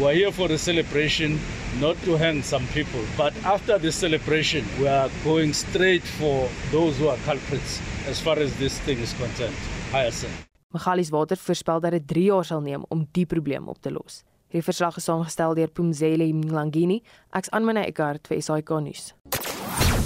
We're 0.00 0.14
here 0.14 0.32
for 0.32 0.48
the 0.48 0.56
celebration, 0.56 1.38
not 1.78 1.96
to 2.04 2.16
hang 2.16 2.42
some 2.42 2.66
people. 2.68 3.04
But 3.18 3.34
after 3.44 3.76
the 3.76 3.92
celebration, 3.92 4.64
we 4.80 4.88
are 4.88 5.10
going 5.24 5.52
straight 5.52 6.02
for 6.02 6.48
those 6.70 6.96
who 6.98 7.08
are 7.08 7.18
culprits 7.26 7.82
as 8.06 8.18
far 8.18 8.38
as 8.38 8.56
this 8.56 8.78
thing 8.80 8.98
is 8.98 9.12
concerned. 9.12 9.56
Hyacinth. 9.90 10.53
Magalies 10.74 11.10
Water 11.10 11.36
voorspel 11.36 11.80
dat 11.80 11.90
dit 11.90 12.06
3 12.08 12.24
jaar 12.24 12.44
sal 12.44 12.60
neem 12.60 12.84
om 12.88 13.08
die 13.12 13.26
probleem 13.26 13.68
op 13.68 13.78
te 13.80 13.92
los. 13.94 14.24
Die 14.50 14.62
verslag 14.62 14.96
is 14.96 15.06
saamgestel 15.06 15.54
deur 15.54 15.70
Pumzile 15.70 16.26
Mlangini, 16.34 17.00
ek's 17.30 17.52
Anmane 17.54 17.86
Eckart 17.86 18.26
vir 18.26 18.42
SAK 18.42 18.74
nuus. 18.82 19.12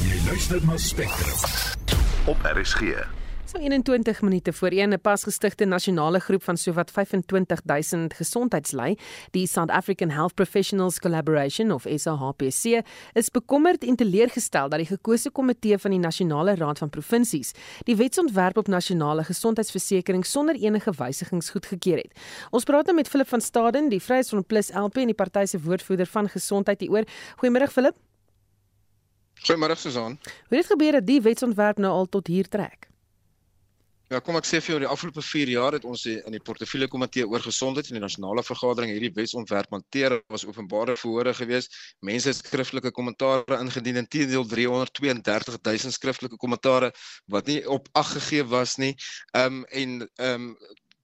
Jy 0.05 0.21
luister 0.29 0.61
na 0.69 0.77
Spectrum 0.77 2.29
op 2.29 2.45
RSG. 2.53 3.18
So 3.49 3.59
21 3.59 4.21
minute 4.23 4.53
voor 4.53 4.69
1 4.69 4.93
'n 4.93 5.01
pasgestigte 5.01 5.65
nasionale 5.65 6.19
groep 6.19 6.43
van 6.43 6.57
sowat 6.57 6.91
25000 6.91 8.15
gesondheidslei, 8.15 8.99
die 9.31 9.47
South 9.47 9.71
African 9.71 10.11
Health 10.11 10.35
Professionals 10.35 10.99
Collaboration 10.99 11.71
of 11.71 11.87
SAHPC, 11.95 12.83
is 13.13 13.31
bekommerd 13.31 13.85
en 13.85 13.97
teleurgestel 13.97 14.69
dat 14.69 14.79
die 14.79 14.87
gekose 14.87 15.31
komitee 15.31 15.79
van 15.79 15.91
die 15.91 16.01
Nasionale 16.01 16.55
Raad 16.55 16.79
van 16.79 16.91
Provinsies 16.91 17.53
die 17.85 17.97
wetsontwerp 17.97 18.57
op 18.57 18.67
nasionale 18.67 19.25
gesondheidsversekering 19.25 20.27
sonder 20.27 20.55
enige 20.55 20.93
wysigings 20.97 21.51
goedgekeur 21.51 21.97
het. 21.97 22.13
Ons 22.51 22.65
praat 22.65 22.85
nou 22.85 22.97
met 22.97 23.09
Philip 23.09 23.29
van 23.29 23.41
Staden, 23.41 23.89
die 23.89 24.03
Vryheidsfront 24.03 24.47
Plus 24.47 24.71
LP 24.75 24.97
en 24.97 25.07
die 25.07 25.15
party 25.15 25.45
se 25.45 25.61
woordvoerder 25.61 26.07
van 26.07 26.29
gesondheid 26.29 26.81
hieroor. 26.81 27.05
Goeiemôre 27.37 27.71
Philip. 27.71 27.95
Goeiemôre 29.35 29.77
Susan. 29.77 30.19
Hoe 30.23 30.57
het 30.57 30.61
dit 30.61 30.67
gebeur 30.67 30.93
dat 30.93 31.07
die 31.07 31.21
wetsontwerp 31.21 31.79
nou 31.79 31.93
al 31.93 32.07
tot 32.09 32.27
hier 32.27 32.49
trek? 32.49 32.89
Ja, 34.09 34.23
kom 34.25 34.39
ek 34.39 34.47
sê 34.49 34.57
vir 34.65 34.73
jou, 34.73 34.77
die 34.81 34.89
afgelope 34.89 35.21
4 35.21 35.51
jaar 35.53 35.75
het 35.77 35.85
ons 35.85 36.07
in 36.09 36.33
die 36.33 36.41
portefeulje 36.41 36.87
komitee 36.89 37.27
oor 37.29 37.43
gesondheid 37.45 37.91
in 37.91 37.99
die 37.99 38.01
nasionale 38.01 38.41
vergadering 38.41 38.95
hierdie 38.95 39.11
wetsontwerp 39.13 39.75
hanteer. 39.77 40.17
Dit 40.17 40.33
was 40.33 40.47
openbare 40.49 40.95
verhore 40.97 41.35
gewees. 41.37 41.69
Mense 42.09 42.33
het 42.33 42.39
skriftelike 42.39 42.95
kommentare 42.97 43.59
ingedien 43.61 44.01
en 44.01 44.09
teendeel 44.09 44.49
332 44.49 45.61
000 45.61 45.93
skriftelike 45.93 46.41
kommentare 46.41 46.89
wat 47.29 47.53
nie 47.53 47.61
op 47.69 47.93
ag 48.01 48.15
gegee 48.17 48.49
was 48.49 48.79
nie. 48.81 48.95
Ehm 49.37 49.61
um, 49.61 49.65
en 49.77 49.99
ehm 50.09 50.49
um, 50.49 50.53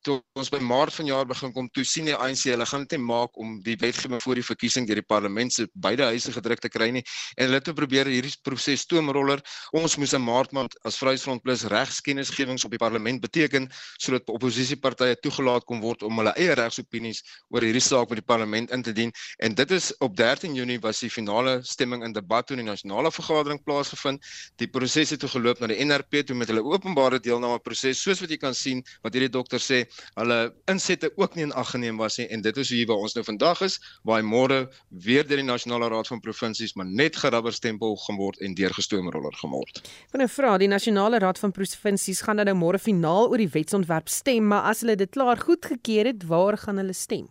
toe 0.04 0.18
ons 0.38 0.50
by 0.52 0.60
Maart 0.62 0.92
vanjaar 0.94 1.24
begin 1.28 1.52
kom 1.54 1.68
toe 1.72 1.84
sien 1.88 2.08
die 2.08 2.14
ANC 2.14 2.44
hulle 2.50 2.66
gaan 2.68 2.84
dit 2.84 2.96
nie 2.96 3.06
maak 3.06 3.36
om 3.40 3.56
die 3.64 3.76
wetgewing 3.80 4.20
voor 4.22 4.38
die 4.38 4.44
verkiesing 4.44 4.86
deur 4.88 5.00
die 5.00 5.06
parlement 5.06 5.54
se 5.54 5.66
beide 5.86 6.06
huise 6.10 6.32
gedruk 6.34 6.60
te 6.60 6.70
kry 6.72 6.90
nie. 6.92 7.02
En 7.38 7.48
hulle 7.48 7.60
het 7.60 7.70
probeer 7.76 8.10
hierdie 8.12 8.32
proses 8.44 8.84
stoomroller. 8.84 9.40
Ons 9.72 9.96
moes 10.00 10.14
'n 10.14 10.22
Maart 10.22 10.52
maand 10.52 10.76
as 10.84 10.98
Vryheidsfront 11.00 11.42
Plus 11.42 11.64
regskennisgewings 11.72 12.64
op 12.64 12.70
die 12.70 12.78
parlement 12.78 13.20
beteken 13.20 13.70
sodat 13.98 14.28
oppositiepartye 14.28 15.16
toegelaat 15.22 15.64
kon 15.64 15.80
word 15.80 16.02
om 16.02 16.18
hulle 16.18 16.34
eie 16.36 16.54
regsopinies 16.54 17.22
oor 17.50 17.62
hierdie 17.62 17.80
saak 17.80 18.08
met 18.08 18.20
die 18.20 18.26
parlement 18.26 18.70
in 18.70 18.82
te 18.82 18.92
dien. 18.92 19.12
En 19.38 19.54
dit 19.54 19.70
is 19.70 19.92
op 19.98 20.16
13 20.16 20.54
Junie 20.54 20.80
was 20.80 21.00
die 21.00 21.10
finale 21.10 21.60
stemming 21.62 22.04
in 22.04 22.12
debat 22.12 22.46
toe 22.46 22.58
in 22.58 22.64
die 22.64 22.70
nasionale 22.70 23.10
vergadering 23.10 23.62
plaasgevind. 23.64 24.20
Die 24.56 24.68
proses 24.68 25.10
het 25.10 25.20
toe 25.20 25.28
geloop 25.28 25.60
na 25.60 25.66
die 25.66 25.84
NRP 25.84 26.26
toe 26.26 26.36
met 26.36 26.48
hulle 26.48 26.62
openbare 26.62 27.20
deelname 27.20 27.58
proses 27.58 28.02
soos 28.02 28.20
wat 28.20 28.30
jy 28.30 28.36
kan 28.36 28.54
sien 28.54 28.84
wat 29.02 29.14
hierdie 29.14 29.32
dokter 29.32 29.58
sê 29.58 29.84
hulle 30.14 30.38
insette 30.70 31.10
ook 31.16 31.34
nie 31.34 31.46
in 31.48 31.52
ag 31.52 31.70
geneem 31.74 32.00
was 32.00 32.18
nie 32.18 32.26
en 32.28 32.42
dit 32.44 32.56
is 32.56 32.72
hoe 32.74 32.86
waar 32.90 33.04
ons 33.06 33.14
nou 33.14 33.24
vandag 33.24 33.62
is 33.66 33.78
waar 34.02 34.22
môre 34.24 34.60
weer 34.88 35.26
deur 35.28 35.42
die 35.42 35.46
nasionale 35.46 35.88
raad 35.92 36.10
van 36.10 36.20
provinsies 36.20 36.74
maar 36.74 36.86
net 36.86 37.16
gerubberstempel 37.16 37.96
geword 38.06 38.40
en 38.40 38.54
deurgestoomroller 38.54 39.36
gemord. 39.42 39.82
Ek 39.84 40.16
wil 40.16 40.24
nou 40.24 40.30
vra 40.30 40.56
die 40.58 40.70
nasionale 40.70 41.20
raad 41.22 41.38
van 41.38 41.54
provinsies 41.54 42.24
gaan 42.24 42.42
nou 42.42 42.56
môre 42.58 42.78
finaal 42.78 43.30
oor 43.30 43.40
die 43.40 43.50
wetsontwerp 43.50 44.08
stem 44.08 44.48
maar 44.50 44.70
as 44.70 44.84
hulle 44.84 44.96
dit 45.00 45.10
klaar 45.10 45.40
goedgekeur 45.40 46.12
het 46.12 46.28
waar 46.28 46.58
gaan 46.58 46.82
hulle 46.82 46.96
stem? 46.96 47.28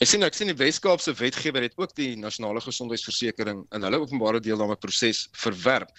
Ek 0.00 0.08
sien 0.08 0.24
ek 0.24 0.36
sien 0.36 0.48
die 0.48 0.56
Wes-Kaapse 0.56 1.12
wetgewer 1.18 1.64
het 1.66 1.74
ook 1.76 1.90
die 1.98 2.14
nasionale 2.16 2.60
gesondheidsversekering 2.64 3.64
in 3.76 3.84
hulle 3.84 4.00
openbare 4.00 4.40
deelname 4.40 4.78
proses 4.80 5.26
verwerp. 5.36 5.90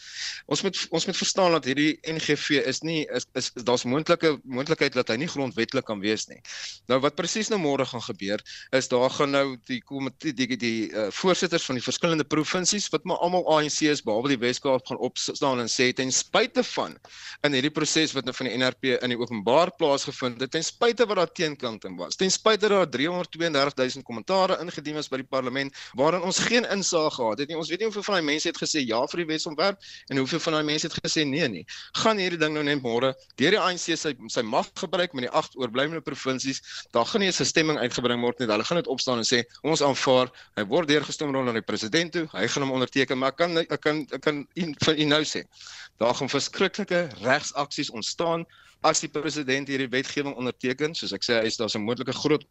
Ons 0.50 0.64
moet 0.66 0.80
ons 0.96 1.06
moet 1.06 1.20
verstaan 1.20 1.54
dat 1.58 1.68
hierdie 1.70 2.00
NGV 2.10 2.64
is 2.72 2.82
nie 2.88 3.04
is, 3.14 3.28
is, 3.38 3.52
is 3.60 3.66
daar's 3.68 3.86
moontlike 3.86 4.32
moontlikheid 4.44 4.98
dat 4.98 5.12
hy 5.14 5.20
nie 5.22 5.30
grondwetlik 5.30 5.86
kan 5.86 6.02
wees 6.02 6.26
nie. 6.32 6.40
Nou 6.90 6.98
wat 7.04 7.18
presies 7.20 7.52
nou 7.54 7.60
môre 7.62 7.86
gaan 7.92 8.04
gebeur 8.08 8.42
is 8.78 8.90
daar 8.90 9.14
gaan 9.14 9.36
nou 9.36 9.46
die 9.70 9.82
komitee 9.86 10.34
die 10.34 10.50
die, 10.50 10.60
die 10.64 10.90
uh, 10.90 11.10
voorsitters 11.14 11.68
van 11.70 11.78
die 11.78 11.86
verskillende 11.86 12.26
provinsies 12.26 12.90
wat 12.96 13.06
maar 13.06 13.22
almal 13.22 13.46
ANC 13.54 13.84
is 13.92 14.02
behalwe 14.06 14.34
die 14.34 14.42
Wes-Kaap 14.42 14.90
gaan 14.90 15.02
opstaan 15.06 15.62
en 15.62 15.70
sê 15.70 15.92
ten 15.94 16.10
spyte 16.16 16.66
van 16.74 16.98
in 17.46 17.60
hierdie 17.60 17.74
proses 17.76 18.18
wat 18.18 18.26
nou 18.26 18.34
van 18.34 18.50
die 18.50 18.58
NRP 18.58 18.96
in 18.98 19.14
die 19.14 19.20
openbaar 19.20 19.76
plaasgevind 19.78 20.42
het 20.42 20.56
ten 20.58 20.66
spyte 20.66 21.06
wat 21.06 21.22
daar 21.22 21.34
teenkanting 21.38 22.02
was. 22.02 22.18
Ten 22.18 22.34
spyte 22.34 22.66
dat 22.66 22.78
daar 22.80 22.92
332 22.98 23.59
30000 23.60 24.06
kommentare 24.08 24.58
ingedien 24.64 25.00
is 25.02 25.10
by 25.12 25.22
die 25.22 25.28
parlement 25.28 25.76
waarin 26.00 26.26
ons 26.26 26.40
geen 26.48 26.68
insig 26.74 27.14
gehad 27.16 27.44
het 27.44 27.52
nie. 27.52 27.58
Ons 27.60 27.70
weet 27.72 27.84
nie 27.84 27.90
hoeveel 27.90 28.06
van 28.08 28.20
daai 28.20 28.28
mense 28.32 28.50
het 28.50 28.60
gesê 28.60 28.84
ja 28.86 29.02
vir 29.12 29.24
die 29.24 29.28
wetsontwerp 29.34 29.90
en 30.10 30.22
hoeveel 30.22 30.44
van 30.46 30.58
daai 30.58 30.68
mense 30.72 30.88
het 30.88 30.98
gesê 31.00 31.26
nee 31.28 31.48
nie. 31.52 31.66
Gaan 32.02 32.22
hierdie 32.22 32.40
ding 32.42 32.56
nou 32.56 32.64
net 32.64 32.82
môre 32.84 33.14
deur 33.42 33.58
die 33.58 33.62
ANC 33.62 33.90
sy 34.00 34.14
sy 34.36 34.44
mag 34.46 34.70
gebruik 34.80 35.16
met 35.18 35.28
die 35.28 35.34
agt 35.42 35.58
oorblywende 35.60 36.02
provinsies. 36.06 36.62
Daar 36.96 37.06
gaan 37.06 37.22
nie 37.26 37.32
'n 37.32 37.46
stemming 37.46 37.80
uitgebring 37.80 38.22
word 38.22 38.40
nie. 38.40 38.48
Hulle 38.48 38.64
gaan 38.64 38.78
net 38.78 38.88
opstaan 38.88 39.18
en 39.18 39.28
sê 39.28 39.44
ons 39.64 39.82
aanvaar. 39.82 40.32
Hy 40.56 40.64
word 40.66 40.88
deurgestem 40.88 41.34
rond 41.36 41.46
na 41.46 41.54
die 41.54 41.62
president 41.62 42.14
toe. 42.14 42.28
Hy 42.32 42.48
gaan 42.48 42.64
hom 42.64 42.72
onderteken, 42.72 43.18
maar 43.18 43.30
ek 43.30 43.38
kan 43.38 43.58
ek 43.58 43.82
kan 43.82 44.08
ek 44.12 44.22
kan 44.22 44.48
vir 44.56 44.96
u 44.96 45.06
nou 45.06 45.24
sê. 45.24 45.44
Daar 46.00 46.16
gaan 46.16 46.30
verskriklike 46.30 47.10
regsaksies 47.22 47.90
ontstaan 47.90 48.46
as 48.88 49.02
die 49.04 49.10
president 49.12 49.68
hierdie 49.68 49.90
wetgewing 49.92 50.38
onderteken, 50.40 50.94
soos 50.96 51.12
ek 51.16 51.26
sê, 51.26 51.42
is 51.44 51.58
daar 51.60 51.68
'n 51.76 51.84
moontlike 51.84 52.16
groot 52.16 52.46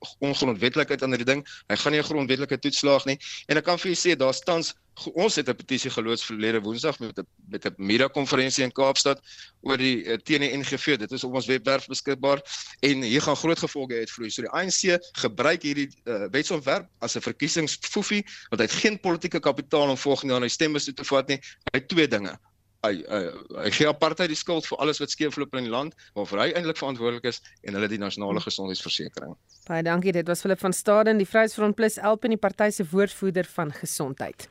ongrondwetlikheid 0.98 1.02
aan 1.02 1.14
hierdie 1.14 1.26
ding. 1.26 1.42
Hy 1.68 1.76
gaan 1.76 1.92
nie 1.92 2.00
'n 2.00 2.08
grondwetlike 2.08 2.58
toetslag 2.58 3.06
nie. 3.06 3.18
En 3.48 3.56
ek 3.56 3.64
kan 3.64 3.78
vir 3.78 3.92
julle 3.92 4.02
sê 4.02 4.16
daar's 4.16 4.40
tans 4.40 4.74
ons 5.14 5.36
het 5.36 5.48
'n 5.48 5.54
petisie 5.54 5.90
geloods 5.90 6.24
verlede 6.24 6.60
Woensdag 6.60 6.98
met 6.98 7.18
'n 7.18 7.26
met 7.48 7.64
'n 7.64 7.74
media 7.76 8.08
konferensie 8.08 8.64
in 8.64 8.72
Kaapstad 8.72 9.20
oor 9.62 9.76
die 9.76 10.04
uh, 10.04 10.16
teen 10.16 10.40
die 10.40 10.56
NGV. 10.56 10.98
Dit 10.98 11.12
is 11.12 11.24
op 11.24 11.34
ons 11.34 11.46
webwerf 11.46 11.86
beskikbaar 11.86 12.42
en 12.80 13.02
hier 13.02 13.22
gaan 13.22 13.36
groot 13.36 13.58
gevolge 13.58 13.94
uitvloei. 13.94 14.30
So 14.30 14.42
die 14.42 14.50
ANC 14.50 14.98
gebruik 15.12 15.62
hierdie 15.62 15.88
uh, 16.04 16.26
wetsontwerp 16.30 16.88
as 16.98 17.14
'n 17.14 17.20
verkiesingsfoefie 17.20 18.24
want 18.50 18.60
hy 18.60 18.66
het 18.66 18.82
geen 18.82 19.00
politieke 19.00 19.40
kapitaal 19.40 19.88
om 19.88 19.96
volgende 19.96 20.32
jaar 20.32 20.40
na 20.40 20.46
die 20.46 20.54
stembus 20.54 20.84
toe 20.84 20.94
te 20.94 21.04
vat 21.04 21.28
nie. 21.28 21.40
Hy 21.72 21.78
het 21.78 21.88
twee 21.88 22.08
dinge 22.08 22.38
hy 22.86 23.02
hy, 23.02 23.20
hy 23.64 23.70
gee 23.74 23.88
apartheid 23.90 24.30
die 24.30 24.38
skuld 24.38 24.66
vir 24.68 24.78
alles 24.82 25.00
wat 25.02 25.10
skeefloop 25.10 25.54
in 25.58 25.66
die 25.66 25.72
land 25.72 25.96
waarvoor 26.16 26.44
hy 26.44 26.48
eintlik 26.52 26.78
verantwoordelik 26.78 27.26
is 27.30 27.40
en 27.66 27.74
hulle 27.74 27.88
die 27.90 27.98
nasionale 27.98 28.42
gesondheidsversekering. 28.44 29.34
Baie 29.68 29.82
dankie, 29.84 30.14
dit 30.16 30.28
was 30.30 30.40
Philip 30.40 30.60
van 30.62 30.72
Staden, 30.72 31.18
die 31.20 31.26
Vryheidsfront 31.28 31.76
Plus 31.76 31.98
help 32.00 32.24
in 32.24 32.32
die 32.32 32.40
party 32.40 32.70
se 32.72 32.86
woordvoerder 32.88 33.48
van 33.52 33.72
gesondheid. 33.74 34.46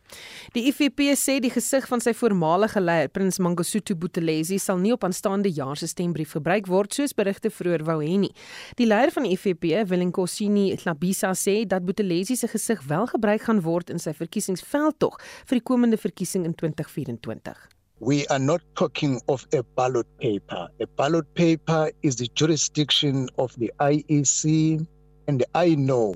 Die 0.54 0.68
IFP 0.70 1.08
sê 1.18 1.38
die 1.42 1.52
gesig 1.54 1.88
van 1.90 2.04
sy 2.04 2.14
voormalige 2.18 2.84
leier, 2.84 3.10
Prins 3.14 3.40
Mangosuthu 3.42 3.96
Buthelezi, 3.98 4.60
sal 4.62 4.78
nie 4.84 4.94
op 4.94 5.08
aanstaande 5.08 5.50
jaar 5.56 5.80
se 5.80 5.90
stembrief 5.90 6.36
gebruik 6.38 6.70
word 6.70 6.94
soos 7.00 7.16
berigte 7.18 7.50
vroeër 7.54 7.86
wou 7.88 7.98
hê 8.04 8.20
nie. 8.28 8.34
Die 8.78 8.90
leier 8.90 9.14
van 9.16 9.26
die 9.26 9.34
IFP, 9.38 9.72
Wilinkosini 9.90 10.68
Tlabisa, 10.84 11.32
sê 11.34 11.64
dat 11.66 11.88
Buthelezi 11.88 12.38
se 12.38 12.52
gesig 12.52 12.84
wel 12.92 13.08
gebruik 13.16 13.48
gaan 13.48 13.64
word 13.66 13.90
in 13.96 14.04
sy 14.04 14.14
verkiesingsveldtog 14.18 15.18
vir 15.48 15.62
die 15.62 15.66
komende 15.66 15.98
verkiesing 15.98 16.46
in 16.46 16.54
2024. 16.60 17.77
We 18.00 18.28
are 18.28 18.40
not 18.40 18.62
talking 18.76 19.20
of 19.28 19.48
a 19.54 19.64
ballot 19.76 20.06
paper. 20.20 20.68
A 20.80 20.88
ballot 20.88 21.34
paper 21.34 21.92
is 22.04 22.16
the 22.18 22.28
jurisdiction 22.36 23.28
of 23.40 23.58
the 23.58 23.72
IEC, 23.80 24.86
and 25.28 25.44
I 25.56 25.76
know 25.76 26.16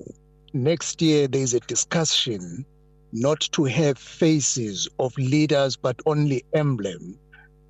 next 0.54 1.02
year 1.02 1.28
there 1.28 1.42
is 1.42 1.54
a 1.54 1.60
discussion 1.62 2.66
not 3.14 3.40
to 3.54 3.64
have 3.66 3.98
faces 3.98 4.88
of 5.00 5.18
leaders 5.18 5.76
but 5.76 6.00
only 6.06 6.44
emblem. 6.54 7.18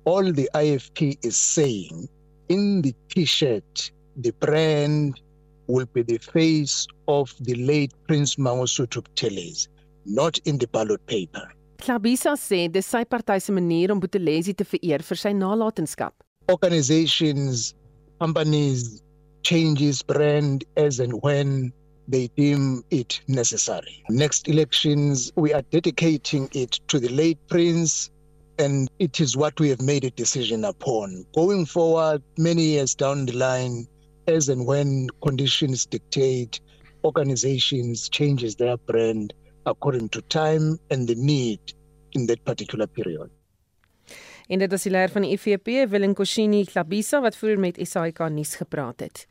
All 0.04 0.30
the 0.30 0.48
IFP 0.54 1.24
is 1.24 1.36
saying 1.36 2.08
in 2.48 2.82
the 2.82 2.94
t 3.08 3.24
shirt, 3.24 3.90
the 4.16 4.32
brand, 4.32 5.20
will 5.68 5.86
be 5.86 6.02
the 6.02 6.18
face 6.18 6.86
of 7.08 7.34
the 7.40 7.54
late 7.54 7.92
Prince 8.06 8.36
Mangosuthu 8.36 9.02
Buthelezi, 9.02 9.68
not 10.04 10.38
in 10.44 10.58
the 10.58 10.66
ballot 10.68 11.04
paper. 11.06 11.48
Klabisa 11.82 12.36
sê 12.38 12.68
dis 12.70 12.86
sy 12.86 13.02
party 13.10 13.40
se 13.42 13.52
manier 13.52 13.90
om 13.90 13.98
Buthelezi 13.98 14.52
te 14.54 14.62
vereer 14.62 15.02
vir 15.02 15.18
sy 15.18 15.32
nalatenskap. 15.34 16.14
Organizations, 16.52 17.74
companies 18.20 19.02
changes 19.42 20.00
brand 20.00 20.62
as 20.76 21.00
and 21.00 21.18
when 21.24 21.72
they 22.06 22.28
deem 22.36 22.84
it 22.92 23.20
necessary. 23.26 24.04
Next 24.10 24.46
elections, 24.46 25.32
we 25.34 25.52
are 25.52 25.62
dedicating 25.74 26.48
it 26.52 26.78
to 26.86 27.00
the 27.00 27.08
late 27.08 27.40
Prince, 27.48 28.10
and 28.60 28.88
it 29.00 29.18
is 29.18 29.36
what 29.36 29.58
we 29.58 29.68
have 29.68 29.82
made 29.82 30.04
a 30.04 30.10
decision 30.10 30.64
upon. 30.64 31.26
Going 31.34 31.66
forward, 31.66 32.22
many 32.38 32.62
years 32.62 32.94
down 32.94 33.26
the 33.26 33.32
line, 33.32 33.88
as 34.28 34.48
and 34.48 34.66
when 34.66 35.08
conditions 35.20 35.84
dictate, 35.86 36.60
organizations 37.04 38.08
changes 38.08 38.54
their 38.54 38.76
brand 38.76 39.34
according 39.66 40.08
to 40.10 40.22
time 40.22 40.78
and 40.90 41.08
the 41.08 41.14
need 41.14 41.60
in 42.12 42.26
that 42.26 42.44
particular 42.44 42.86
period. 42.86 43.30
En 44.52 44.60
dit 44.60 44.72
is 44.72 44.82
die 44.84 44.90
leier 44.92 45.08
van 45.08 45.24
die 45.24 45.30
IFP, 45.32 45.70
Willem 45.88 46.12
Koshini 46.12 46.66
Klabisa 46.68 47.22
wat 47.24 47.38
vroeër 47.40 47.60
met 47.62 47.78
SAK 47.80 48.26
nuus 48.34 48.58
gepraat 48.60 49.00
het. 49.00 49.24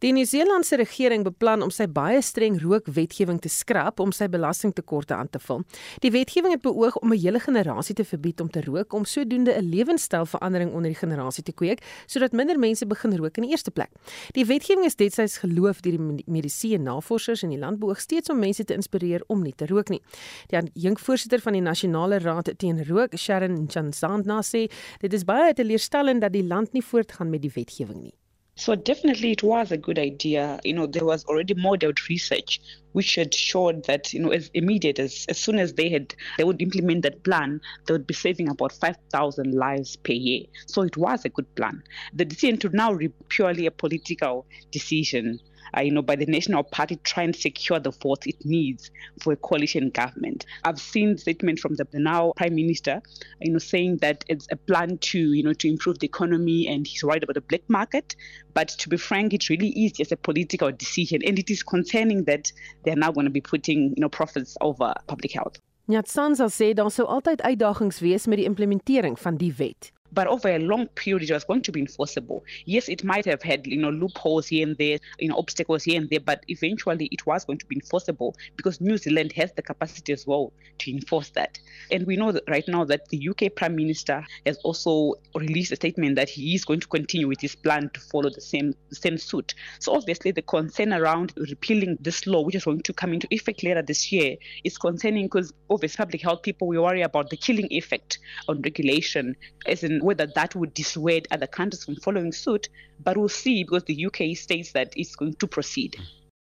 Die 0.00 0.12
Nieu-Seelandse 0.12 0.76
regering 0.76 1.22
beplan 1.24 1.62
om 1.64 1.70
sy 1.72 1.84
baie 1.88 2.18
streng 2.24 2.56
rookwetgewing 2.60 3.38
te 3.44 3.48
skrap 3.52 4.00
om 4.02 4.10
sy 4.12 4.26
belastingtekorte 4.28 5.14
aan 5.16 5.28
te 5.32 5.40
vul. 5.40 5.62
Die 6.04 6.10
wetgewing 6.12 6.52
het 6.56 6.62
beoog 6.64 6.96
om 7.00 7.12
'n 7.12 7.20
hele 7.20 7.40
generasie 7.40 7.94
te 7.94 8.04
verbied 8.04 8.40
om 8.40 8.50
te 8.50 8.60
rook 8.60 8.92
om 8.92 9.04
sodoende 9.04 9.52
'n 9.52 9.68
lewenstylverandering 9.68 10.72
onder 10.72 10.90
die 10.90 10.98
generasie 10.98 11.44
te 11.44 11.52
kweek 11.52 11.80
sodat 12.06 12.32
minder 12.32 12.58
mense 12.58 12.86
begin 12.86 13.16
rook 13.16 13.36
in 13.36 13.42
die 13.42 13.50
eerste 13.50 13.70
plek. 13.70 13.90
Die 14.32 14.44
wetgewing 14.44 14.84
is 14.84 14.96
destyds 14.96 15.38
geloof 15.38 15.80
deur 15.80 15.92
die 15.92 16.24
mediese 16.26 16.76
navorsers 16.76 17.42
in 17.42 17.50
die 17.50 17.58
land 17.58 17.78
beoog 17.78 18.00
steeds 18.00 18.30
om 18.30 18.38
mense 18.38 18.64
te 18.64 18.74
inspireer 18.74 19.22
om 19.26 19.42
nie 19.42 19.54
te 19.56 19.66
rook 19.66 19.88
nie. 19.88 20.02
Die 20.48 20.60
jong 20.74 21.00
voorsitter 21.00 21.40
van 21.40 21.52
die 21.52 21.62
Nasionale 21.62 22.18
Raad 22.18 22.52
teen 22.56 22.84
Rook, 22.86 23.16
Sharon 23.16 23.68
Chansandna 23.68 24.42
sê 24.54 24.66
dit 25.04 25.20
is 25.20 25.28
baie 25.28 25.54
teleurstellend 25.54 26.24
dat 26.24 26.36
die 26.36 26.46
land 26.54 26.72
nie 26.72 26.84
voortgaan 26.92 27.34
met 27.34 27.42
die 27.42 27.54
wetgewing 27.54 28.02
nie. 28.02 28.14
So 28.56 28.76
definitely 28.76 29.32
it 29.32 29.42
was 29.42 29.72
a 29.72 29.76
good 29.76 29.98
idea. 29.98 30.60
You 30.62 30.74
know, 30.74 30.86
there 30.86 31.04
was 31.04 31.24
already 31.24 31.54
modeled 31.54 32.08
research 32.08 32.60
which 32.92 33.16
had 33.16 33.34
shown 33.34 33.82
that, 33.88 34.12
you 34.14 34.20
know, 34.20 34.30
as 34.30 34.48
immediate 34.54 35.00
as, 35.00 35.26
as 35.28 35.38
soon 35.38 35.58
as 35.58 35.74
they 35.74 35.88
had 35.88 36.14
they 36.38 36.44
would 36.44 36.62
implement 36.62 37.02
that 37.02 37.24
plan, 37.24 37.60
they 37.86 37.94
would 37.94 38.06
be 38.06 38.14
saving 38.14 38.48
about 38.48 38.70
5,000 38.70 39.52
lives 39.52 39.96
per 39.96 40.12
year. 40.12 40.44
So 40.66 40.82
it 40.82 40.96
was 40.96 41.24
a 41.24 41.30
good 41.30 41.52
plan. 41.56 41.82
The 42.12 42.24
decision 42.24 42.58
to 42.58 42.68
now 42.68 42.94
be 42.94 43.08
purely 43.28 43.66
a 43.66 43.72
political 43.72 44.46
decision 44.70 45.40
you 45.82 45.90
know, 45.90 46.02
by 46.02 46.16
the 46.16 46.26
National 46.26 46.62
Party 46.62 46.96
try 47.04 47.22
and 47.24 47.34
secure 47.34 47.78
the 47.78 47.90
votes 47.90 48.26
it 48.26 48.44
needs 48.44 48.90
for 49.20 49.32
a 49.32 49.36
coalition 49.36 49.90
government. 49.90 50.46
I've 50.64 50.80
seen 50.80 51.18
statement 51.18 51.58
from 51.58 51.74
the 51.74 51.86
now 51.92 52.32
Prime 52.36 52.54
Minister, 52.54 53.02
you 53.40 53.52
know, 53.52 53.58
saying 53.58 53.98
that 53.98 54.24
it's 54.28 54.46
a 54.50 54.56
plan 54.56 54.98
to, 54.98 55.18
you 55.18 55.42
know, 55.42 55.52
to 55.54 55.68
improve 55.68 55.98
the 55.98 56.06
economy 56.06 56.68
and 56.68 56.86
he's 56.86 57.02
worried 57.02 57.22
about 57.22 57.34
the 57.34 57.40
black 57.40 57.62
market. 57.68 58.16
But 58.52 58.68
to 58.68 58.88
be 58.88 58.96
frank, 58.96 59.32
it 59.34 59.48
really 59.48 59.70
is 59.70 59.92
just 59.92 60.12
a 60.12 60.16
political 60.16 60.70
decision 60.72 61.20
and 61.26 61.38
it 61.38 61.50
is 61.50 61.62
concerning 61.62 62.24
that 62.24 62.52
they're 62.84 62.96
now 62.96 63.12
going 63.12 63.26
to 63.26 63.30
be 63.30 63.40
putting, 63.40 63.94
you 63.96 64.00
know, 64.00 64.08
profits 64.08 64.56
over 64.60 64.94
public 65.06 65.32
health. 65.32 65.58
Nyatsanza 65.86 66.48
sê 66.48 66.72
daar 66.72 66.88
sou 66.90 67.04
altyd 67.04 67.42
uitdagings 67.44 67.98
wees 68.00 68.24
met 68.26 68.40
die 68.40 68.46
implementering 68.48 69.18
van 69.20 69.36
die 69.36 69.52
wet. 69.58 69.90
But 70.14 70.26
over 70.26 70.48
a 70.48 70.58
long 70.58 70.86
period 70.88 71.28
it 71.28 71.32
was 71.32 71.44
going 71.44 71.62
to 71.62 71.72
be 71.72 71.80
enforceable. 71.80 72.44
Yes, 72.64 72.88
it 72.88 73.04
might 73.04 73.24
have 73.24 73.42
had 73.42 73.66
you 73.66 73.76
know 73.76 73.90
loopholes 73.90 74.46
here 74.46 74.66
and 74.66 74.76
there, 74.78 74.98
you 75.18 75.28
know 75.28 75.36
obstacles 75.36 75.84
here 75.84 76.00
and 76.00 76.08
there, 76.10 76.20
but 76.20 76.44
eventually 76.48 77.08
it 77.10 77.26
was 77.26 77.44
going 77.44 77.58
to 77.58 77.66
be 77.66 77.76
enforceable 77.76 78.36
because 78.56 78.80
New 78.80 78.96
Zealand 78.96 79.32
has 79.32 79.52
the 79.52 79.62
capacity 79.62 80.12
as 80.12 80.26
well 80.26 80.52
to 80.78 80.90
enforce 80.90 81.30
that. 81.30 81.58
And 81.90 82.06
we 82.06 82.16
know 82.16 82.32
that 82.32 82.44
right 82.48 82.64
now 82.68 82.84
that 82.84 83.08
the 83.08 83.28
UK 83.28 83.54
Prime 83.54 83.74
Minister 83.74 84.24
has 84.46 84.56
also 84.58 85.14
released 85.34 85.72
a 85.72 85.76
statement 85.76 86.16
that 86.16 86.28
he 86.28 86.54
is 86.54 86.64
going 86.64 86.80
to 86.80 86.86
continue 86.86 87.28
with 87.28 87.40
his 87.40 87.56
plan 87.56 87.90
to 87.94 88.00
follow 88.00 88.30
the 88.30 88.40
same 88.40 88.74
same 88.92 89.18
suit. 89.18 89.54
So 89.80 89.94
obviously 89.94 90.30
the 90.30 90.42
concern 90.42 90.92
around 90.92 91.32
repealing 91.36 91.98
this 92.00 92.26
law, 92.26 92.42
which 92.42 92.54
is 92.54 92.64
going 92.64 92.82
to 92.82 92.92
come 92.92 93.12
into 93.12 93.26
effect 93.30 93.62
later 93.62 93.82
this 93.82 94.12
year, 94.12 94.36
is 94.62 94.78
concerning 94.78 95.26
because 95.26 95.52
obviously 95.70 96.04
public 96.04 96.22
health 96.22 96.42
people 96.42 96.68
we 96.68 96.78
worry 96.78 97.02
about 97.02 97.30
the 97.30 97.36
killing 97.36 97.68
effect 97.70 98.18
on 98.48 98.60
regulation 98.62 99.36
as 99.66 99.82
in 99.82 100.03
whether 100.04 100.26
that 100.34 100.54
would 100.54 100.74
dissuade 100.74 101.26
other 101.30 101.46
countries 101.46 101.84
from 101.84 101.96
following 101.96 102.32
suit, 102.32 102.68
but 103.02 103.16
we'll 103.16 103.28
see 103.28 103.64
because 103.64 103.84
the 103.84 104.06
UK 104.06 104.36
states 104.36 104.72
that 104.72 104.92
it's 104.96 105.16
going 105.16 105.34
to 105.34 105.46
proceed. 105.46 105.96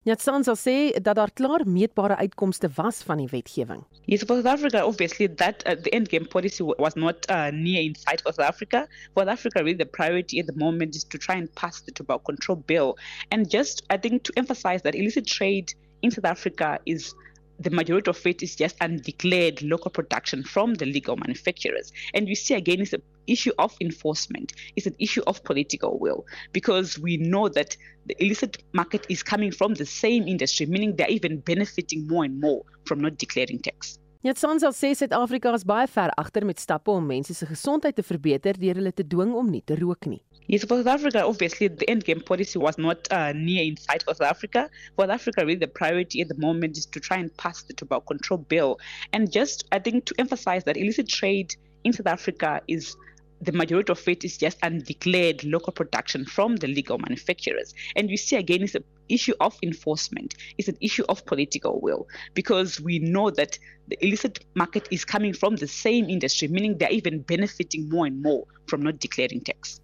Nyatsanza 0.08 0.56
sê 0.56 0.96
dat 1.02 1.16
daar 1.16 1.32
klaar 1.34 1.68
meetbare 1.68 2.16
uitkomste 2.18 2.70
was 2.76 3.04
van 3.04 3.18
die 3.18 3.28
wetgewing. 3.28 3.84
Yes, 4.06 4.24
for 4.24 4.36
South 4.38 4.46
Africa, 4.46 4.86
obviously 4.86 5.28
that 5.28 5.62
uh, 5.66 5.76
the 5.76 5.92
end 5.92 6.08
game 6.08 6.26
policy 6.26 6.64
was 6.64 6.96
not 6.96 7.26
uh, 7.30 7.52
near 7.52 7.82
in 7.82 7.96
sight 7.96 8.22
for 8.22 8.32
South 8.32 8.48
Africa. 8.48 8.88
For 9.14 9.24
South 9.24 9.34
Africa, 9.38 9.60
really 9.60 9.78
the 9.78 9.86
priority 9.86 10.40
at 10.40 10.48
the 10.48 10.56
moment 10.56 10.96
is 10.96 11.04
to 11.04 11.18
try 11.18 11.36
and 11.36 11.54
pass 11.56 11.82
the 11.82 11.92
tobacco 11.92 12.24
control 12.24 12.56
bill. 12.56 12.98
And 13.32 13.50
just, 13.50 13.84
I 13.90 13.98
think, 13.98 14.24
to 14.24 14.34
emphasize 14.38 14.82
that 14.84 14.96
illicit 14.96 15.28
trade 15.28 15.74
in 16.02 16.12
South 16.12 16.26
Africa 16.26 16.80
is 16.86 17.14
the 17.60 17.70
majority 17.70 18.10
of 18.10 18.26
it 18.26 18.42
is 18.42 18.56
just 18.56 18.78
undeclared 18.82 19.62
local 19.62 19.92
production 19.92 20.44
from 20.44 20.76
the 20.76 20.86
legal 20.86 21.18
manufacturers. 21.18 21.92
And 22.14 22.28
you 22.28 22.36
see 22.36 22.56
again, 22.56 22.82
it's 22.82 22.94
an 22.94 23.02
issue 23.28 23.52
of 23.60 23.76
enforcement, 23.82 24.54
it's 24.76 24.88
an 24.88 24.96
issue 25.00 25.22
of 25.28 25.44
political 25.44 26.00
will, 26.00 26.26
because 26.54 26.98
we 26.98 27.18
know 27.18 27.50
that 27.50 27.76
the 28.06 28.16
illicit 28.24 28.64
market 28.74 29.06
is 29.10 29.22
coming 29.22 29.52
from 29.52 29.74
the 29.74 29.86
same 29.86 30.28
industry, 30.28 30.66
meaning 30.66 30.96
they're 30.96 31.10
even 31.10 31.40
benefiting 31.40 32.08
more 32.08 32.24
and 32.24 32.40
more 32.40 32.64
from 32.86 33.02
not 33.02 33.18
declaring 33.18 33.60
tax. 33.60 34.00
Nyatsanza 34.22 34.74
sê 34.76 34.92
Suid-Afrika 34.92 35.54
is 35.56 35.64
baie 35.64 35.88
ver 35.88 36.12
agter 36.20 36.44
met 36.44 36.60
stappe 36.60 36.92
om 36.92 37.06
mense 37.08 37.32
se 37.34 37.46
gesondheid 37.48 37.96
te 37.96 38.04
verbeter 38.04 38.58
deur 38.60 38.76
hulle 38.76 38.92
te 38.92 39.06
dwing 39.08 39.32
om 39.32 39.48
nie 39.48 39.62
te 39.64 39.78
rook 39.80 40.10
nie. 40.12 40.20
Yes, 40.52 40.64
for 40.64 40.78
South 40.78 40.88
Africa, 40.88 41.24
obviously 41.24 41.68
the 41.68 41.88
end 41.88 42.06
game 42.06 42.22
policy 42.22 42.58
was 42.58 42.80
not 42.80 43.08
uh, 43.12 43.34
near 43.34 43.64
in 43.64 43.78
sight 43.78 44.02
for 44.02 44.16
South 44.16 44.32
Africa. 44.32 44.68
For 44.96 45.04
South 45.04 45.12
Africa, 45.12 45.46
really 45.46 45.60
the 45.60 45.68
priority 45.68 46.22
at 46.22 46.28
the 46.28 46.38
moment 46.40 46.76
is 46.76 46.88
to 46.88 47.00
try 47.00 47.18
and 47.18 47.38
pass 47.38 47.62
the 47.62 47.74
tobacco 47.74 48.04
control 48.04 48.40
bill. 48.40 48.80
And 49.14 49.32
just, 49.32 49.66
I 49.72 49.78
think, 49.78 50.06
to 50.06 50.16
emphasize 50.18 50.64
that 50.64 50.76
illicit 50.76 51.08
trade 51.08 51.56
in 51.84 51.94
South 51.94 52.08
Africa 52.08 52.62
is 52.68 52.98
the 53.42 53.52
majority 53.52 53.92
of 53.92 54.08
it 54.08 54.24
is 54.24 54.40
just 54.40 54.58
undeclared 54.64 55.44
local 55.44 55.72
production 55.72 56.26
from 56.26 56.56
the 56.56 56.68
legal 56.68 56.98
manufacturers. 56.98 57.76
And 57.96 58.10
you 58.10 58.18
see 58.18 58.36
again, 58.36 58.64
it's 58.64 58.74
an 58.74 58.84
issue 59.08 59.36
of 59.40 59.56
enforcement, 59.62 60.34
it's 60.58 60.68
an 60.68 60.78
issue 60.82 61.04
of 61.10 61.28
political 61.28 61.80
will, 61.80 62.08
because 62.34 62.82
we 62.82 62.98
know 62.98 63.30
that 63.30 63.60
the 63.88 64.04
illicit 64.04 64.44
market 64.56 64.88
is 64.90 65.06
coming 65.06 65.34
from 65.34 65.58
the 65.58 65.68
same 65.68 66.10
industry, 66.10 66.48
meaning 66.48 66.80
they're 66.80 66.90
even 66.90 67.22
benefiting 67.22 67.88
more 67.88 68.08
and 68.08 68.20
more 68.24 68.46
from 68.66 68.82
not 68.82 68.98
declaring 68.98 69.42
tax. 69.42 69.80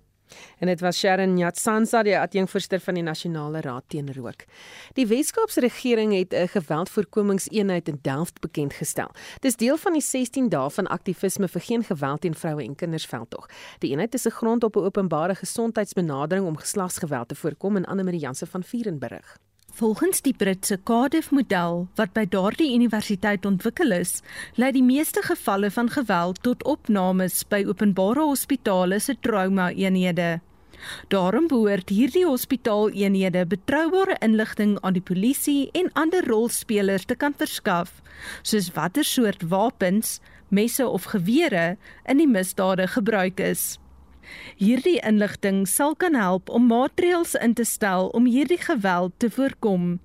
En 0.59 0.67
dit 0.67 0.79
was 0.79 0.97
Sharon 0.97 1.33
Nyatsansa, 1.33 2.03
die 2.03 2.17
adjunkvoorsitter 2.17 2.79
van 2.79 2.93
die 2.93 3.03
Nasionale 3.03 3.61
Raad 3.61 3.83
teen 3.87 4.13
Rook. 4.13 4.45
Die 4.93 5.07
Wes-Kaapse 5.07 5.59
regering 5.59 6.13
het 6.13 6.33
'n 6.33 6.47
geweldvoorkomingseenheid 6.47 7.87
in 7.87 7.99
Delft 8.01 8.39
bekend 8.39 8.73
gestel. 8.73 9.11
Dis 9.39 9.55
deel 9.55 9.77
van 9.77 9.93
die 9.93 10.01
16 10.01 10.49
dae 10.49 10.69
van 10.69 10.87
aktivisme 10.87 11.47
vir 11.47 11.61
geen 11.61 11.83
geweld 11.83 12.21
teen 12.21 12.35
vroue 12.35 12.63
en 12.63 12.75
kinders 12.75 13.05
veldtog. 13.05 13.49
Die 13.79 13.91
eenheid 13.91 14.13
is 14.13 14.25
'n 14.25 14.31
grond 14.31 14.63
op 14.63 14.75
'n 14.75 14.79
openbare 14.79 15.35
gesondheidsbenadering 15.35 16.45
om 16.45 16.57
geslagsgeweld 16.57 17.27
te 17.27 17.35
voorkom 17.35 17.75
en 17.75 17.85
Anne 17.85 18.03
Marie 18.03 18.19
Jansen 18.19 18.47
van 18.47 18.63
Vuren 18.63 18.99
berig. 18.99 19.37
Volgens 19.75 20.21
die 20.21 20.31
Britse 20.31 20.77
Cardiff-model 20.87 21.81
wat 21.99 22.13
by 22.15 22.21
daardie 22.31 22.69
universiteit 22.77 23.43
ontwikkel 23.43 23.91
is, 23.91 24.21
lei 24.55 24.69
die 24.71 24.83
meeste 24.87 25.19
gevalle 25.25 25.67
van 25.75 25.89
geweld 25.91 26.39
tot 26.47 26.63
opnames 26.63 27.41
by 27.51 27.59
openbare 27.67 28.23
hospitale 28.23 29.01
se 29.03 29.17
trauma-eenhede. 29.19 30.39
Daarom 31.11 31.51
behoort 31.51 31.91
hierdie 31.91 32.23
hospitaaleenhede 32.23 33.43
betroubare 33.51 34.15
inligting 34.23 34.77
aan 34.79 34.95
die 34.95 35.03
polisie 35.03 35.67
en 35.75 35.91
ander 35.99 36.23
rolspelers 36.23 37.11
te 37.11 37.19
kan 37.19 37.35
verskaf, 37.35 37.99
soos 38.47 38.71
watter 38.79 39.03
soort 39.03 39.43
wapens, 39.51 40.21
messe 40.47 40.87
of 40.87 41.11
gewere 41.11 41.73
in 42.07 42.23
die 42.23 42.31
misdade 42.31 42.87
gebruik 42.95 43.43
is. 43.43 43.73
Hierdie 44.57 44.99
inligting 45.03 45.65
sal 45.67 45.95
kan 45.95 46.15
help 46.15 46.49
om 46.49 46.67
maatreëls 46.71 47.35
in 47.41 47.53
te 47.53 47.65
stel 47.65 48.09
om 48.17 48.25
hierdie 48.25 48.61
geweld 48.61 49.13
te 49.17 49.29
voorkom. 49.29 49.95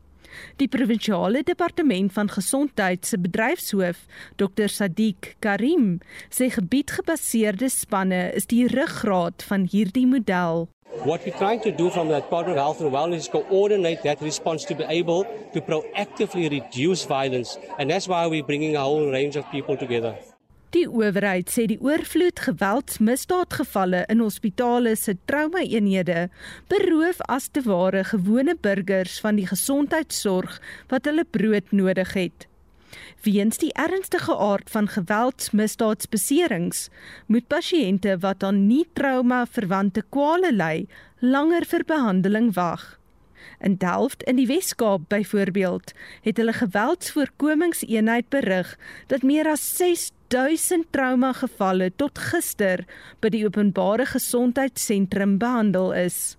Die 0.62 0.68
provinsiale 0.70 1.42
departement 1.42 2.12
van 2.14 2.28
gesondheid 2.30 3.06
se 3.06 3.18
bedryfshoof, 3.18 4.04
Dr 4.38 4.70
Sadiq 4.70 5.34
Karim, 5.42 5.98
sê 6.30 6.50
gebiedgebaseerde 6.54 7.70
spanne 7.72 8.28
is 8.38 8.46
die 8.50 8.66
ruggraat 8.70 9.42
van 9.50 9.66
hierdie 9.72 10.06
model. 10.06 10.68
What 11.04 11.24
we're 11.24 11.38
trying 11.38 11.60
to 11.62 11.70
do 11.70 11.88
from 11.88 12.08
Department 12.08 12.58
of 12.58 12.64
Health 12.64 12.80
and 12.80 12.92
Wellness 12.92 13.26
is 13.26 13.28
coordinate 13.28 14.02
that 14.02 14.20
response 14.20 14.64
to 14.66 14.74
be 14.74 14.84
able 14.84 15.24
to 15.54 15.60
proactively 15.60 16.50
reduce 16.50 17.04
violence, 17.04 17.58
and 17.78 17.90
that's 17.90 18.08
why 18.08 18.26
we're 18.26 18.44
bringing 18.44 18.76
a 18.76 18.80
whole 18.80 19.10
range 19.10 19.36
of 19.36 19.48
people 19.50 19.76
together. 19.76 20.16
Die 20.70 20.86
owerheid 20.86 21.48
sê 21.50 21.64
die 21.66 21.80
oorvloed 21.82 22.38
geweldsmisdaadgevalle 22.44 24.04
in 24.12 24.20
hospitale 24.22 24.92
se 24.94 25.16
trauma-eenhede 25.26 26.28
beroof 26.70 27.18
as 27.26 27.48
te 27.50 27.64
ware 27.64 28.04
gewone 28.06 28.54
burgers 28.54 29.16
van 29.24 29.40
die 29.40 29.48
gesondheidsorg 29.50 30.60
wat 30.92 31.10
hulle 31.10 31.26
brood 31.26 31.74
nodig 31.74 32.14
het. 32.14 32.46
Weens 33.26 33.58
die 33.58 33.72
ernstige 33.74 34.36
aard 34.38 34.70
van 34.70 34.86
geweldsmisdaadsbeserings 34.94 36.86
moet 37.26 37.50
pasiënte 37.50 38.20
wat 38.22 38.46
aan 38.46 38.68
nie 38.68 38.86
trauma-verwante 38.94 40.06
kwale 40.14 40.54
ly, 40.54 40.86
langer 41.18 41.66
vir 41.66 41.82
behandeling 41.90 42.54
wag. 42.54 42.99
In 43.58 43.76
Delft 43.76 44.22
in 44.22 44.36
die 44.36 44.46
Wes-Kaap 44.46 45.08
byvoorbeeld, 45.08 45.92
het 46.22 46.36
hulle 46.36 46.52
geweldsvoorkomingseenheid 46.52 48.28
berig 48.28 48.78
dat 49.06 49.22
meer 49.26 49.50
as 49.50 49.64
6000 49.76 50.86
trauma 50.90 51.32
gevalle 51.32 51.90
tot 51.96 52.18
gister 52.30 52.86
by 53.20 53.28
die 53.34 53.44
openbare 53.46 54.06
gesondheidssentrum 54.06 55.38
behandel 55.38 55.92
is. 55.92 56.36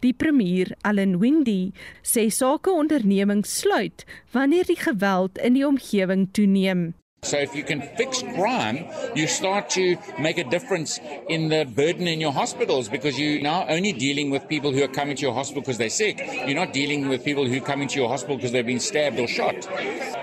Die 0.00 0.14
premier, 0.16 0.72
Allan 0.80 1.18
Windey, 1.20 1.72
sê 2.02 2.30
sakeondernemings 2.32 3.58
sluit 3.60 4.06
wanneer 4.32 4.64
die 4.64 4.80
geweld 4.80 5.38
in 5.38 5.58
die 5.58 5.66
omgewing 5.66 6.28
toeneem. 6.32 6.92
So 7.24 7.38
if 7.38 7.54
you 7.54 7.64
can 7.64 7.82
fix 7.96 8.22
crime, 8.22 8.84
you 9.14 9.26
start 9.26 9.70
to 9.70 9.96
make 10.18 10.38
a 10.38 10.44
difference 10.44 11.00
in 11.28 11.48
the 11.48 11.64
burden 11.64 12.06
in 12.06 12.20
your 12.20 12.32
hospitals 12.32 12.88
because 12.88 13.18
you're 13.18 13.42
now 13.42 13.66
only 13.68 13.92
dealing 13.92 14.30
with 14.30 14.46
people 14.48 14.72
who 14.72 14.82
are 14.82 14.88
coming 14.88 15.16
to 15.16 15.22
your 15.22 15.34
hospital 15.34 15.62
because 15.62 15.78
they're 15.78 15.88
sick. 15.88 16.18
You're 16.46 16.54
not 16.54 16.72
dealing 16.72 17.08
with 17.08 17.24
people 17.24 17.46
who 17.46 17.60
come 17.60 17.82
into 17.82 17.96
your 17.96 18.08
hospital 18.08 18.36
because 18.36 18.52
they've 18.52 18.66
been 18.66 18.80
stabbed 18.80 19.18
or 19.18 19.26
shot. 19.26 19.68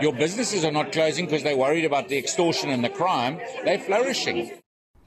Your 0.02 0.14
businesses 0.14 0.64
are 0.64 0.72
not 0.72 0.92
closing 0.92 1.26
because 1.26 1.44
they're 1.44 1.58
worried 1.58 1.86
about 1.86 2.08
the 2.08 2.18
extortion 2.18 2.70
and 2.70 2.84
the 2.84 2.90
crime. 2.90 3.40
They're 3.66 3.80
flourishing. 3.80 4.52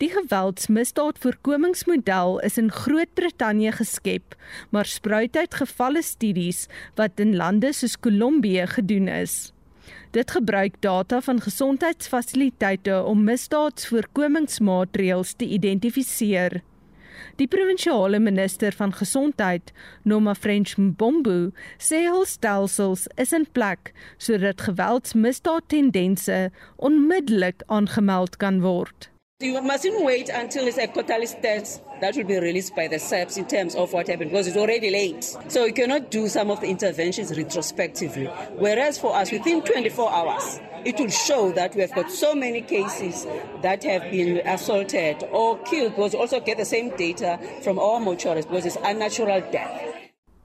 Die 0.02 0.10
geweldsmisdaadvoorkomingsmodel 0.10 2.40
is 2.42 2.58
in 2.58 2.70
Groot-Brittanje 2.70 3.72
geskep, 3.72 4.34
maar 4.70 4.86
spruit 4.90 5.36
uit 5.36 5.54
gevalle 5.54 6.02
studies 6.02 6.66
wat 6.98 7.20
in 7.22 7.36
lande 7.38 7.70
soos 7.72 7.94
Kolumbie 8.02 8.66
gedoen 8.66 9.08
is. 9.08 9.53
Dit 10.14 10.30
gebruik 10.30 10.74
data 10.78 11.20
van 11.20 11.40
gesondheidsfasiliteite 11.40 13.02
om 13.02 13.24
misdaadsvoorkomingsmaatreëls 13.26 15.32
te 15.34 15.46
identifiseer. 15.56 16.60
Die 17.40 17.48
provinsiale 17.50 18.20
minister 18.22 18.72
van 18.78 18.92
gesondheid, 18.94 19.72
Noma 20.02 20.34
French 20.34 20.76
Mbombo, 20.78 21.50
sê 21.82 22.04
hul 22.06 22.24
stelsels 22.30 23.08
is 23.18 23.32
in 23.34 23.46
plek 23.58 23.90
sodat 24.16 24.62
geweldsmisdaadtendense 24.68 26.50
onmiddellik 26.76 27.66
aangemeld 27.66 28.38
kan 28.38 28.62
word. 28.62 29.13
You 29.40 29.60
mustn't 29.62 30.04
wait 30.04 30.28
until 30.28 30.68
it's 30.68 30.78
a 30.78 30.86
quarterly 30.86 31.26
stats 31.26 31.80
that 32.00 32.14
will 32.14 32.22
be 32.22 32.38
released 32.38 32.76
by 32.76 32.86
the 32.86 33.00
SAPS 33.00 33.36
in 33.36 33.46
terms 33.46 33.74
of 33.74 33.92
what 33.92 34.06
happened 34.06 34.30
because 34.30 34.46
it's 34.46 34.56
already 34.56 34.90
late. 34.90 35.24
So 35.48 35.64
you 35.64 35.72
cannot 35.72 36.12
do 36.12 36.28
some 36.28 36.52
of 36.52 36.60
the 36.60 36.68
interventions 36.68 37.36
retrospectively. 37.36 38.26
Whereas 38.56 38.96
for 38.96 39.12
us, 39.12 39.32
within 39.32 39.62
24 39.62 40.12
hours, 40.12 40.60
it 40.84 41.00
will 41.00 41.10
show 41.10 41.50
that 41.50 41.74
we 41.74 41.80
have 41.80 41.92
got 41.96 42.12
so 42.12 42.36
many 42.36 42.60
cases 42.62 43.26
that 43.60 43.82
have 43.82 44.08
been 44.12 44.38
assaulted 44.46 45.24
or 45.32 45.58
killed 45.64 45.96
because 45.96 46.12
we 46.12 46.20
also 46.20 46.38
get 46.38 46.56
the 46.56 46.64
same 46.64 46.96
data 46.96 47.36
from 47.62 47.80
our 47.80 47.98
mortuaries 47.98 48.46
because 48.46 48.66
it's 48.66 48.78
unnatural 48.84 49.40
death. 49.50 49.94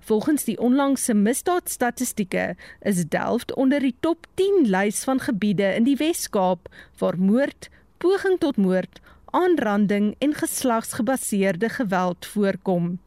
Volgens 0.09 0.43
die 0.43 0.57
onlangse 0.57 1.13
misdaadstatistieke 1.13 2.55
is 2.81 3.03
Delft 3.05 3.53
onder 3.53 3.79
die 3.79 3.93
top 4.01 4.25
10 4.33 4.65
lys 4.65 5.03
van 5.05 5.19
gebiede 5.21 5.75
in 5.77 5.85
die 5.85 5.97
Wes-Kaap 5.99 6.65
waar 6.97 7.19
moord, 7.21 7.69
poging 7.99 8.39
tot 8.39 8.57
moord, 8.57 8.99
aanranding 9.35 10.15
en 10.23 10.33
geslagsgebaseerde 10.33 11.69
geweld 11.69 12.25
voorkom. 12.25 12.97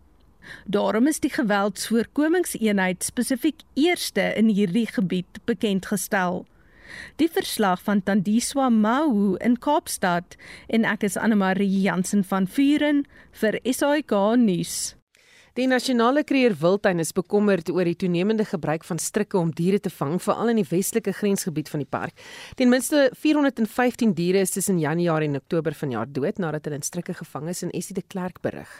Daarom 0.64 1.06
is 1.06 1.20
die 1.20 1.30
geweldsvoorkomingseenheid 1.30 3.04
spesifiek 3.04 3.62
eerste 3.74 4.32
in 4.36 4.48
hierdie 4.48 4.86
gebied 4.86 5.40
bekend 5.44 5.86
gestel. 5.86 6.44
Die 7.16 7.28
verslag 7.30 7.82
van 7.82 8.02
Tandiswa 8.02 8.68
Mahu 8.68 9.36
in 9.40 9.56
Kaapstad 9.58 10.36
en 10.68 10.84
ek 10.84 11.06
is 11.08 11.16
Anne 11.16 11.38
Marie 11.40 11.70
Jansen 11.80 12.24
van 12.24 12.46
Vuren 12.46 13.06
vir 13.40 13.60
SAK 13.64 14.12
nuus. 14.36 14.92
Die 15.52 15.66
nasionale 15.68 16.22
kreer 16.24 16.54
wildtuin 16.56 17.02
is 17.02 17.10
bekommerd 17.12 17.68
oor 17.68 17.84
die 17.84 17.98
toenemende 18.00 18.46
gebruik 18.48 18.86
van 18.88 18.96
strikke 18.96 19.36
om 19.36 19.50
diere 19.52 19.82
te 19.84 19.90
vang, 19.92 20.14
veral 20.24 20.48
in 20.48 20.62
die 20.62 20.68
westelike 20.70 21.12
grensgebied 21.18 21.68
van 21.68 21.82
die 21.82 21.88
park. 21.92 22.22
Ten 22.56 22.72
minste 22.72 23.10
415 23.20 24.14
diere 24.16 24.40
is 24.46 24.56
tussen 24.56 24.80
Januarie 24.80 25.28
en 25.28 25.36
Oktober 25.36 25.76
vanjaar 25.76 26.08
dood 26.08 26.40
nadat 26.40 26.64
hulle 26.64 26.80
in 26.80 26.88
strikke 26.88 27.18
gevang 27.20 27.52
is 27.52 27.60
en 27.66 27.76
Essie 27.76 27.98
de 27.98 28.06
Klerk 28.08 28.40
berig. 28.40 28.72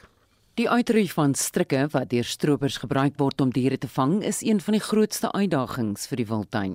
Die 0.61 0.66
uitroei 0.68 1.07
van 1.09 1.32
strikke 1.32 1.86
wat 1.94 2.11
deur 2.11 2.26
stroopers 2.28 2.74
gebruik 2.82 3.14
word 3.16 3.40
om 3.40 3.53
diere 3.57 3.78
te 3.80 3.88
vang, 3.88 4.18
is 4.20 4.42
een 4.44 4.59
van 4.61 4.74
die 4.76 4.82
grootste 4.84 5.30
uitdagings 5.32 6.05
vir 6.11 6.20
die 6.20 6.26
wildtuin. 6.28 6.74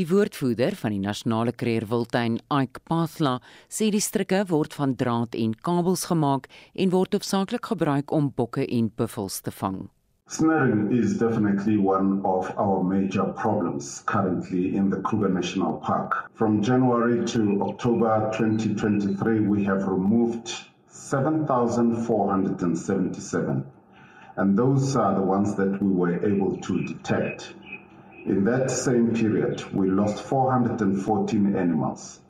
Die 0.00 0.06
woordvoerder 0.08 0.72
van 0.80 0.94
die 0.94 1.02
nasionale 1.02 1.52
kreer 1.52 1.84
wildtuin, 1.90 2.38
Ike 2.48 2.80
Pathla, 2.88 3.34
sê 3.68 3.90
die 3.92 4.00
strikke 4.00 4.40
word 4.48 4.72
van 4.72 4.96
draad 4.96 5.36
en 5.36 5.52
kabels 5.52 6.06
gemaak 6.08 6.48
en 6.72 6.94
word 6.96 7.18
hoofsaaklik 7.18 7.68
gebruik 7.74 8.08
om 8.08 8.32
bokke 8.32 8.64
en 8.64 8.88
buffels 8.96 9.42
te 9.44 9.52
vang. 9.52 9.90
Snaring 10.32 10.88
is 10.88 11.18
definitely 11.18 11.76
one 11.76 12.24
of 12.24 12.48
our 12.56 12.80
major 12.82 13.28
problems 13.36 14.00
currently 14.06 14.74
in 14.74 14.88
the 14.88 15.02
Kruger 15.02 15.28
National 15.28 15.76
Park. 15.84 16.30
From 16.32 16.62
January 16.62 17.22
to 17.36 17.60
October 17.60 18.30
2023, 18.32 19.40
we 19.40 19.62
have 19.64 19.84
removed 19.84 20.70
7,477. 20.90 23.64
And 24.36 24.58
those 24.58 24.96
are 24.96 25.14
the 25.14 25.22
ones 25.22 25.54
that 25.54 25.80
we 25.80 25.88
were 25.88 26.26
able 26.26 26.56
to 26.58 26.84
detect. 26.84 27.54
In 28.26 28.44
that 28.44 28.70
same 28.70 29.14
period, 29.14 29.64
we 29.72 29.90
lost 29.90 30.22
414 30.22 31.56
animals, 31.56 32.20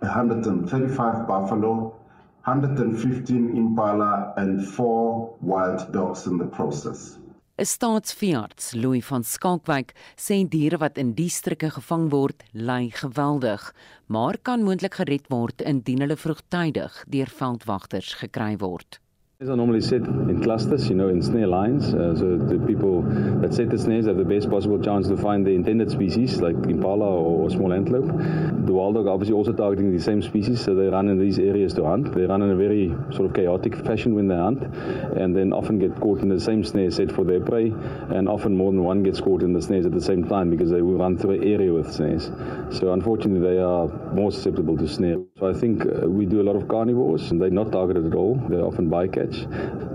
135 0.00 1.26
buffalo, 1.26 1.96
115 2.44 3.56
impala, 3.56 4.34
and 4.36 4.64
four 4.66 5.34
wild 5.40 5.92
dogs 5.92 6.26
in 6.26 6.38
the 6.38 6.46
process. 6.46 7.18
'n 7.60 7.66
Staatsveearts, 7.66 8.72
Louis 8.72 9.04
van 9.04 9.20
Skalkwyk, 9.22 9.92
sê 10.16 10.48
diere 10.48 10.78
wat 10.80 10.96
in 10.96 11.10
die 11.12 11.28
strikke 11.28 11.68
gevang 11.74 12.06
word, 12.08 12.40
ly 12.56 12.88
geweldig, 12.88 13.66
maar 14.08 14.38
kan 14.40 14.64
moontlik 14.64 14.96
gered 14.96 15.28
word 15.28 15.60
indien 15.60 16.00
hulle 16.00 16.16
vroegtydig 16.16 17.04
deur 17.12 17.28
veldwagters 17.28 18.14
gekry 18.22 18.56
word. 18.64 18.96
These 19.40 19.48
are 19.48 19.56
normally 19.56 19.80
set 19.80 20.02
in 20.02 20.42
clusters, 20.42 20.90
you 20.90 20.94
know, 20.94 21.08
in 21.08 21.22
snare 21.22 21.46
lines. 21.46 21.94
Uh, 21.94 22.14
so 22.14 22.36
the 22.36 22.62
people 22.66 23.00
that 23.40 23.54
set 23.54 23.70
the 23.70 23.78
snares 23.78 24.04
have 24.04 24.18
the 24.18 24.22
best 24.22 24.50
possible 24.50 24.78
chance 24.78 25.08
to 25.08 25.16
find 25.16 25.46
the 25.46 25.52
intended 25.52 25.90
species, 25.90 26.42
like 26.42 26.56
impala 26.66 27.06
or, 27.06 27.44
or 27.44 27.50
small 27.50 27.72
antelope. 27.72 28.04
The 28.04 28.70
wild 28.74 28.96
dog 28.96 29.06
obviously 29.06 29.34
also 29.34 29.54
targeting 29.54 29.96
the 29.96 30.02
same 30.02 30.20
species, 30.20 30.62
so 30.62 30.74
they 30.74 30.88
run 30.88 31.08
in 31.08 31.18
these 31.18 31.38
areas 31.38 31.72
to 31.76 31.86
hunt. 31.86 32.14
They 32.14 32.26
run 32.26 32.42
in 32.42 32.50
a 32.50 32.54
very 32.54 32.94
sort 33.14 33.30
of 33.30 33.32
chaotic 33.34 33.76
fashion 33.76 34.14
when 34.14 34.28
they 34.28 34.36
hunt, 34.36 34.62
and 34.62 35.34
then 35.34 35.54
often 35.54 35.78
get 35.78 35.98
caught 35.98 36.20
in 36.20 36.28
the 36.28 36.38
same 36.38 36.62
snare 36.62 36.90
set 36.90 37.10
for 37.10 37.24
their 37.24 37.40
prey, 37.40 37.72
and 38.10 38.28
often 38.28 38.54
more 38.54 38.70
than 38.70 38.84
one 38.84 39.02
gets 39.02 39.22
caught 39.22 39.42
in 39.42 39.54
the 39.54 39.62
snares 39.62 39.86
at 39.86 39.92
the 39.92 40.02
same 40.02 40.28
time 40.28 40.50
because 40.50 40.70
they 40.70 40.82
will 40.82 40.98
run 40.98 41.16
through 41.16 41.40
an 41.40 41.44
area 41.44 41.72
with 41.72 41.90
snares. 41.90 42.30
So 42.78 42.92
unfortunately, 42.92 43.40
they 43.40 43.58
are 43.58 43.88
more 44.12 44.32
susceptible 44.32 44.76
to 44.76 44.86
snare. 44.86 45.16
So 45.38 45.48
I 45.48 45.54
think 45.54 45.86
uh, 45.86 46.06
we 46.06 46.26
do 46.26 46.42
a 46.42 46.44
lot 46.44 46.56
of 46.56 46.68
carnivores, 46.68 47.30
and 47.30 47.40
they're 47.40 47.48
not 47.48 47.72
targeted 47.72 48.04
at 48.04 48.14
all. 48.14 48.34
They're 48.50 48.66
often 48.66 48.90
bycatch. 48.90 49.29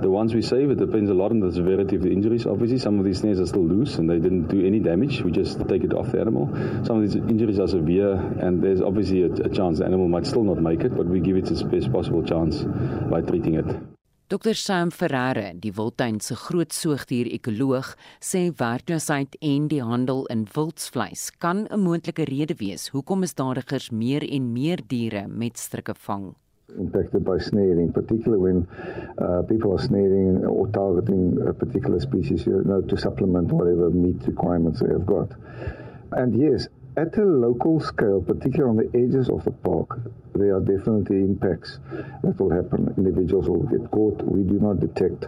The 0.01 0.09
ones 0.09 0.33
we 0.33 0.41
save, 0.41 0.71
it 0.71 0.77
depends 0.77 1.09
a 1.09 1.13
lot 1.13 1.31
on 1.31 1.39
the 1.39 1.51
severity 1.51 1.95
of 1.95 2.01
the 2.01 2.11
injuries. 2.11 2.45
Obviously, 2.45 2.77
some 2.77 2.99
of 2.99 3.05
these 3.05 3.19
snares 3.19 3.39
are 3.39 3.45
still 3.45 3.65
loose 3.65 3.97
and 3.97 4.09
they 4.09 4.19
didn't 4.19 4.47
do 4.47 4.65
any 4.65 4.79
damage. 4.79 5.21
We 5.21 5.31
just 5.31 5.59
take 5.67 5.83
it 5.83 5.93
off 5.93 6.11
the 6.11 6.21
animal. 6.21 6.47
Some 6.85 6.97
of 6.97 7.01
these 7.01 7.15
injuries 7.15 7.59
are 7.59 7.67
severe, 7.67 8.13
and 8.39 8.61
there's 8.61 8.81
obviously 8.81 9.23
a, 9.23 9.31
a 9.33 9.49
chance 9.49 9.79
the 9.79 9.85
animal 9.85 10.07
might 10.07 10.25
still 10.25 10.43
not 10.43 10.61
make 10.61 10.81
it, 10.83 10.95
but 10.95 11.05
we 11.05 11.19
give 11.19 11.37
it 11.37 11.49
its 11.51 11.63
best 11.63 11.91
possible 11.91 12.23
chance 12.23 12.63
by 13.09 13.21
treating 13.21 13.55
it. 13.55 13.65
Dr 14.27 14.55
Sam 14.55 14.89
Ferreira, 14.89 15.51
die 15.53 15.69
Wildtuin 15.77 16.15
se 16.19 16.33
groot 16.33 16.73
soogdier-ekoloog, 16.73 17.91
sê 18.17 18.47
werkloosheid 18.57 19.35
en 19.45 19.67
die 19.69 19.83
handel 19.85 20.25
in 20.33 20.47
wildsvleis 20.55 21.27
kan 21.37 21.67
'n 21.69 21.79
moontlike 21.79 22.25
rede 22.25 22.55
wees 22.57 22.89
hoekom 22.89 23.21
misdadigers 23.21 23.91
meer 23.91 24.25
en 24.25 24.51
meer 24.51 24.81
diere 24.87 25.27
met 25.27 25.57
strikke 25.57 25.93
vang. 25.93 26.33
Impacted 26.77 27.23
by 27.23 27.37
snaring, 27.37 27.91
particularly 27.91 28.41
when 28.41 28.67
uh, 29.17 29.43
people 29.43 29.73
are 29.73 29.81
snaring 29.81 30.45
or 30.45 30.67
targeting 30.67 31.37
a 31.47 31.53
particular 31.53 31.99
species, 31.99 32.45
you 32.45 32.63
know, 32.65 32.81
to 32.81 32.97
supplement 32.97 33.51
whatever 33.51 33.89
meat 33.89 34.21
requirements 34.27 34.79
they 34.79 34.91
have 34.91 35.05
got. 35.05 35.29
And 36.11 36.39
yes, 36.39 36.67
at 36.97 37.17
a 37.17 37.23
local 37.23 37.79
scale, 37.79 38.21
particularly 38.21 38.69
on 38.69 38.77
the 38.77 38.97
edges 38.97 39.29
of 39.29 39.43
the 39.43 39.51
park, 39.51 39.99
there 40.33 40.55
are 40.55 40.61
definitely 40.61 41.17
impacts 41.17 41.79
that 42.23 42.39
will 42.39 42.51
happen. 42.51 42.93
Individuals 42.97 43.49
will 43.49 43.63
get 43.63 43.89
caught. 43.91 44.21
We 44.23 44.43
do 44.43 44.59
not 44.59 44.79
detect 44.79 45.25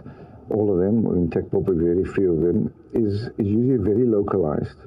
all 0.50 0.72
of 0.72 0.78
them, 0.78 1.02
we 1.02 1.28
detect 1.28 1.50
probably 1.50 1.84
very 1.84 2.04
few 2.04 2.32
of 2.32 2.40
them. 2.40 2.72
Is 2.94 3.28
is 3.38 3.46
usually 3.46 3.84
very 3.84 4.06
localized, 4.06 4.78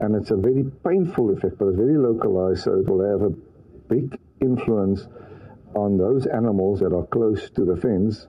and 0.00 0.14
it's 0.14 0.30
a 0.30 0.36
very 0.36 0.64
painful 0.84 1.30
effect, 1.30 1.58
but 1.58 1.68
it's 1.68 1.78
very 1.78 1.96
localized, 1.96 2.64
so 2.64 2.78
it 2.78 2.86
will 2.86 3.00
have 3.10 3.22
a 3.22 3.30
big 3.88 4.18
influence 4.42 5.08
on 5.78 5.96
those 5.98 6.26
animals 6.26 6.80
that 6.80 6.94
are 6.94 7.06
close 7.06 7.50
to 7.50 7.64
the 7.64 7.76
fence 7.76 8.26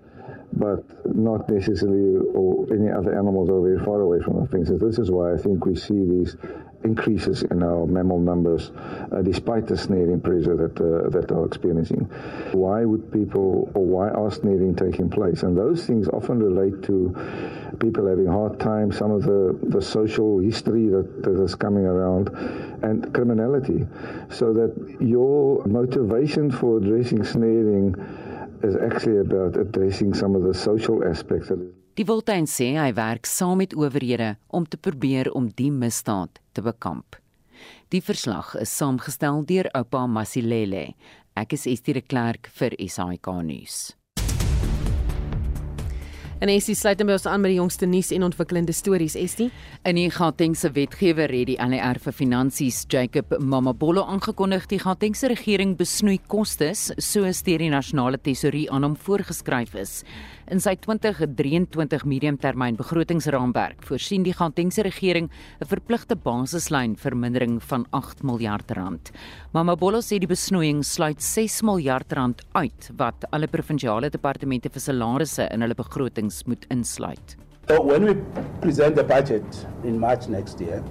but 0.54 0.84
not 1.16 1.50
necessarily 1.50 2.18
or 2.34 2.66
any 2.74 2.90
other 2.92 3.18
animals 3.18 3.50
are 3.50 3.62
very 3.62 3.80
far 3.84 4.02
away 4.02 4.20
from 4.22 4.42
the 4.42 4.48
fences. 4.48 4.80
This 4.80 5.00
is 5.00 5.12
why 5.12 5.34
I 5.34 5.38
think 5.38 5.66
we 5.66 5.76
see 5.76 6.06
these 6.06 6.36
increases 6.84 7.44
in 7.44 7.62
our 7.62 7.86
mammal 7.86 8.20
numbers 8.20 8.72
uh, 9.12 9.22
despite 9.22 9.68
the 9.68 9.78
snaring 9.78 10.22
pressure 10.22 10.56
that 10.56 10.80
uh, 10.80 11.10
that 11.10 11.32
are 11.32 11.46
experiencing. 11.46 12.10
Why 12.54 12.86
would 12.86 13.12
people 13.12 13.72
or 13.74 13.86
why 13.86 14.10
are 14.10 14.32
snaring 14.32 14.76
taking 14.76 15.10
place? 15.10 15.44
And 15.44 15.58
those 15.58 15.86
things 15.86 16.08
often 16.08 16.40
relate 16.40 16.84
to 16.84 17.76
people 17.80 18.08
having 18.08 18.28
hard 18.28 18.60
times, 18.60 18.98
some 18.98 19.12
of 19.12 19.24
the, 19.24 19.58
the 19.64 19.82
social 19.82 20.40
history 20.40 20.88
that, 20.88 21.24
that 21.24 21.42
is 21.44 21.56
coming 21.56 21.86
around, 21.86 22.30
and 22.84 23.14
criminality. 23.14 23.86
So 24.30 24.54
that 24.54 24.98
your 25.00 25.66
motivation 25.66 26.52
for 26.52 26.78
addressing 26.78 27.24
snaring 27.24 27.96
is 28.64 28.76
actually 28.76 29.20
about 29.20 29.58
addressing 29.58 30.14
some 30.14 30.36
of 30.36 30.44
the 30.44 30.54
social 30.54 31.04
aspects 31.04 31.50
of 31.52 31.62
it. 31.62 31.74
Die 32.00 32.06
Voltuin 32.08 32.46
sê 32.48 32.78
hy 32.80 32.94
werk 32.96 33.28
saam 33.28 33.60
met 33.60 33.74
owerhede 33.76 34.38
om 34.48 34.64
te 34.64 34.78
probeer 34.80 35.28
om 35.36 35.50
die 35.52 35.72
misdaad 35.72 36.40
te 36.56 36.64
bekamp. 36.64 37.18
Die 37.92 38.00
verslag 38.00 38.54
is 38.62 38.72
saamgestel 38.72 39.44
deur 39.50 39.68
Oupa 39.76 40.06
Masilele. 40.08 40.94
Ek 41.36 41.58
is 41.58 41.68
Estie 41.68 41.98
de 41.98 42.04
Klerk 42.06 42.48
vir 42.56 42.78
SAK 42.80 43.34
nuus. 43.44 43.99
En 46.40 46.48
Estie 46.48 46.72
sluit 46.72 47.02
by 47.04 47.18
ons 47.18 47.26
aan 47.28 47.42
met 47.44 47.52
die 47.52 47.58
jongste 47.58 47.88
nuus 47.90 48.14
en 48.16 48.24
ontwikkelende 48.24 48.72
stories, 48.72 49.18
Estie. 49.20 49.50
In 49.84 49.98
die 50.00 50.06
Gautengse 50.08 50.70
wetgewer 50.72 51.28
het 51.36 51.50
die 51.50 51.58
ANR 51.60 52.00
vir 52.00 52.16
Finansies 52.16 52.86
Jacob 52.88 53.34
Mamabolo 53.44 54.06
aangekondig 54.08 54.70
die 54.72 54.80
Gautengse 54.80 55.28
regering 55.28 55.74
besnoei 55.76 56.16
kostes 56.32 56.94
soos 56.96 57.44
deur 57.44 57.60
die 57.60 57.68
nasionale 57.74 58.22
tesourie 58.24 58.70
aan 58.72 58.88
hom 58.88 58.96
voorgeskryf 58.96 59.76
is. 59.84 59.98
In 60.50 60.64
sy 60.64 60.78
2023 60.82 62.08
mediumtermyn 62.10 62.80
begrotingsraamwerk 62.80 63.84
voorsien 63.86 64.24
die 64.26 64.34
Gautengse 64.34 64.82
regering 64.88 65.28
'n 65.60 65.68
verpligte 65.68 66.16
basislyn 66.16 66.96
vermindering 66.96 67.60
van 67.62 67.86
8 67.92 68.24
miljard 68.24 68.72
rand. 68.72 69.12
Mamabolo 69.52 70.00
sê 70.00 70.18
die 70.18 70.28
besnoeiing 70.28 70.84
sluit 70.84 71.22
6 71.22 71.62
miljard 71.62 72.12
rand 72.14 72.42
uit 72.56 72.90
wat 72.98 73.26
alle 73.32 73.48
provinsiale 73.48 74.10
departemente 74.10 74.70
vir 74.70 74.82
salarisse 74.82 75.48
in 75.52 75.62
hulle 75.62 75.76
begrotings 76.30 76.44
moet 76.46 76.66
insluit. 76.70 77.36
So 77.68 77.82
when 77.82 78.06
we 78.06 78.16
present 78.62 78.96
the 78.96 79.04
budget 79.04 79.68
in 79.84 80.00
March 80.00 80.28
next 80.28 80.60
year, 80.60 80.84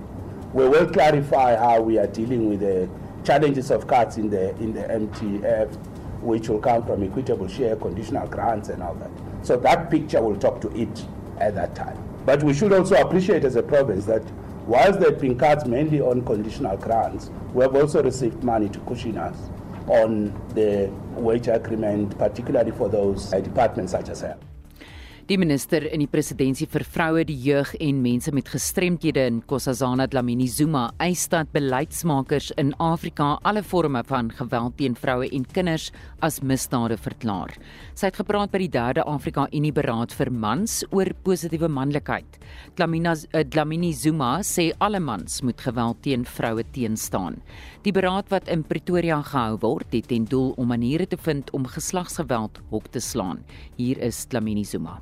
we 0.52 0.68
will 0.68 0.86
clarify 0.86 1.56
how 1.56 1.80
we 1.80 1.98
are 1.98 2.06
dealing 2.06 2.48
with 2.48 2.60
the 2.60 2.88
challenges 3.24 3.70
of 3.70 3.86
cuts 3.86 4.16
in 4.16 4.30
the 4.30 4.50
in 4.60 4.72
the 4.72 4.82
MTF 4.82 5.68
which 6.22 6.48
will 6.48 6.60
come 6.60 6.84
from 6.84 7.02
equitable 7.02 7.48
share 7.48 7.76
conditional 7.76 8.26
grants 8.26 8.68
and 8.70 8.82
all 8.82 8.94
that. 8.94 9.10
So 9.42 9.56
that 9.56 9.90
picture 9.90 10.20
will 10.20 10.36
talk 10.36 10.60
to 10.62 10.68
it 10.76 11.04
at 11.38 11.54
that 11.54 11.74
time. 11.74 11.96
But 12.26 12.42
we 12.42 12.54
should 12.54 12.72
also 12.72 12.96
appreciate 12.96 13.44
as 13.44 13.56
a 13.56 13.62
province 13.62 14.04
that 14.06 14.22
whilst 14.66 14.98
there 15.00 15.10
have 15.10 15.20
been 15.20 15.38
cuts 15.38 15.64
mainly 15.66 16.00
on 16.00 16.24
conditional 16.24 16.76
grants, 16.76 17.30
we 17.54 17.62
have 17.62 17.74
also 17.76 18.02
received 18.02 18.42
money 18.42 18.68
to 18.68 18.78
cushion 18.80 19.16
us 19.16 19.36
on 19.86 20.32
the 20.54 20.90
wage 21.20 21.48
agreement, 21.48 22.18
particularly 22.18 22.72
for 22.72 22.88
those 22.88 23.32
uh, 23.32 23.40
departments 23.40 23.92
such 23.92 24.08
as 24.08 24.20
health. 24.20 24.44
Die 25.28 25.36
minister 25.36 25.84
in 25.84 26.00
die 26.00 26.08
presidentskap 26.08 26.70
vir 26.72 26.82
vroue, 26.88 27.22
die 27.28 27.34
jeug 27.36 27.74
en 27.84 27.98
mense 28.00 28.32
met 28.32 28.46
gestremthede 28.48 29.26
in 29.28 29.42
Kossazana 29.44 30.06
Dlamini 30.08 30.46
Zuma 30.48 30.86
eis 31.04 31.26
dat 31.28 31.50
beleidsmakers 31.52 32.46
in 32.56 32.70
Afrika 32.80 33.34
alle 33.44 33.60
forme 33.60 34.00
van 34.08 34.30
geweld 34.32 34.78
teen 34.78 34.94
vroue 34.96 35.28
en 35.28 35.44
kinders 35.44 35.90
as 36.24 36.38
misdade 36.40 36.96
verklaar. 36.96 37.52
Sy 37.92 38.08
het 38.08 38.16
gepraat 38.22 38.54
by 38.54 38.62
die 38.62 38.70
3de 38.72 39.04
Afrika 39.04 39.44
Unie 39.52 39.74
Beraad 39.76 40.14
vir 40.16 40.30
mans 40.32 40.78
oor 40.96 41.12
positiewe 41.28 41.68
manlikheid. 41.68 42.40
Uh, 42.80 43.44
Dlamini 43.44 43.92
Zuma 43.92 44.38
sê 44.40 44.70
alle 44.80 44.98
mans 44.98 45.42
moet 45.44 45.60
geweld 45.60 46.00
teen 46.08 46.24
vroue 46.24 46.64
teenstaan. 46.72 47.36
Die 47.84 47.92
beraad 47.92 48.32
wat 48.32 48.48
in 48.48 48.64
Pretoria 48.64 49.20
gehou 49.20 49.60
word, 49.60 49.92
het 49.92 50.08
ten 50.08 50.24
doel 50.24 50.54
om 50.56 50.72
maniere 50.72 51.04
te 51.04 51.20
vind 51.20 51.52
om 51.52 51.68
geslagsgeweld 51.68 52.64
hok 52.72 52.88
te 52.96 53.04
slaan. 53.04 53.44
Hier 53.76 54.00
is 54.00 54.24
Dlamini 54.24 54.64
Zuma. 54.64 54.96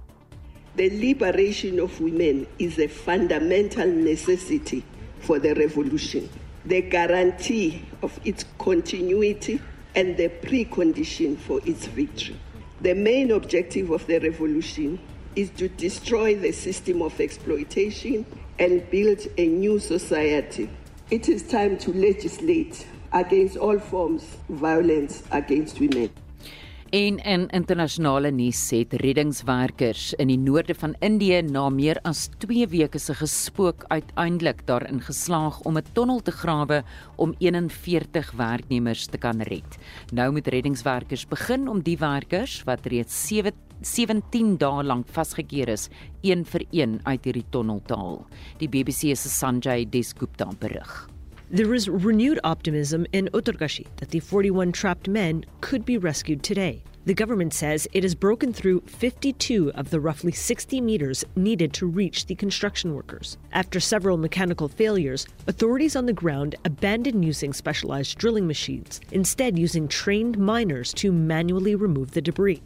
The 0.76 0.90
liberation 0.90 1.80
of 1.80 1.98
women 2.02 2.46
is 2.58 2.78
a 2.78 2.86
fundamental 2.86 3.86
necessity 3.86 4.84
for 5.20 5.38
the 5.38 5.54
revolution, 5.54 6.28
the 6.66 6.82
guarantee 6.82 7.82
of 8.02 8.20
its 8.26 8.44
continuity, 8.58 9.58
and 9.94 10.18
the 10.18 10.28
precondition 10.28 11.38
for 11.38 11.62
its 11.64 11.86
victory. 11.86 12.36
The 12.82 12.94
main 12.94 13.30
objective 13.30 13.90
of 13.90 14.06
the 14.06 14.18
revolution 14.18 14.98
is 15.34 15.48
to 15.56 15.70
destroy 15.70 16.34
the 16.36 16.52
system 16.52 17.00
of 17.00 17.18
exploitation 17.22 18.26
and 18.58 18.88
build 18.90 19.20
a 19.38 19.46
new 19.46 19.78
society. 19.78 20.68
It 21.10 21.30
is 21.30 21.42
time 21.48 21.78
to 21.78 21.92
legislate 21.94 22.86
against 23.12 23.56
all 23.56 23.78
forms 23.78 24.24
of 24.50 24.56
violence 24.56 25.22
against 25.30 25.80
women. 25.80 26.10
En 26.94 27.16
in 27.18 27.48
internasionale 27.50 28.30
nuus 28.30 28.60
het 28.70 28.92
reddingswerkers 29.02 30.12
in 30.22 30.28
die 30.30 30.38
noorde 30.38 30.74
van 30.78 30.92
Indië 31.02 31.40
na 31.42 31.64
meer 31.68 31.98
as 32.06 32.28
2 32.38 32.68
weke 32.70 33.00
se 33.02 33.14
gespook 33.18 33.82
uiteindelik 33.90 34.62
daarin 34.68 35.00
geslaag 35.02 35.58
om 35.66 35.78
'n 35.78 35.84
tonnel 35.92 36.22
te 36.22 36.30
grawe 36.30 36.84
om 37.16 37.34
41 37.38 38.30
werknemers 38.30 39.06
te 39.06 39.18
kan 39.18 39.40
red. 39.42 39.78
Nou 40.12 40.32
moet 40.32 40.46
reddingswerkers 40.46 41.26
begin 41.26 41.68
om 41.68 41.82
die 41.82 41.98
werkers 41.98 42.62
wat 42.64 42.86
reeds 42.86 43.26
7 43.26 43.52
17 43.80 44.56
dae 44.56 44.82
lank 44.82 45.06
vasgekeer 45.08 45.68
is, 45.68 45.88
een 46.22 46.44
vir 46.44 46.64
een 46.70 47.00
uit 47.02 47.24
hierdie 47.24 47.46
tonnel 47.50 47.82
te 47.86 47.94
haal. 47.94 48.26
Die 48.58 48.68
BBC 48.68 49.16
se 49.16 49.28
Sanjay 49.28 49.86
Desgupta 49.90 50.48
berig. 50.58 51.15
There 51.48 51.74
is 51.74 51.88
renewed 51.88 52.40
optimism 52.42 53.06
in 53.12 53.28
Uttarkashi 53.32 53.86
that 53.98 54.10
the 54.10 54.18
41 54.18 54.72
trapped 54.72 55.06
men 55.06 55.44
could 55.60 55.84
be 55.84 55.96
rescued 55.96 56.42
today. 56.42 56.82
The 57.04 57.14
government 57.14 57.54
says 57.54 57.86
it 57.92 58.02
has 58.02 58.16
broken 58.16 58.52
through 58.52 58.80
52 58.86 59.70
of 59.76 59.90
the 59.90 60.00
roughly 60.00 60.32
60 60.32 60.80
meters 60.80 61.24
needed 61.36 61.72
to 61.74 61.86
reach 61.86 62.26
the 62.26 62.34
construction 62.34 62.96
workers. 62.96 63.38
After 63.52 63.78
several 63.78 64.16
mechanical 64.16 64.66
failures, 64.66 65.24
authorities 65.46 65.94
on 65.94 66.06
the 66.06 66.12
ground 66.12 66.56
abandoned 66.64 67.24
using 67.24 67.52
specialized 67.52 68.18
drilling 68.18 68.48
machines, 68.48 69.00
instead, 69.12 69.56
using 69.56 69.86
trained 69.86 70.38
miners 70.38 70.92
to 70.94 71.12
manually 71.12 71.76
remove 71.76 72.10
the 72.10 72.20
debris. 72.20 72.60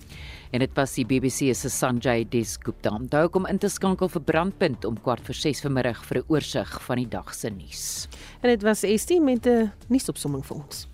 en 0.50 0.62
dit 0.64 0.72
was 0.74 0.94
die 0.98 1.06
BBC 1.06 1.54
se 1.54 1.70
Sanjay 1.70 2.24
Desgupta. 2.30 2.90
Onthou 2.96 3.28
kom 3.30 3.46
in 3.46 3.58
te 3.62 3.70
skakel 3.70 4.10
vir 4.10 4.22
Brandpunt 4.26 4.84
om 4.88 4.98
kwart 5.04 5.22
voor 5.26 5.38
6 5.38 5.62
vanmiddag 5.66 6.02
vir 6.08 6.18
'n 6.18 6.24
oorsig 6.28 6.82
van 6.86 6.96
die 6.96 7.08
dag 7.08 7.34
se 7.34 7.50
nuus. 7.50 8.08
En 8.40 8.48
dit 8.48 8.62
was 8.62 8.82
Estie 8.82 9.20
met 9.20 9.46
'n 9.46 9.72
nuusopsomming 9.86 10.46
vir 10.46 10.56
ons. 10.56 10.88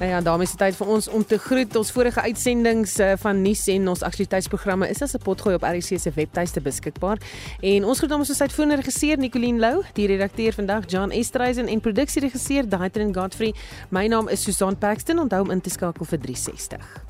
Nou 0.00 0.12
ja, 0.12 0.20
daarmee 0.20 0.46
is 0.46 0.50
dit 0.50 0.58
tyd 0.58 0.76
vir 0.76 0.86
ons 0.86 1.08
om 1.08 1.24
te 1.24 1.36
groet. 1.38 1.76
Ons 1.76 1.90
vorige 1.92 2.20
uitsendings 2.20 2.98
uh, 2.98 3.12
van 3.20 3.42
nuus 3.42 3.66
en 3.66 3.88
ons 3.88 4.02
aktualiteitsprogramme 4.02 4.88
is 4.88 5.02
as 5.02 5.12
'n 5.12 5.20
potgooi 5.20 5.54
op 5.54 5.62
RC 5.62 6.00
se 6.00 6.10
webtuiste 6.14 6.60
beskikbaar. 6.60 7.20
En 7.60 7.84
ons 7.84 7.98
groet 7.98 8.10
namens 8.10 8.30
ons 8.30 8.40
uitvoerende 8.40 8.76
regisseur 8.76 9.18
Nicoline 9.18 9.58
Lou, 9.58 9.82
die 9.92 10.06
redakteur 10.06 10.52
vandag 10.52 10.88
John 10.88 11.10
Estreisen 11.10 11.66
en 11.66 11.80
produksieregisseur 11.80 12.68
Daitrin 12.68 13.14
Godfrey. 13.14 13.54
My 13.88 14.06
naam 14.06 14.28
is 14.28 14.42
Susan 14.42 14.78
Paxton. 14.78 15.18
Onthou 15.18 15.42
om 15.42 15.50
in 15.50 15.60
te 15.60 15.70
skakel 15.70 16.04
vir 16.04 16.18
360. 16.18 17.09